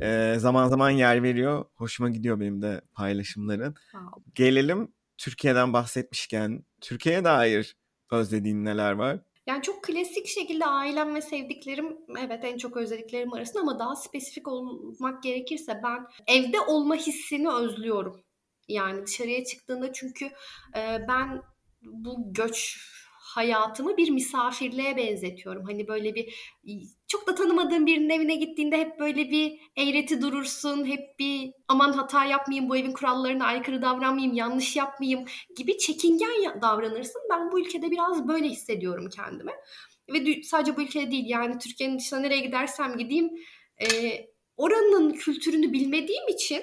e, 0.00 0.38
zaman 0.38 0.68
zaman 0.68 0.90
yer 0.90 1.22
veriyor. 1.22 1.64
Hoşuma 1.74 2.10
gidiyor 2.10 2.40
benim 2.40 2.62
de 2.62 2.80
paylaşımların. 2.94 3.74
Wow. 3.92 4.22
Gelelim 4.34 4.92
Türkiye'den 5.18 5.72
bahsetmişken 5.72 6.64
Türkiye'ye 6.80 7.24
dair 7.24 7.76
özlediğin 8.10 8.64
neler 8.64 8.92
var? 8.92 9.20
Yani 9.46 9.62
çok 9.62 9.84
klasik 9.84 10.26
şekilde 10.26 10.66
ailem 10.66 11.14
ve 11.14 11.22
sevdiklerim 11.22 11.96
evet 12.18 12.44
en 12.44 12.58
çok 12.58 12.76
özlediklerim 12.76 13.32
arasında 13.32 13.60
ama 13.60 13.78
daha 13.78 13.96
spesifik 13.96 14.48
olmak 14.48 15.22
gerekirse 15.22 15.80
ben 15.84 16.06
evde 16.26 16.60
olma 16.60 16.94
hissini 16.94 17.50
özlüyorum. 17.52 18.24
Yani 18.68 19.06
dışarıya 19.06 19.44
çıktığında 19.44 19.92
çünkü 19.92 20.24
e, 20.76 20.98
ben 21.08 21.42
bu 21.82 22.32
göç 22.32 22.78
hayatımı 23.36 23.96
bir 23.96 24.10
misafirliğe 24.10 24.96
benzetiyorum. 24.96 25.64
Hani 25.64 25.88
böyle 25.88 26.14
bir 26.14 26.34
çok 27.08 27.26
da 27.26 27.34
tanımadığın 27.34 27.86
birinin 27.86 28.10
evine 28.10 28.36
gittiğinde 28.36 28.76
hep 28.78 29.00
böyle 29.00 29.30
bir 29.30 29.60
eğreti 29.76 30.22
durursun. 30.22 30.84
Hep 30.84 31.18
bir 31.18 31.52
aman 31.68 31.92
hata 31.92 32.24
yapmayayım, 32.24 32.70
bu 32.70 32.76
evin 32.76 32.92
kurallarına 32.92 33.44
aykırı 33.44 33.82
davranmayayım, 33.82 34.34
yanlış 34.34 34.76
yapmayayım 34.76 35.24
gibi 35.56 35.78
çekingen 35.78 36.62
davranırsın. 36.62 37.22
Ben 37.30 37.52
bu 37.52 37.60
ülkede 37.60 37.90
biraz 37.90 38.28
böyle 38.28 38.48
hissediyorum 38.48 39.08
kendimi. 39.16 39.52
Ve 40.12 40.42
sadece 40.42 40.76
bu 40.76 40.82
ülkede 40.82 41.10
değil 41.10 41.24
yani 41.26 41.58
Türkiye'nin 41.58 41.98
dışına 41.98 42.20
nereye 42.20 42.40
gidersem 42.40 42.96
gideyim 42.98 43.30
e, 43.82 43.86
oranın 44.56 45.12
kültürünü 45.12 45.72
bilmediğim 45.72 46.28
için 46.28 46.62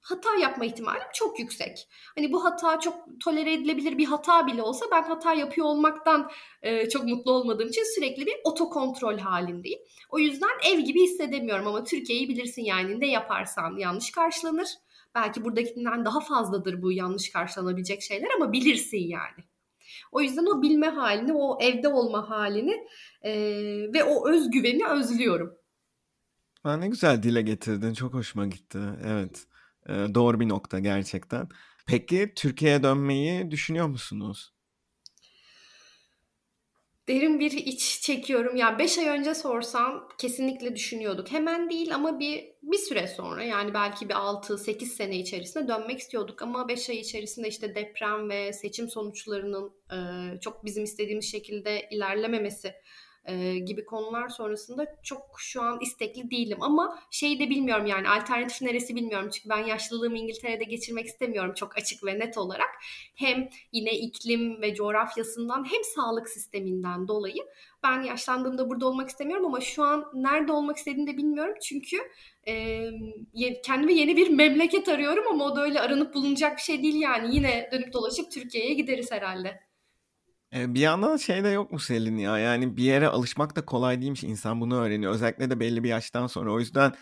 hata 0.00 0.36
yapma 0.36 0.64
ihtimalim 0.64 1.06
çok 1.14 1.38
yüksek. 1.38 1.88
Hani 2.14 2.32
bu 2.32 2.44
hata 2.44 2.80
çok 2.80 2.94
tolere 3.20 3.52
edilebilir 3.52 3.98
bir 3.98 4.04
hata 4.04 4.46
bile 4.46 4.62
olsa 4.62 4.86
ben 4.92 5.02
hata 5.02 5.34
yapıyor 5.34 5.66
olmaktan 5.66 6.30
e, 6.62 6.88
çok 6.88 7.04
mutlu 7.04 7.32
olmadığım 7.32 7.68
için 7.68 7.94
sürekli 7.94 8.26
bir 8.26 8.34
otokontrol 8.44 9.18
halindeyim. 9.18 9.80
O 10.10 10.18
yüzden 10.18 10.72
ev 10.72 10.78
gibi 10.78 11.02
hissedemiyorum 11.02 11.66
ama 11.66 11.84
Türkiye'yi 11.84 12.28
bilirsin 12.28 12.62
yani 12.62 13.00
ne 13.00 13.10
yaparsan 13.10 13.76
yanlış 13.76 14.10
karşılanır. 14.10 14.68
Belki 15.14 15.44
buradakinden 15.44 16.04
daha 16.04 16.20
fazladır 16.20 16.82
bu 16.82 16.92
yanlış 16.92 17.32
karşılanabilecek 17.32 18.02
şeyler 18.02 18.28
ama 18.36 18.52
bilirsin 18.52 19.08
yani. 19.08 19.44
O 20.12 20.20
yüzden 20.20 20.46
o 20.46 20.62
bilme 20.62 20.88
halini, 20.88 21.32
o 21.32 21.58
evde 21.60 21.88
olma 21.88 22.30
halini 22.30 22.86
e, 23.22 23.32
ve 23.94 24.04
o 24.04 24.30
özgüveni 24.30 24.86
özlüyorum. 24.86 25.54
Ha, 26.62 26.76
ne 26.76 26.88
güzel 26.88 27.22
dile 27.22 27.42
getirdin. 27.42 27.94
Çok 27.94 28.14
hoşuma 28.14 28.46
gitti. 28.46 28.78
Evet 29.06 29.46
doğru 30.14 30.40
bir 30.40 30.48
nokta 30.48 30.78
gerçekten. 30.78 31.48
Peki 31.86 32.32
Türkiye'ye 32.36 32.82
dönmeyi 32.82 33.50
düşünüyor 33.50 33.86
musunuz? 33.86 34.52
Derin 37.08 37.40
bir 37.40 37.52
iç 37.52 38.00
çekiyorum. 38.02 38.56
Ya 38.56 38.66
yani 38.66 38.78
5 38.78 38.98
ay 38.98 39.08
önce 39.08 39.34
sorsam 39.34 40.08
kesinlikle 40.18 40.76
düşünüyorduk. 40.76 41.32
Hemen 41.32 41.70
değil 41.70 41.94
ama 41.94 42.20
bir 42.20 42.44
bir 42.62 42.78
süre 42.78 43.06
sonra 43.06 43.44
yani 43.44 43.74
belki 43.74 44.08
bir 44.08 44.14
6-8 44.14 44.84
sene 44.84 45.18
içerisinde 45.18 45.68
dönmek 45.68 45.98
istiyorduk 45.98 46.42
ama 46.42 46.68
5 46.68 46.90
ay 46.90 46.96
içerisinde 46.96 47.48
işte 47.48 47.74
deprem 47.74 48.30
ve 48.30 48.52
seçim 48.52 48.88
sonuçlarının 48.88 49.72
çok 50.40 50.64
bizim 50.64 50.84
istediğimiz 50.84 51.32
şekilde 51.32 51.88
ilerlememesi 51.90 52.74
e, 53.24 53.58
gibi 53.58 53.84
konular 53.84 54.28
sonrasında 54.28 54.96
çok 55.02 55.22
şu 55.38 55.62
an 55.62 55.78
istekli 55.80 56.30
değilim. 56.30 56.58
Ama 56.60 56.98
şeyi 57.10 57.38
de 57.38 57.50
bilmiyorum 57.50 57.86
yani 57.86 58.08
alternatif 58.08 58.62
neresi 58.62 58.96
bilmiyorum. 58.96 59.30
Çünkü 59.32 59.48
ben 59.48 59.66
yaşlılığımı 59.66 60.18
İngiltere'de 60.18 60.64
geçirmek 60.64 61.06
istemiyorum 61.06 61.54
çok 61.54 61.76
açık 61.78 62.04
ve 62.04 62.18
net 62.18 62.38
olarak. 62.38 62.70
Hem 63.14 63.48
yine 63.72 63.90
iklim 63.90 64.62
ve 64.62 64.74
coğrafyasından 64.74 65.64
hem 65.72 65.84
sağlık 65.94 66.28
sisteminden 66.28 67.08
dolayı 67.08 67.42
ben 67.82 68.02
yaşlandığımda 68.02 68.70
burada 68.70 68.86
olmak 68.86 69.08
istemiyorum 69.08 69.46
ama 69.46 69.60
şu 69.60 69.82
an 69.82 70.04
nerede 70.14 70.52
olmak 70.52 70.76
istediğimi 70.76 71.12
de 71.12 71.16
bilmiyorum. 71.16 71.54
Çünkü 71.62 71.96
e, 72.46 72.90
kendime 73.64 73.92
yeni 73.92 74.16
bir 74.16 74.28
memleket 74.30 74.88
arıyorum 74.88 75.24
ama 75.30 75.44
o 75.44 75.56
da 75.56 75.62
öyle 75.62 75.80
aranıp 75.80 76.14
bulunacak 76.14 76.56
bir 76.56 76.62
şey 76.62 76.82
değil 76.82 77.00
yani. 77.00 77.36
Yine 77.36 77.68
dönüp 77.72 77.92
dolaşıp 77.92 78.32
Türkiye'ye 78.32 78.74
gideriz 78.74 79.12
herhalde. 79.12 79.69
Bir 80.52 80.80
yandan 80.80 81.16
şey 81.16 81.44
de 81.44 81.48
yok 81.48 81.72
mu 81.72 81.78
Selin 81.78 82.16
ya? 82.16 82.38
Yani 82.38 82.76
bir 82.76 82.84
yere 82.84 83.08
alışmak 83.08 83.56
da 83.56 83.64
kolay 83.64 84.00
değilmiş. 84.00 84.24
İnsan 84.24 84.60
bunu 84.60 84.76
öğreniyor. 84.76 85.12
Özellikle 85.12 85.50
de 85.50 85.60
belli 85.60 85.84
bir 85.84 85.88
yaştan 85.88 86.26
sonra. 86.26 86.52
O 86.52 86.60
yüzden 86.60 86.92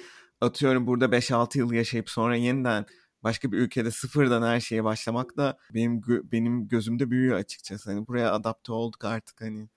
atıyorum 0.41 0.87
burada 0.87 1.13
5-6 1.13 1.59
yıl 1.59 1.73
yaşayıp 1.73 2.11
sonra 2.11 2.37
yeniden 2.37 2.87
başka 3.23 3.53
bir 3.53 3.59
ülkede 3.59 3.91
sıfırdan 3.91 4.43
her 4.43 4.61
şeye 4.61 4.85
başlamak 4.85 5.37
da 5.37 5.59
benim 5.75 6.03
benim 6.33 6.69
gözümde 6.69 7.11
büyüyor 7.11 7.37
açıkçası. 7.39 7.91
Hani 7.91 8.07
buraya 8.07 8.33
adapte 8.33 8.73
olduk 8.73 9.05
artık 9.05 9.41
hani 9.41 9.69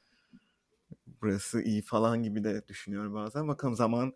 burası 1.21 1.61
iyi 1.61 1.81
falan 1.81 2.23
gibi 2.23 2.43
de 2.43 2.67
düşünüyorum 2.67 3.13
bazen. 3.13 3.47
Bakalım 3.47 3.75
zaman 3.75 4.13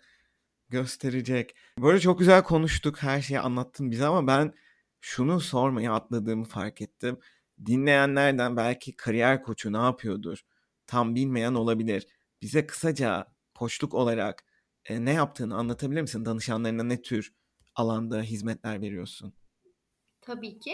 gösterecek. 0.69 1.55
Böyle 1.79 1.99
çok 1.99 2.19
güzel 2.19 2.43
konuştuk. 2.43 3.03
Her 3.03 3.21
şeyi 3.21 3.39
anlattın 3.39 3.91
bize 3.91 4.05
ama 4.05 4.27
ben 4.27 4.53
şunu 5.01 5.39
sormayı 5.39 5.91
atladığımı 5.91 6.45
fark 6.45 6.81
ettim 6.81 7.17
dinleyenlerden 7.65 8.57
belki 8.57 8.95
kariyer 8.95 9.43
koçu 9.43 9.73
ne 9.73 9.77
yapıyordur 9.77 10.41
tam 10.87 11.15
bilmeyen 11.15 11.53
olabilir. 11.53 12.07
Bize 12.41 12.67
kısaca 12.67 13.27
koçluk 13.55 13.93
olarak 13.93 14.45
e, 14.85 15.05
ne 15.05 15.13
yaptığını 15.13 15.55
anlatabilir 15.55 16.01
misin? 16.01 16.25
Danışanlarına 16.25 16.83
ne 16.83 17.01
tür 17.01 17.33
alanda 17.75 18.21
hizmetler 18.21 18.81
veriyorsun? 18.81 19.33
Tabii 20.25 20.59
ki. 20.59 20.71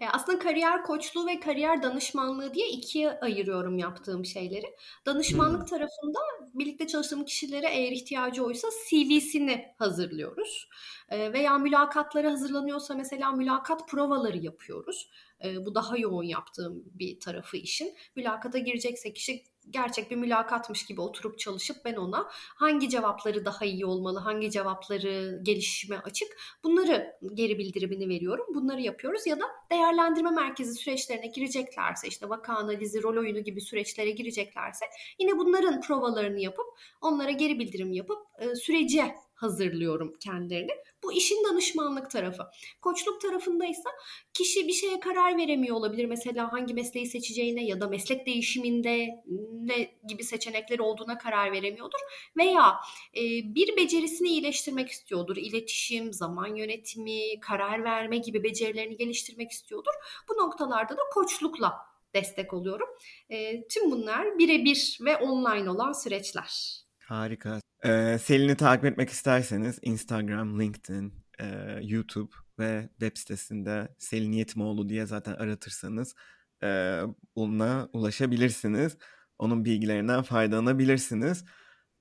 E, 0.00 0.08
aslında 0.12 0.38
kariyer 0.38 0.82
koçluğu 0.82 1.26
ve 1.26 1.40
kariyer 1.40 1.82
danışmanlığı 1.82 2.54
diye 2.54 2.68
ikiye 2.68 3.10
ayırıyorum 3.20 3.78
yaptığım 3.78 4.24
şeyleri. 4.24 4.76
Danışmanlık 5.06 5.60
hmm. 5.60 5.66
tarafında 5.66 6.18
birlikte 6.54 6.86
çalıştığım 6.86 7.24
kişilere 7.24 7.68
eğer 7.68 7.92
ihtiyacı 7.92 8.44
oysa 8.44 8.68
CV'sini 8.90 9.74
hazırlıyoruz. 9.78 10.68
E, 11.08 11.32
veya 11.32 11.58
mülakatları 11.58 12.28
hazırlanıyorsa 12.28 12.94
mesela 12.94 13.32
mülakat 13.32 13.88
provaları 13.88 14.38
yapıyoruz. 14.38 15.10
E, 15.44 15.66
bu 15.66 15.74
daha 15.74 15.98
yoğun 15.98 16.24
yaptığım 16.24 16.84
bir 16.86 17.20
tarafı 17.20 17.56
işin. 17.56 17.96
Mülakata 18.16 18.58
girecekse 18.58 19.12
kişi 19.12 19.44
gerçek 19.70 20.10
bir 20.10 20.16
mülakatmış 20.16 20.86
gibi 20.86 21.00
oturup 21.00 21.38
çalışıp 21.38 21.84
ben 21.84 21.94
ona 21.94 22.26
hangi 22.32 22.88
cevapları 22.88 23.44
daha 23.44 23.64
iyi 23.64 23.86
olmalı, 23.86 24.18
hangi 24.18 24.50
cevapları 24.50 25.40
gelişime 25.42 25.98
açık 25.98 26.28
bunları 26.64 27.18
geri 27.34 27.58
bildirimini 27.58 28.08
veriyorum. 28.08 28.46
Bunları 28.54 28.80
yapıyoruz 28.80 29.26
ya 29.26 29.40
da 29.40 29.44
değerlendirme 29.70 30.30
merkezi 30.30 30.74
süreçlerine 30.74 31.26
gireceklerse 31.26 32.08
işte 32.08 32.28
vaka 32.28 32.54
analizi, 32.54 33.02
rol 33.02 33.16
oyunu 33.16 33.40
gibi 33.40 33.60
süreçlere 33.60 34.10
gireceklerse 34.10 34.86
yine 35.18 35.38
bunların 35.38 35.80
provalarını 35.80 36.40
yapıp 36.40 36.66
onlara 37.00 37.30
geri 37.30 37.58
bildirim 37.58 37.92
yapıp 37.92 38.18
e, 38.38 38.54
sürece 38.54 39.14
hazırlıyorum 39.38 40.14
kendilerini. 40.20 40.72
Bu 41.02 41.12
işin 41.12 41.44
danışmanlık 41.44 42.10
tarafı. 42.10 42.42
Koçluk 42.82 43.20
tarafındaysa 43.20 43.90
kişi 44.34 44.68
bir 44.68 44.72
şeye 44.72 45.00
karar 45.00 45.36
veremiyor 45.36 45.76
olabilir. 45.76 46.04
Mesela 46.04 46.52
hangi 46.52 46.74
mesleği 46.74 47.06
seçeceğine 47.06 47.64
ya 47.64 47.80
da 47.80 47.88
meslek 47.88 48.26
değişiminde 48.26 49.08
ne 49.52 49.98
gibi 50.08 50.24
seçenekler 50.24 50.78
olduğuna 50.78 51.18
karar 51.18 51.52
veremiyordur. 51.52 51.98
Veya 52.36 52.74
e, 53.16 53.22
bir 53.54 53.76
becerisini 53.76 54.28
iyileştirmek 54.28 54.88
istiyordur. 54.88 55.36
İletişim, 55.36 56.12
zaman 56.12 56.56
yönetimi, 56.56 57.40
karar 57.40 57.84
verme 57.84 58.18
gibi 58.18 58.42
becerilerini 58.42 58.96
geliştirmek 58.96 59.50
istiyordur. 59.50 59.92
Bu 60.28 60.42
noktalarda 60.42 60.96
da 60.96 61.02
koçlukla 61.12 61.74
destek 62.14 62.52
oluyorum. 62.52 62.88
E, 63.30 63.68
tüm 63.68 63.90
bunlar 63.90 64.38
birebir 64.38 64.98
ve 65.00 65.16
online 65.16 65.70
olan 65.70 65.92
süreçler. 65.92 66.82
Harika. 66.98 67.67
Ee, 67.84 68.18
Selin'i 68.18 68.56
takip 68.56 68.84
etmek 68.84 69.10
isterseniz 69.10 69.78
Instagram, 69.82 70.60
LinkedIn, 70.60 71.12
e, 71.40 71.44
YouTube 71.82 72.32
ve 72.58 72.88
web 73.00 73.16
sitesinde 73.16 73.88
Selin 73.98 74.32
Yetimoğlu 74.32 74.88
diye 74.88 75.06
zaten 75.06 75.32
aratırsanız 75.32 76.14
e, 76.62 77.00
ona 77.34 77.88
ulaşabilirsiniz. 77.92 78.96
Onun 79.38 79.64
bilgilerinden 79.64 80.22
faydalanabilirsiniz. 80.22 81.44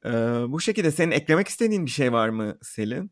E, 0.06 0.10
bu 0.48 0.60
şekilde 0.60 0.92
senin 0.92 1.12
eklemek 1.12 1.48
istediğin 1.48 1.86
bir 1.86 1.92
şey 1.92 2.14
var 2.14 2.30
mı 2.30 2.58
Selin? 2.62 3.12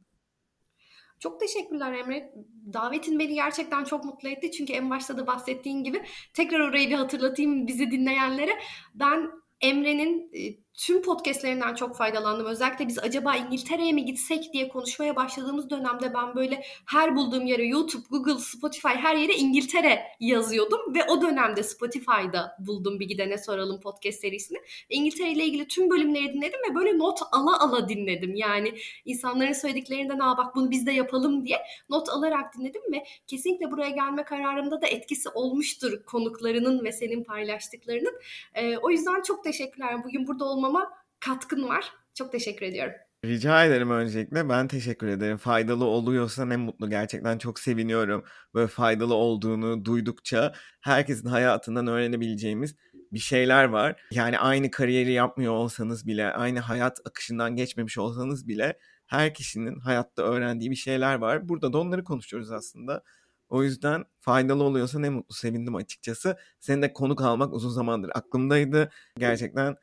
Çok 1.19 1.39
teşekkürler 1.39 1.93
Emre. 1.93 2.33
Davetin 2.73 3.19
beni 3.19 3.33
gerçekten 3.33 3.83
çok 3.83 4.05
mutlu 4.05 4.29
etti. 4.29 4.51
Çünkü 4.51 4.73
en 4.73 4.89
başta 4.89 5.17
da 5.17 5.27
bahsettiğin 5.27 5.83
gibi 5.83 6.03
tekrar 6.33 6.59
orayı 6.59 6.89
bir 6.89 6.95
hatırlatayım 6.95 7.67
bizi 7.67 7.91
dinleyenlere. 7.91 8.51
Ben 8.95 9.31
Emre'nin 9.61 10.31
e, 10.33 10.64
tüm 10.77 11.01
podcastlerinden 11.01 11.75
çok 11.75 11.97
faydalandım. 11.97 12.45
Özellikle 12.45 12.87
biz 12.87 12.99
acaba 12.99 13.35
İngiltere'ye 13.35 13.93
mi 13.93 14.05
gitsek 14.05 14.53
diye 14.53 14.67
konuşmaya 14.67 15.15
başladığımız 15.15 15.69
dönemde 15.69 16.13
ben 16.13 16.35
böyle 16.35 16.63
her 16.85 17.15
bulduğum 17.15 17.45
yere 17.45 17.65
YouTube, 17.65 18.03
Google, 18.09 18.39
Spotify 18.39 18.87
her 18.87 19.15
yere 19.15 19.33
İngiltere 19.33 20.01
yazıyordum 20.19 20.95
ve 20.95 21.03
o 21.03 21.21
dönemde 21.21 21.63
Spotify'da 21.63 22.57
buldum 22.59 22.99
bir 22.99 23.07
gidene 23.07 23.37
soralım 23.37 23.79
podcast 23.81 24.19
serisini. 24.19 24.57
İngiltere 24.89 25.31
ile 25.31 25.45
ilgili 25.45 25.67
tüm 25.67 25.89
bölümleri 25.89 26.33
dinledim 26.33 26.59
ve 26.69 26.75
böyle 26.75 26.97
not 26.97 27.19
ala 27.31 27.59
ala 27.59 27.89
dinledim. 27.89 28.35
Yani 28.35 28.73
insanların 29.05 29.53
söylediklerinden 29.53 30.19
aa 30.19 30.37
bak 30.37 30.55
bunu 30.55 30.71
biz 30.71 30.85
de 30.85 30.91
yapalım 30.91 31.45
diye 31.45 31.57
not 31.89 32.09
alarak 32.09 32.57
dinledim 32.57 32.81
ve 32.91 33.03
kesinlikle 33.27 33.71
buraya 33.71 33.89
gelme 33.89 34.23
kararımda 34.23 34.81
da 34.81 34.87
etkisi 34.87 35.29
olmuştur 35.29 36.05
konuklarının 36.05 36.85
ve 36.85 36.91
senin 36.91 37.23
paylaştıklarının. 37.23 38.13
Ee, 38.53 38.77
o 38.77 38.89
yüzden 38.89 39.21
çok 39.21 39.43
teşekkürler. 39.43 40.03
Bugün 40.03 40.27
burada 40.27 40.45
olmak 40.45 40.64
olmama 40.65 40.89
katkın 41.19 41.69
var. 41.69 41.93
Çok 42.13 42.31
teşekkür 42.31 42.65
ediyorum. 42.65 42.93
Rica 43.25 43.65
ederim 43.65 43.91
öncelikle. 43.91 44.49
Ben 44.49 44.67
teşekkür 44.67 45.07
ederim. 45.07 45.37
Faydalı 45.37 45.85
oluyorsa 45.85 46.45
ne 46.45 46.57
mutlu. 46.57 46.89
Gerçekten 46.89 47.37
çok 47.37 47.59
seviniyorum. 47.59 48.23
Böyle 48.53 48.67
faydalı 48.67 49.13
olduğunu 49.13 49.85
duydukça 49.85 50.53
herkesin 50.81 51.27
hayatından 51.27 51.87
öğrenebileceğimiz 51.87 52.75
bir 53.11 53.19
şeyler 53.19 53.63
var. 53.63 54.01
Yani 54.11 54.39
aynı 54.39 54.71
kariyeri 54.71 55.11
yapmıyor 55.11 55.53
olsanız 55.53 56.07
bile, 56.07 56.31
aynı 56.31 56.59
hayat 56.59 56.99
akışından 57.05 57.55
geçmemiş 57.55 57.97
olsanız 57.97 58.47
bile 58.47 58.77
her 59.07 59.33
kişinin 59.33 59.79
hayatta 59.79 60.23
öğrendiği 60.23 60.71
bir 60.71 60.75
şeyler 60.75 61.15
var. 61.15 61.49
Burada 61.49 61.73
da 61.73 61.77
onları 61.77 62.03
konuşuyoruz 62.03 62.51
aslında. 62.51 63.03
O 63.49 63.63
yüzden 63.63 64.03
faydalı 64.19 64.63
oluyorsa 64.63 64.99
ne 64.99 65.09
mutlu 65.09 65.35
sevindim 65.35 65.75
açıkçası. 65.75 66.37
Senin 66.59 66.81
de 66.81 66.93
konuk 66.93 67.21
almak 67.21 67.53
uzun 67.53 67.69
zamandır 67.69 68.11
aklımdaydı. 68.15 68.91
Gerçekten 69.17 69.75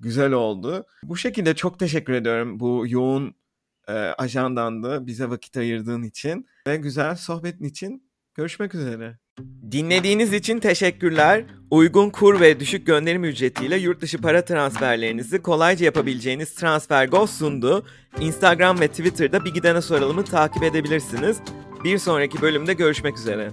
güzel 0.00 0.32
oldu. 0.32 0.86
Bu 1.02 1.16
şekilde 1.16 1.54
çok 1.54 1.78
teşekkür 1.78 2.12
ediyorum 2.12 2.60
bu 2.60 2.84
yoğun 2.88 3.34
e, 3.88 3.92
ajandandı 3.92 5.06
bize 5.06 5.30
vakit 5.30 5.56
ayırdığın 5.56 6.02
için 6.02 6.46
ve 6.66 6.76
güzel 6.76 7.16
sohbetin 7.16 7.64
için. 7.64 8.10
Görüşmek 8.34 8.74
üzere. 8.74 9.18
Dinlediğiniz 9.70 10.32
için 10.32 10.58
teşekkürler. 10.58 11.44
Uygun 11.70 12.10
kur 12.10 12.40
ve 12.40 12.60
düşük 12.60 12.86
gönderim 12.86 13.24
ücretiyle 13.24 13.76
yurt 13.76 14.00
dışı 14.00 14.18
para 14.18 14.44
transferlerinizi 14.44 15.42
kolayca 15.42 15.84
yapabileceğiniz 15.84 16.54
TransferGo 16.54 17.26
sundu. 17.26 17.86
Instagram 18.20 18.80
ve 18.80 18.88
Twitter'da 18.88 19.44
bir 19.44 19.54
gidene 19.54 19.82
soralımı 19.82 20.24
takip 20.24 20.62
edebilirsiniz. 20.62 21.36
Bir 21.84 21.98
sonraki 21.98 22.42
bölümde 22.42 22.72
görüşmek 22.72 23.18
üzere. 23.18 23.50